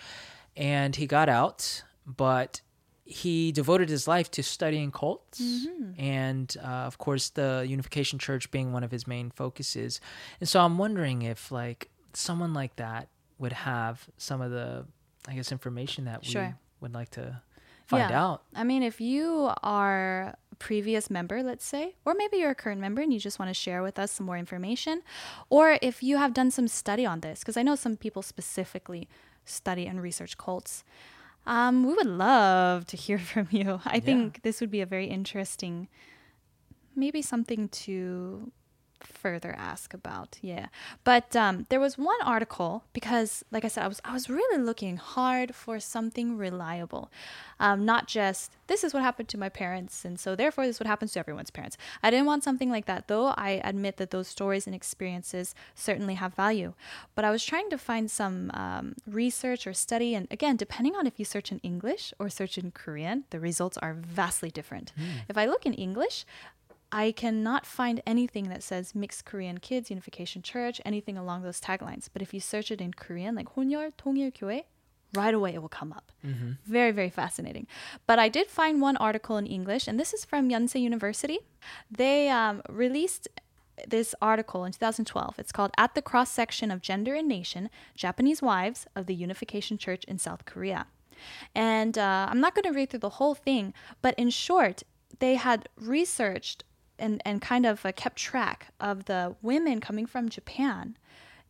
and 0.56 0.94
he 0.94 1.08
got 1.08 1.28
out, 1.28 1.82
but 2.06 2.60
he 3.04 3.50
devoted 3.50 3.88
his 3.88 4.06
life 4.06 4.30
to 4.30 4.42
studying 4.44 4.92
cults 4.92 5.40
and 5.98 6.56
uh, 6.62 6.86
of 6.86 6.98
course 6.98 7.30
the 7.30 7.64
unification 7.66 8.18
church 8.18 8.50
being 8.52 8.72
one 8.72 8.84
of 8.84 8.90
his 8.92 9.06
main 9.08 9.30
focuses. 9.30 10.00
And 10.40 10.48
so 10.48 10.60
i'm 10.60 10.78
wondering 10.78 11.22
if 11.22 11.50
like 11.50 11.88
someone 12.12 12.52
like 12.54 12.76
that 12.76 13.08
would 13.38 13.52
have 13.54 14.08
some 14.18 14.40
of 14.40 14.50
the 14.52 14.84
i 15.26 15.34
guess 15.34 15.50
information 15.50 16.04
that 16.04 16.22
we 16.22 16.54
would 16.80 16.92
like 16.94 17.10
to 17.10 17.40
find 17.88 18.10
Yeah. 18.10 18.22
out 18.24 18.38
I 18.54 18.64
mean, 18.70 18.82
if 18.82 19.00
you 19.00 19.50
are 19.62 20.34
a 20.52 20.56
previous 20.68 21.04
member, 21.10 21.42
let's 21.42 21.64
say, 21.74 21.84
or 22.04 22.12
maybe 22.14 22.36
you're 22.38 22.50
a 22.58 22.60
current 22.64 22.80
member 22.80 23.00
and 23.02 23.12
you 23.14 23.20
just 23.28 23.38
want 23.40 23.48
to 23.50 23.54
share 23.54 23.82
with 23.82 23.98
us 23.98 24.10
some 24.12 24.26
more 24.26 24.38
information, 24.44 25.02
or 25.56 25.78
if 25.80 26.02
you 26.02 26.16
have 26.22 26.32
done 26.40 26.50
some 26.50 26.68
study 26.68 27.04
on 27.06 27.20
this, 27.20 27.40
because 27.40 27.56
I 27.56 27.62
know 27.62 27.76
some 27.76 27.96
people 27.96 28.22
specifically 28.22 29.08
study 29.44 29.86
and 29.86 30.02
research 30.02 30.36
cults, 30.36 30.84
um, 31.46 31.74
we 31.86 31.94
would 31.94 32.06
love 32.28 32.84
to 32.92 32.96
hear 32.96 33.18
from 33.32 33.48
you. 33.50 33.80
I 33.96 34.00
think 34.00 34.42
this 34.42 34.60
would 34.60 34.70
be 34.70 34.80
a 34.82 34.86
very 34.86 35.06
interesting, 35.06 35.88
maybe 36.94 37.22
something 37.22 37.68
to 37.86 38.52
further 39.04 39.54
ask 39.58 39.94
about 39.94 40.38
yeah. 40.42 40.66
But 41.04 41.34
um, 41.36 41.66
there 41.68 41.80
was 41.80 41.98
one 41.98 42.20
article 42.24 42.84
because 42.92 43.44
like 43.50 43.64
i 43.64 43.68
said 43.68 43.84
i 43.84 43.88
was 43.88 44.00
i 44.04 44.12
was 44.12 44.28
really 44.28 44.62
looking 44.62 44.96
hard 44.96 45.54
for 45.54 45.80
something 45.80 46.36
reliable. 46.36 47.10
Um, 47.60 47.84
not 47.84 48.06
just 48.06 48.56
this 48.68 48.84
is 48.84 48.94
what 48.94 49.02
happened 49.02 49.28
to 49.30 49.38
my 49.38 49.48
parents 49.48 50.04
and 50.04 50.18
so 50.18 50.36
therefore 50.36 50.66
this 50.66 50.76
is 50.76 50.80
what 50.80 50.86
happens 50.86 51.12
to 51.12 51.18
everyone's 51.18 51.50
parents. 51.50 51.76
I 52.02 52.10
didn't 52.10 52.26
want 52.26 52.44
something 52.44 52.70
like 52.70 52.86
that 52.86 53.08
though 53.08 53.26
i 53.36 53.60
admit 53.64 53.96
that 53.96 54.10
those 54.10 54.28
stories 54.28 54.66
and 54.66 54.74
experiences 54.74 55.54
certainly 55.74 56.14
have 56.14 56.34
value. 56.34 56.74
But 57.14 57.24
i 57.24 57.30
was 57.30 57.44
trying 57.44 57.70
to 57.70 57.78
find 57.78 58.10
some 58.10 58.50
um, 58.54 58.94
research 59.06 59.66
or 59.66 59.74
study 59.74 60.14
and 60.14 60.26
again 60.30 60.56
depending 60.56 60.94
on 60.94 61.06
if 61.06 61.18
you 61.18 61.24
search 61.24 61.50
in 61.52 61.58
english 61.60 62.12
or 62.18 62.28
search 62.28 62.58
in 62.58 62.70
korean 62.70 63.24
the 63.30 63.40
results 63.40 63.78
are 63.78 63.94
vastly 63.94 64.50
different. 64.50 64.92
If 65.28 65.36
i 65.36 65.44
look 65.46 65.66
in 65.66 65.74
english 65.74 66.24
I 66.91 67.11
cannot 67.11 67.65
find 67.65 68.03
anything 68.05 68.49
that 68.49 68.61
says 68.61 68.93
Mixed 68.93 69.25
Korean 69.25 69.57
Kids 69.57 69.89
Unification 69.89 70.43
Church, 70.43 70.79
anything 70.85 71.17
along 71.17 71.41
those 71.41 71.59
taglines. 71.59 72.07
But 72.11 72.21
if 72.21 72.35
you 72.35 72.39
search 72.39 72.69
it 72.69 72.79
in 72.81 72.93
Korean, 72.93 73.33
like 73.33 73.55
혼혈 73.55 73.93
통일 73.97 74.31
교회, 74.31 74.63
right 75.15 75.33
away 75.33 75.55
it 75.55 75.61
will 75.61 75.69
come 75.69 75.91
up. 75.91 76.11
Very, 76.65 76.91
very 76.91 77.09
fascinating. 77.09 77.65
But 78.05 78.19
I 78.19 78.29
did 78.29 78.47
find 78.47 78.79
one 78.79 78.95
article 78.97 79.37
in 79.37 79.47
English, 79.47 79.87
and 79.87 79.99
this 79.99 80.13
is 80.13 80.23
from 80.23 80.49
Yonsei 80.49 80.81
University. 80.81 81.39
They 81.89 82.29
um, 82.29 82.61
released 82.69 83.27
this 83.87 84.13
article 84.21 84.63
in 84.63 84.71
2012. 84.71 85.39
It's 85.39 85.51
called 85.51 85.71
At 85.77 85.95
the 85.95 86.01
Cross 86.01 86.29
Section 86.31 86.69
of 86.69 86.81
Gender 86.81 87.15
and 87.15 87.27
Nation 87.27 87.71
Japanese 87.95 88.41
Wives 88.41 88.85
of 88.95 89.07
the 89.07 89.15
Unification 89.15 89.77
Church 89.79 90.03
in 90.05 90.19
South 90.19 90.45
Korea. 90.45 90.85
And 91.55 91.97
uh, 91.97 92.27
I'm 92.29 92.39
not 92.39 92.53
going 92.53 92.65
to 92.65 92.71
read 92.71 92.89
through 92.91 92.99
the 92.99 93.17
whole 93.17 93.33
thing, 93.33 93.73
but 94.01 94.13
in 94.17 94.29
short, 94.29 94.83
they 95.19 95.35
had 95.35 95.69
researched 95.79 96.63
and, 96.98 97.22
and 97.24 97.40
kind 97.40 97.66
of 97.66 97.84
uh, 97.84 97.92
kept 97.92 98.16
track 98.16 98.68
of 98.80 99.04
the 99.06 99.36
women 99.42 99.80
coming 99.80 100.06
from 100.06 100.28
Japan 100.28 100.96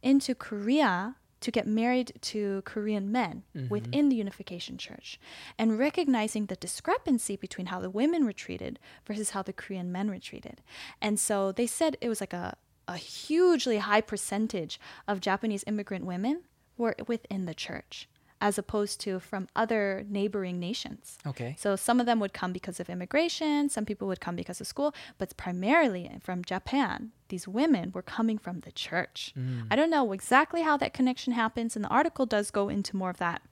into 0.03 0.35
Korea 0.35 1.17
to 1.41 1.51
get 1.51 1.67
married 1.67 2.13
to 2.21 2.63
Korean 2.65 3.13
men 3.13 3.45
within 3.71 4.09
the 4.09 4.17
Unification 4.17 4.77
Church 4.77 5.21
and 5.57 5.79
recognizing 5.79 6.47
the 6.47 6.57
discrepancy 6.57 7.37
between 7.37 7.67
how 7.67 7.81
the 7.81 7.91
women 7.91 8.25
were 8.25 8.33
treated 8.33 8.79
versus 9.07 9.31
how 9.31 9.43
the 9.43 9.53
Korean 9.53 9.93
men 9.93 10.11
were 10.11 10.19
treated. 10.19 10.61
And 11.01 11.19
so 11.19 11.53
they 11.53 11.67
said 11.67 11.97
it 12.01 12.09
was 12.09 12.21
like 12.21 12.33
a, 12.33 12.57
a 12.89 12.97
hugely 12.97 13.79
high 13.79 14.01
percentage 14.01 14.81
of 15.07 15.21
Japanese 15.21 15.63
immigrant 15.67 16.07
women 16.07 16.43
were 16.77 16.97
within 17.07 17.45
the 17.45 17.55
church 17.55 18.09
as 18.41 18.59
opposed 18.59 19.01
to 19.01 19.21
from 19.21 19.49
other 19.57 20.05
neighboring 20.09 20.59
nations. 20.59 21.19
okay 21.27 21.57
So 21.59 21.77
some 21.77 22.01
of 22.01 22.07
them 22.07 22.21
would 22.21 22.33
come 22.33 22.53
because 22.53 22.81
of 22.81 22.89
immigration, 22.89 23.69
some 23.69 23.85
people 23.85 24.09
would 24.09 24.21
come 24.21 24.37
because 24.37 24.61
of 24.61 24.67
school, 24.67 24.95
but 25.19 25.37
primarily 25.37 26.11
from 26.21 26.45
Japan, 26.45 27.13
these 27.29 27.47
women 27.47 27.91
were 27.95 28.03
coming 28.03 28.39
from 28.39 28.61
the 28.61 28.73
church. 28.73 29.33
Mm. 29.37 29.67
I 29.71 29.77
don't 29.77 29.91
know 29.91 30.13
exactly 30.13 30.63
how 30.63 30.77
that 30.79 30.95
connection 30.95 31.33
happens, 31.33 31.77
and 31.77 31.85
the 31.85 31.89
article 31.89 32.27
does 32.27 32.51
go 32.51 32.69
into 32.69 32.97
more 32.97 33.11
of 33.11 33.19
that. 33.19 33.43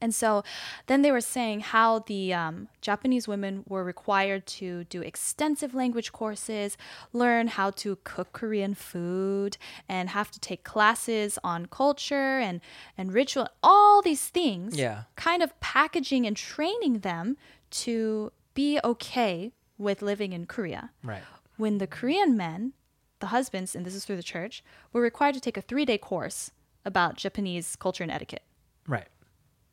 And 0.00 0.14
so 0.14 0.42
then 0.86 1.02
they 1.02 1.10
were 1.12 1.20
saying 1.20 1.60
how 1.60 2.00
the 2.00 2.32
um, 2.34 2.68
Japanese 2.80 3.26
women 3.26 3.64
were 3.68 3.84
required 3.84 4.46
to 4.46 4.84
do 4.84 5.02
extensive 5.02 5.74
language 5.74 6.12
courses, 6.12 6.76
learn 7.12 7.48
how 7.48 7.70
to 7.82 7.96
cook 8.04 8.32
Korean 8.32 8.74
food, 8.74 9.56
and 9.88 10.10
have 10.10 10.30
to 10.30 10.40
take 10.40 10.64
classes 10.64 11.38
on 11.42 11.66
culture 11.66 12.38
and, 12.38 12.60
and 12.98 13.12
ritual, 13.12 13.48
all 13.62 14.02
these 14.02 14.28
things 14.28 14.76
Yeah. 14.78 15.02
kind 15.16 15.42
of 15.42 15.58
packaging 15.60 16.26
and 16.26 16.36
training 16.36 17.00
them 17.00 17.36
to 17.70 18.32
be 18.54 18.78
okay 18.84 19.52
with 19.78 20.02
living 20.02 20.32
in 20.32 20.46
Korea. 20.46 20.90
right 21.02 21.22
When 21.56 21.78
the 21.78 21.86
Korean 21.86 22.36
men, 22.36 22.72
the 23.20 23.26
husbands, 23.28 23.74
and 23.74 23.84
this 23.84 23.94
is 23.94 24.04
through 24.04 24.16
the 24.16 24.22
church, 24.22 24.62
were 24.92 25.00
required 25.00 25.34
to 25.34 25.40
take 25.40 25.56
a 25.56 25.62
three 25.62 25.84
day 25.84 25.98
course 25.98 26.50
about 26.84 27.16
Japanese 27.16 27.76
culture 27.76 28.02
and 28.04 28.12
etiquette. 28.12 28.42
right 28.86 29.08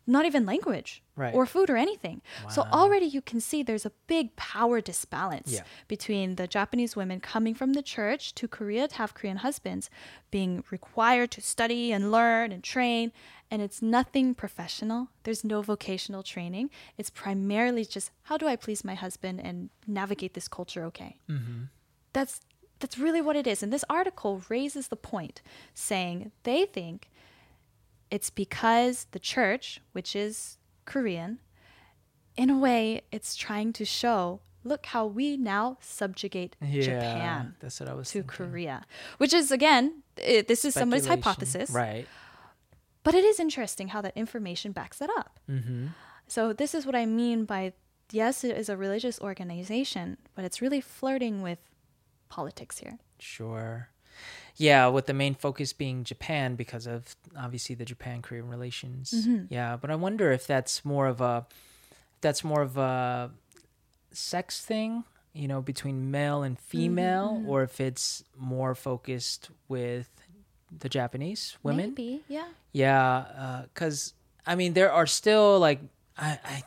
Not 0.06 0.26
even 0.26 0.46
language 0.46 1.02
Right. 1.16 1.34
or 1.34 1.46
food 1.46 1.70
or 1.70 1.78
anything. 1.78 2.22
So 2.50 2.64
already 2.64 3.06
you 3.06 3.22
can 3.22 3.40
see 3.40 3.64
there's 3.64 3.86
a 3.86 3.92
big 4.08 4.36
power 4.36 4.82
disbalance 4.82 5.52
Yeah. 5.54 5.64
between 5.88 6.36
the 6.36 6.48
Japanese 6.48 6.96
women 6.96 7.20
coming 7.22 7.54
from 7.56 7.74
the 7.74 7.82
church 7.84 8.34
to 8.36 8.48
Korea 8.48 8.88
to 8.88 8.96
have 8.96 9.14
Korean 9.14 9.38
husbands 9.38 9.90
being 10.32 10.64
required 10.72 11.30
to 11.32 11.42
study 11.42 11.94
and 11.94 12.12
learn 12.12 12.52
and 12.52 12.64
train. 12.64 13.12
And 13.52 13.62
it's 13.62 13.82
nothing 13.82 14.34
professional. 14.36 15.10
There's 15.24 15.44
no 15.44 15.62
vocational 15.62 16.24
training. 16.24 16.70
It's 16.98 17.12
primarily 17.12 17.86
just 17.86 18.12
how 18.24 18.38
do 18.38 18.48
I 18.48 18.56
please 18.56 18.84
my 18.84 18.96
husband 18.96 19.40
and 19.42 19.70
navigate 19.88 20.34
this 20.34 20.48
culture 20.48 20.84
okay? 20.86 21.18
Mm-hmm. 21.30 21.64
That's 22.14 22.42
that's 22.80 22.98
really 22.98 23.22
what 23.22 23.38
it 23.38 23.48
is. 23.48 23.64
And 23.64 23.72
this 23.72 23.86
article 23.90 24.42
raises 24.50 24.90
the 24.90 24.98
point 24.98 25.42
saying 25.74 26.32
they 26.44 26.66
think 26.66 27.10
it's 28.16 28.30
because 28.30 29.08
the 29.16 29.20
church, 29.20 29.82
which 29.96 30.16
is 30.16 30.58
Korean, 30.86 31.40
in 32.38 32.50
a 32.50 32.58
way, 32.68 33.02
it's 33.12 33.36
trying 33.36 33.74
to 33.74 33.86
show 33.86 34.40
look 34.66 34.86
how 34.96 35.06
we 35.06 35.36
now 35.36 35.78
subjugate 35.82 36.56
Japan 36.62 37.56
That's 37.60 37.80
what 37.82 37.90
I 37.90 37.94
was 37.94 38.08
to 38.10 38.14
thinking. 38.22 38.30
Korea, 38.30 38.86
which 39.18 39.34
is 39.34 39.52
again, 39.52 40.04
it, 40.18 40.48
this 40.48 40.64
is 40.64 40.74
somebody's 40.74 41.08
hypothesis, 41.08 41.70
Right. 41.72 42.08
but 43.04 43.14
it 43.14 43.26
is 43.26 43.40
interesting 43.40 43.90
how 43.90 44.02
that 44.02 44.16
information 44.16 44.72
backs 44.72 45.02
it 45.02 45.10
up. 45.18 45.40
Mm-hmm. 45.50 45.88
So 46.28 46.54
this 46.54 46.74
is 46.74 46.86
what 46.86 46.96
I 46.96 47.06
mean 47.06 47.46
by 47.46 47.74
yes, 48.12 48.44
it 48.44 48.56
is 48.56 48.70
a 48.70 48.78
religious 48.78 49.20
organization, 49.20 50.18
but 50.36 50.46
it's 50.46 50.62
really 50.62 50.82
flirting 50.82 51.42
with 51.42 51.60
politics 52.30 52.78
here. 52.80 53.00
Sure. 53.20 53.90
Yeah, 54.58 54.88
with 54.88 55.08
the 55.08 55.14
main 55.14 55.36
focus 55.36 55.74
being 55.74 56.04
Japan 56.04 56.56
because 56.56 56.86
of 56.88 57.16
obviously 57.38 57.76
the 57.76 57.86
Japan 57.86 58.22
Korean 58.22 58.50
relations. 58.50 59.12
Mm-hmm. 59.12 59.46
Yeah, 59.50 59.78
but 59.78 59.90
I 59.90 59.96
wonder 59.96 60.32
if 60.32 60.46
that's 60.46 60.86
more 60.86 61.08
of 61.08 61.22
a 61.22 61.46
that's 62.22 62.44
more 62.44 62.62
of 62.62 62.78
a 62.78 63.32
sex 64.12 64.64
thing, 64.64 65.04
you 65.34 65.48
know, 65.48 65.62
between 65.62 66.12
male 66.12 66.44
and 66.44 66.58
female 66.60 67.38
Mm-hmm, 67.38 67.50
or 67.50 67.64
if 67.64 67.82
it's 67.82 68.24
more 68.38 68.76
focused 68.76 69.50
with 69.68 70.10
the 70.80 70.90
Japanese 70.90 71.58
women. 71.64 71.90
Maybe, 71.90 72.24
yeah. 72.28 72.48
Yeah, 72.72 73.64
because 73.74 74.14
I 74.46 74.56
mean, 74.56 74.74
there 74.74 74.92
are 74.92 75.08
still 75.08 75.60
like 75.60 75.80
I, 76.18 76.40
I 76.44 76.64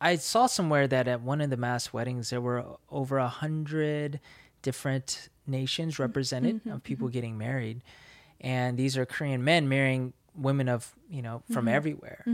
I 0.00 0.16
saw 0.16 0.46
somewhere 0.46 0.86
that 0.88 1.08
at 1.08 1.20
one 1.22 1.40
of 1.40 1.50
the 1.50 1.56
mass 1.56 1.92
weddings 1.92 2.30
there 2.30 2.40
were 2.40 2.64
over 2.90 3.18
a 3.18 3.28
hundred 3.28 4.20
different 4.62 5.28
nations 5.46 5.94
mm-hmm. 5.94 6.02
represented 6.02 6.56
of 6.56 6.62
mm-hmm. 6.62 6.78
people 6.78 7.08
mm-hmm. 7.08 7.14
getting 7.14 7.38
married, 7.38 7.82
and 8.40 8.76
these 8.76 8.96
are 8.96 9.06
Korean 9.06 9.44
men 9.44 9.68
marrying 9.68 10.12
women 10.34 10.68
of 10.68 10.92
you 11.10 11.22
know 11.22 11.42
from 11.52 11.68
everywhere. 11.68 12.24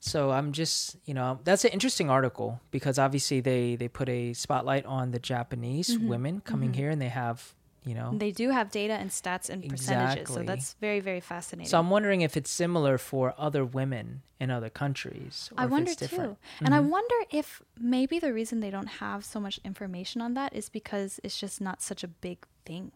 So 0.00 0.32
I'm 0.32 0.50
just 0.52 0.96
you 1.04 1.14
know 1.14 1.38
that's 1.44 1.64
an 1.64 1.70
interesting 1.70 2.10
article 2.10 2.60
because 2.70 2.98
obviously 2.98 3.40
they 3.40 3.76
they 3.76 3.88
put 3.88 4.08
a 4.08 4.32
spotlight 4.32 4.84
on 4.84 5.12
the 5.12 5.20
Japanese 5.20 5.96
women 5.98 6.40
coming 6.40 6.72
here 6.72 6.90
and 6.90 7.00
they 7.00 7.08
have 7.08 7.54
you 7.84 7.94
know 7.94 8.10
They 8.16 8.30
do 8.30 8.50
have 8.50 8.70
data 8.70 8.92
and 8.94 9.10
stats 9.10 9.50
and 9.50 9.68
percentages, 9.68 10.28
so 10.28 10.42
that's 10.42 10.74
very, 10.80 11.00
very 11.00 11.20
fascinating. 11.20 11.68
So 11.68 11.78
I'm 11.78 11.90
wondering 11.90 12.20
if 12.22 12.36
it's 12.36 12.50
similar 12.50 12.98
for 12.98 13.34
other 13.38 13.64
women 13.64 14.22
in 14.38 14.50
other 14.50 14.70
countries. 14.70 15.50
Or 15.56 15.62
I 15.62 15.66
wonder 15.66 15.92
too. 15.94 16.04
different. 16.04 16.38
And 16.60 16.74
I 16.74 16.78
Mm-hmm. 16.78 16.90
wonder 16.90 17.14
if 17.30 17.62
maybe 17.78 18.18
the 18.18 18.32
reason 18.32 18.60
they 18.60 18.70
don't 18.70 18.94
have 19.04 19.24
so 19.24 19.38
much 19.40 19.58
information 19.64 20.20
on 20.20 20.34
that 20.34 20.54
is 20.54 20.68
because 20.68 21.20
it's 21.24 21.38
just 21.38 21.60
not 21.60 21.82
such 21.82 22.02
a 22.04 22.08
big 22.08 22.38
thing. 22.64 22.92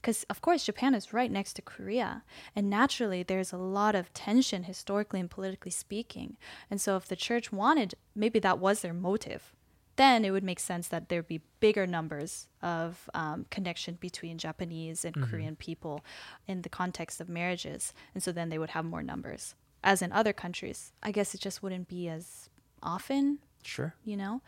Because, 0.00 0.24
of 0.28 0.40
course, 0.40 0.64
Japan 0.64 0.94
is 0.94 1.12
right 1.12 1.30
next 1.30 1.52
to 1.54 1.62
Korea. 1.62 2.22
And 2.56 2.68
naturally, 2.68 3.22
there's 3.22 3.52
a 3.52 3.56
lot 3.80 3.94
of 3.94 4.12
tension 4.12 4.64
historically 4.64 5.20
and 5.20 5.30
politically 5.30 5.70
speaking. 5.70 6.36
And 6.70 6.80
so, 6.80 6.96
if 6.96 7.06
the 7.06 7.16
church 7.16 7.52
wanted, 7.52 7.94
maybe 8.14 8.38
that 8.40 8.58
was 8.58 8.80
their 8.80 8.92
motive, 8.94 9.52
then 10.00 10.24
it 10.24 10.30
would 10.30 10.42
make 10.50 10.58
sense 10.60 10.88
that 10.88 11.08
there'd 11.08 11.28
be 11.28 11.42
bigger 11.60 11.86
numbers 11.86 12.48
of 12.62 13.08
um, 13.12 13.44
connection 13.50 13.98
between 14.00 14.38
Japanese 14.38 15.04
and 15.04 15.14
Korean 15.14 15.56
people 15.56 16.02
in 16.48 16.62
the 16.62 16.68
context 16.68 17.20
of 17.20 17.28
marriages. 17.28 17.92
And 18.14 18.22
so 18.22 18.32
then 18.32 18.48
they 18.48 18.58
would 18.58 18.70
have 18.70 18.84
more 18.84 19.02
numbers. 19.02 19.54
As 19.84 20.02
in 20.02 20.10
other 20.12 20.32
countries, 20.32 20.92
I 21.02 21.10
guess 21.12 21.34
it 21.34 21.40
just 21.40 21.62
wouldn't 21.62 21.88
be 21.88 22.08
as 22.08 22.48
often, 22.82 23.38
Sure. 23.62 23.94
you 24.04 24.16
know? 24.16 24.40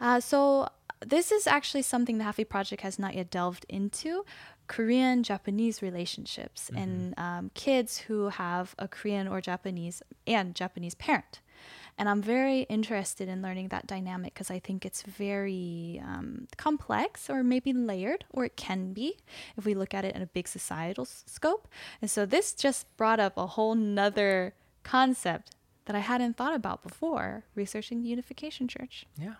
Uh, 0.00 0.18
so 0.20 0.68
this 1.06 1.30
is 1.30 1.46
actually 1.46 1.82
something 1.82 2.18
the 2.18 2.24
Halfie 2.24 2.48
Project 2.48 2.82
has 2.82 2.98
not 2.98 3.14
yet 3.14 3.30
delved 3.30 3.66
into. 3.68 4.24
Korean 4.66 5.22
Japanese 5.24 5.82
relationships 5.82 6.70
and 6.76 7.14
um, 7.18 7.50
kids 7.54 7.98
who 8.06 8.28
have 8.28 8.74
a 8.78 8.86
Korean 8.86 9.26
or 9.26 9.40
Japanese 9.40 10.02
and 10.26 10.54
Japanese 10.54 10.94
parent. 10.94 11.40
And 12.00 12.08
I'm 12.08 12.22
very 12.22 12.60
interested 12.62 13.28
in 13.28 13.42
learning 13.42 13.68
that 13.68 13.86
dynamic 13.86 14.32
because 14.32 14.50
I 14.50 14.58
think 14.58 14.86
it's 14.86 15.02
very 15.02 16.00
um, 16.02 16.48
complex 16.56 17.28
or 17.28 17.44
maybe 17.44 17.74
layered, 17.74 18.24
or 18.30 18.46
it 18.46 18.56
can 18.56 18.94
be 18.94 19.18
if 19.58 19.66
we 19.66 19.74
look 19.74 19.92
at 19.92 20.06
it 20.06 20.16
in 20.16 20.22
a 20.22 20.26
big 20.26 20.48
societal 20.48 21.04
scope. 21.04 21.68
And 22.00 22.10
so 22.10 22.24
this 22.24 22.54
just 22.54 22.86
brought 22.96 23.20
up 23.20 23.36
a 23.36 23.48
whole 23.48 23.74
nother 23.74 24.54
concept 24.82 25.50
that 25.84 25.94
I 25.94 25.98
hadn't 25.98 26.38
thought 26.38 26.54
about 26.54 26.82
before 26.82 27.44
researching 27.54 28.02
the 28.02 28.08
Unification 28.08 28.66
Church. 28.66 29.04
Yeah. 29.20 29.34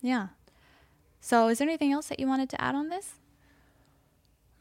Yeah. 0.00 0.28
So 1.20 1.48
is 1.48 1.58
there 1.58 1.68
anything 1.68 1.92
else 1.92 2.06
that 2.06 2.18
you 2.18 2.26
wanted 2.26 2.48
to 2.48 2.58
add 2.58 2.74
on 2.74 2.88
this? 2.88 3.16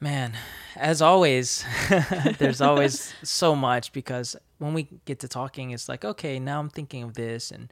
Man, 0.01 0.33
as 0.75 1.01
always, 1.01 1.63
there's 2.37 2.59
always 2.59 3.13
so 3.23 3.55
much 3.55 3.93
because 3.93 4.35
when 4.59 4.73
we 4.73 4.87
get 5.05 5.19
to 5.19 5.27
talking, 5.27 5.71
it's 5.71 5.87
like, 5.89 6.03
okay, 6.05 6.39
now 6.39 6.59
I'm 6.59 6.69
thinking 6.69 7.03
of 7.03 7.13
this 7.13 7.51
and 7.51 7.71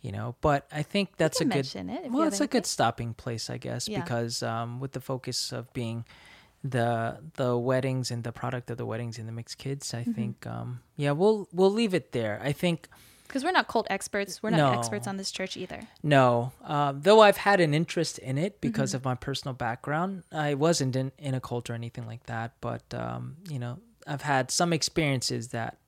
you 0.00 0.10
know, 0.10 0.34
but 0.40 0.66
I 0.72 0.82
think 0.82 1.16
that's 1.16 1.40
a 1.40 1.44
good 1.44 1.66
it 1.76 2.10
well, 2.10 2.26
it's 2.26 2.40
a 2.40 2.46
good 2.48 2.66
stopping 2.66 3.14
place, 3.14 3.48
I 3.48 3.56
guess, 3.58 3.88
Yeah. 3.88 4.00
because 4.02 4.42
um, 4.42 4.80
with 4.80 4.92
the 4.92 5.00
focus 5.00 5.52
of 5.52 5.72
being 5.72 6.04
the 6.64 7.18
the 7.34 7.56
weddings 7.56 8.10
and 8.10 8.24
the 8.24 8.32
product 8.32 8.70
of 8.70 8.76
the 8.78 8.86
weddings 8.86 9.18
and 9.18 9.28
the 9.28 9.32
mixed 9.32 9.58
kids, 9.58 9.94
I 9.94 10.00
Mm-hmm. 10.02 10.12
think 10.12 10.46
um, 10.46 10.80
yeah, 10.96 11.12
we'll 11.12 11.48
we'll 11.52 11.70
leave 11.72 11.94
it 11.94 12.12
there. 12.12 12.40
I 12.42 12.52
think 12.52 12.88
Because 13.28 13.44
we're 13.44 13.52
not 13.52 13.68
cult 13.68 13.86
experts. 13.90 14.42
We're 14.42 14.50
not 14.50 14.58
No. 14.58 14.72
experts 14.72 15.06
on 15.06 15.16
this 15.16 15.30
church 15.30 15.56
either. 15.56 15.88
No, 16.02 16.52
uh, 16.64 16.92
though 16.96 17.20
I've 17.20 17.38
had 17.38 17.60
an 17.60 17.72
interest 17.74 18.18
in 18.18 18.38
it 18.38 18.60
because 18.60 18.90
Mm-hmm. 18.90 18.96
of 18.96 19.04
my 19.04 19.14
personal 19.14 19.54
background. 19.54 20.24
I 20.32 20.54
wasn't 20.54 20.96
in, 20.96 21.12
in 21.18 21.34
a 21.34 21.40
cult 21.40 21.70
or 21.70 21.74
anything 21.74 22.06
like 22.06 22.26
that, 22.26 22.52
but 22.60 22.82
um, 22.92 23.36
you 23.48 23.58
know, 23.58 23.78
I've 24.06 24.22
had 24.22 24.50
some 24.50 24.72
experiences 24.72 25.48
that 25.48 25.78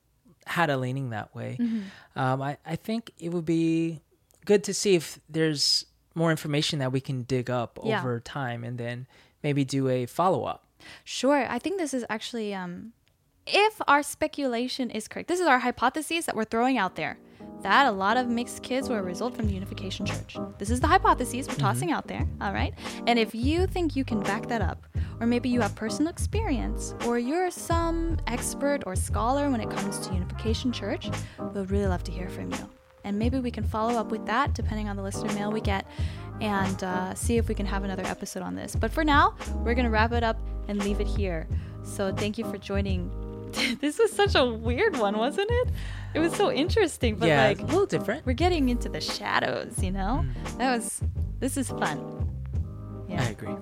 had 0.47 0.69
a 0.69 0.77
leaning 0.77 1.09
that 1.09 1.33
way. 1.35 1.57
Mm-hmm. 1.59 2.19
Um, 2.19 2.41
I, 2.41 2.57
I 2.65 2.75
think 2.75 3.11
it 3.19 3.29
would 3.29 3.45
be 3.45 4.01
good 4.45 4.63
to 4.65 4.73
see 4.73 4.95
if 4.95 5.19
there's 5.29 5.85
more 6.13 6.31
information 6.31 6.79
that 6.79 6.91
we 6.91 7.01
can 7.01 7.23
dig 7.23 7.49
up 7.49 7.79
Yeah. 7.83 7.99
over 7.99 8.19
time 8.19 8.63
and 8.63 8.77
then 8.77 9.07
maybe 9.43 9.65
do 9.65 9.89
a 9.89 10.05
follow 10.05 10.43
up. 10.45 10.65
Sure. 11.03 11.45
I 11.49 11.59
think 11.59 11.77
this 11.77 11.93
is 11.93 12.05
actually, 12.09 12.53
um, 12.53 12.93
if 13.47 13.81
our 13.87 14.01
speculation 14.03 14.89
is 14.91 15.07
correct, 15.07 15.27
this 15.27 15.39
is 15.39 15.47
our 15.47 15.59
hypotheses 15.59 16.25
that 16.25 16.35
we're 16.35 16.45
throwing 16.45 16.77
out 16.77 16.95
there 16.95 17.17
that 17.61 17.87
a 17.87 17.91
lot 17.91 18.15
of 18.15 18.27
mixed 18.27 18.61
kids 18.61 18.89
were 18.89 18.99
a 18.99 19.03
result 19.03 19.35
from 19.35 19.47
the 19.47 19.53
Unification 19.53 20.05
Church. 20.05 20.37
This 20.59 20.69
is 20.69 20.79
the 20.79 20.87
hypotheses 20.87 21.47
we're 21.47 21.55
tossing 21.55 21.91
out 21.91 22.07
there, 22.07 22.27
all 22.39 22.53
right? 22.53 22.73
And 23.07 23.17
if 23.17 23.33
you 23.33 23.65
think 23.65 23.95
you 23.95 24.05
can 24.05 24.19
back 24.19 24.47
that 24.49 24.61
up, 24.61 24.85
or 25.19 25.25
maybe 25.25 25.49
you 25.49 25.61
have 25.61 25.75
personal 25.75 26.11
experience, 26.11 26.93
or 27.07 27.17
you're 27.17 27.49
some 27.49 28.19
expert 28.27 28.83
or 28.85 28.95
scholar 28.95 29.49
when 29.49 29.61
it 29.61 29.69
comes 29.71 29.99
to 30.05 30.13
Unification 30.13 30.71
Church, 30.71 31.09
we'd 31.39 31.71
really 31.71 31.87
love 31.87 32.03
to 32.03 32.11
hear 32.11 32.29
from 32.29 32.51
you. 32.51 32.69
And 33.03 33.17
maybe 33.17 33.39
we 33.39 33.51
can 33.51 33.63
follow 33.63 33.99
up 33.99 34.11
with 34.11 34.25
that 34.25 34.53
depending 34.53 34.89
on 34.89 34.95
the 34.95 35.03
listener 35.03 35.33
mail 35.33 35.51
we 35.51 35.61
get 35.61 35.87
and 36.41 36.83
uh, 36.83 37.13
see 37.15 37.37
if 37.37 37.47
we 37.47 37.55
can 37.55 37.65
have 37.65 37.83
another 37.83 38.03
episode 38.05 38.43
on 38.43 38.55
this. 38.55 38.75
But 38.75 38.91
for 38.91 39.03
now, 39.03 39.35
we're 39.63 39.75
going 39.75 39.85
to 39.85 39.91
wrap 39.91 40.11
it 40.11 40.23
up 40.23 40.37
and 40.67 40.83
leave 40.83 40.99
it 40.99 41.07
here. 41.07 41.47
So 41.83 42.13
thank 42.13 42.37
you 42.37 42.45
for 42.45 42.57
joining. 42.57 43.24
this 43.81 43.99
was 43.99 44.11
such 44.11 44.35
a 44.35 44.45
weird 44.45 44.97
one, 44.97 45.17
wasn't 45.17 45.49
it? 45.51 45.69
It 46.13 46.19
was 46.19 46.33
so 46.33 46.51
interesting, 46.51 47.15
but 47.15 47.27
yeah, 47.27 47.47
like 47.47 47.59
a 47.59 47.65
little 47.65 47.85
different. 47.85 48.25
we're 48.25 48.33
getting 48.33 48.69
into 48.69 48.89
the 48.89 49.01
shadows, 49.01 49.81
you 49.83 49.91
know? 49.91 50.25
Hmm. 50.25 50.57
That 50.57 50.77
was, 50.77 51.01
this 51.39 51.57
is 51.57 51.69
fun. 51.69 52.29
Yeah. 53.09 53.21
I 53.21 53.29
agree. 53.29 53.55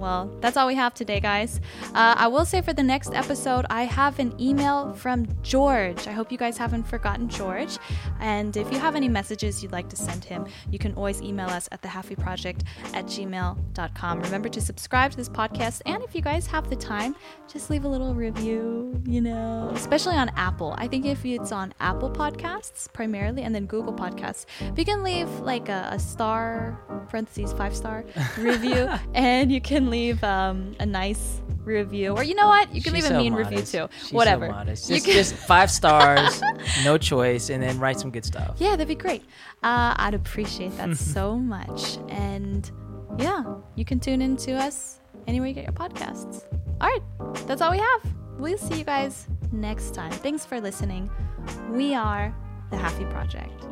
Well, 0.00 0.34
that's 0.40 0.56
all 0.56 0.66
we 0.66 0.76
have 0.76 0.94
today, 0.94 1.20
guys. 1.20 1.60
Uh, 1.94 2.14
I 2.16 2.26
will 2.26 2.46
say 2.46 2.62
for 2.62 2.72
the 2.72 2.82
next 2.82 3.12
episode, 3.12 3.66
I 3.68 3.82
have 3.82 4.18
an 4.18 4.34
email 4.40 4.94
from 4.94 5.28
George. 5.42 6.08
I 6.08 6.12
hope 6.12 6.32
you 6.32 6.38
guys 6.38 6.56
haven't 6.56 6.84
forgotten 6.84 7.28
George. 7.28 7.76
And 8.18 8.56
if 8.56 8.72
you 8.72 8.78
have 8.78 8.96
any 8.96 9.08
messages 9.08 9.62
you'd 9.62 9.72
like 9.72 9.90
to 9.90 9.96
send 9.96 10.24
him, 10.24 10.46
you 10.70 10.78
can 10.78 10.94
always 10.94 11.20
email 11.20 11.48
us 11.48 11.68
at 11.70 11.82
thehalfieproject 11.82 12.62
at 12.94 13.04
gmail.com. 13.04 14.20
Remember 14.22 14.48
to 14.48 14.60
subscribe 14.60 15.10
to 15.10 15.18
this 15.18 15.28
podcast. 15.28 15.82
And 15.84 16.02
if 16.02 16.14
you 16.14 16.22
guys 16.22 16.46
have 16.46 16.70
the 16.70 16.76
time, 16.76 17.14
just 17.46 17.68
leave 17.68 17.84
a 17.84 17.88
little 17.88 18.14
review, 18.14 19.02
you 19.04 19.20
know, 19.20 19.70
especially 19.74 20.16
on 20.16 20.30
Apple. 20.30 20.74
I 20.78 20.88
think 20.88 21.04
if 21.04 21.26
it's 21.26 21.52
on 21.52 21.74
Apple 21.78 22.10
Podcasts 22.10 22.90
primarily 22.90 23.42
and 23.42 23.54
then 23.54 23.66
Google 23.66 23.92
Podcasts, 23.92 24.46
if 24.60 24.78
you 24.78 24.86
can 24.86 25.02
leave 25.02 25.28
like 25.40 25.68
a, 25.68 25.90
a 25.92 25.98
star, 25.98 26.80
parentheses, 27.10 27.52
five 27.52 27.76
star 27.76 28.04
review, 28.38 28.88
and 29.12 29.52
you 29.52 29.60
can 29.60 29.89
leave 29.90 30.22
um, 30.24 30.74
a 30.80 30.86
nice 30.86 31.40
review. 31.64 32.12
Or 32.16 32.22
you 32.22 32.34
know 32.34 32.46
what? 32.48 32.74
You 32.74 32.80
can 32.82 32.94
She's 32.94 33.02
leave 33.02 33.10
a 33.10 33.14
so 33.14 33.18
mean 33.18 33.32
modest. 33.32 33.50
review 33.50 33.66
too. 33.66 33.88
She's 34.00 34.12
Whatever. 34.12 34.46
So 34.46 34.52
modest. 34.52 34.88
Just, 34.88 35.04
can- 35.04 35.14
just 35.14 35.34
five 35.34 35.70
stars, 35.70 36.40
no 36.84 36.96
choice, 36.98 37.50
and 37.50 37.62
then 37.62 37.78
write 37.78 37.98
some 38.00 38.10
good 38.10 38.24
stuff. 38.24 38.56
Yeah, 38.58 38.70
that'd 38.70 38.88
be 38.88 38.94
great. 38.94 39.22
Uh, 39.62 39.94
I'd 39.96 40.14
appreciate 40.14 40.76
that 40.78 40.96
so 41.14 41.36
much. 41.36 41.98
And 42.08 42.70
yeah, 43.18 43.44
you 43.74 43.84
can 43.84 44.00
tune 44.00 44.22
in 44.22 44.36
to 44.38 44.52
us 44.52 45.00
anywhere 45.26 45.48
you 45.48 45.54
get 45.54 45.64
your 45.64 45.72
podcasts. 45.72 46.44
All 46.80 46.88
right, 46.88 47.02
that's 47.46 47.60
all 47.60 47.70
we 47.72 47.78
have. 47.78 48.14
We'll 48.38 48.56
see 48.56 48.78
you 48.78 48.84
guys 48.84 49.28
next 49.52 49.92
time. 49.94 50.10
Thanks 50.12 50.46
for 50.46 50.60
listening. 50.60 51.10
We 51.70 51.94
are 51.94 52.34
the 52.70 52.76
Halfie 52.76 53.10
Project. 53.10 53.66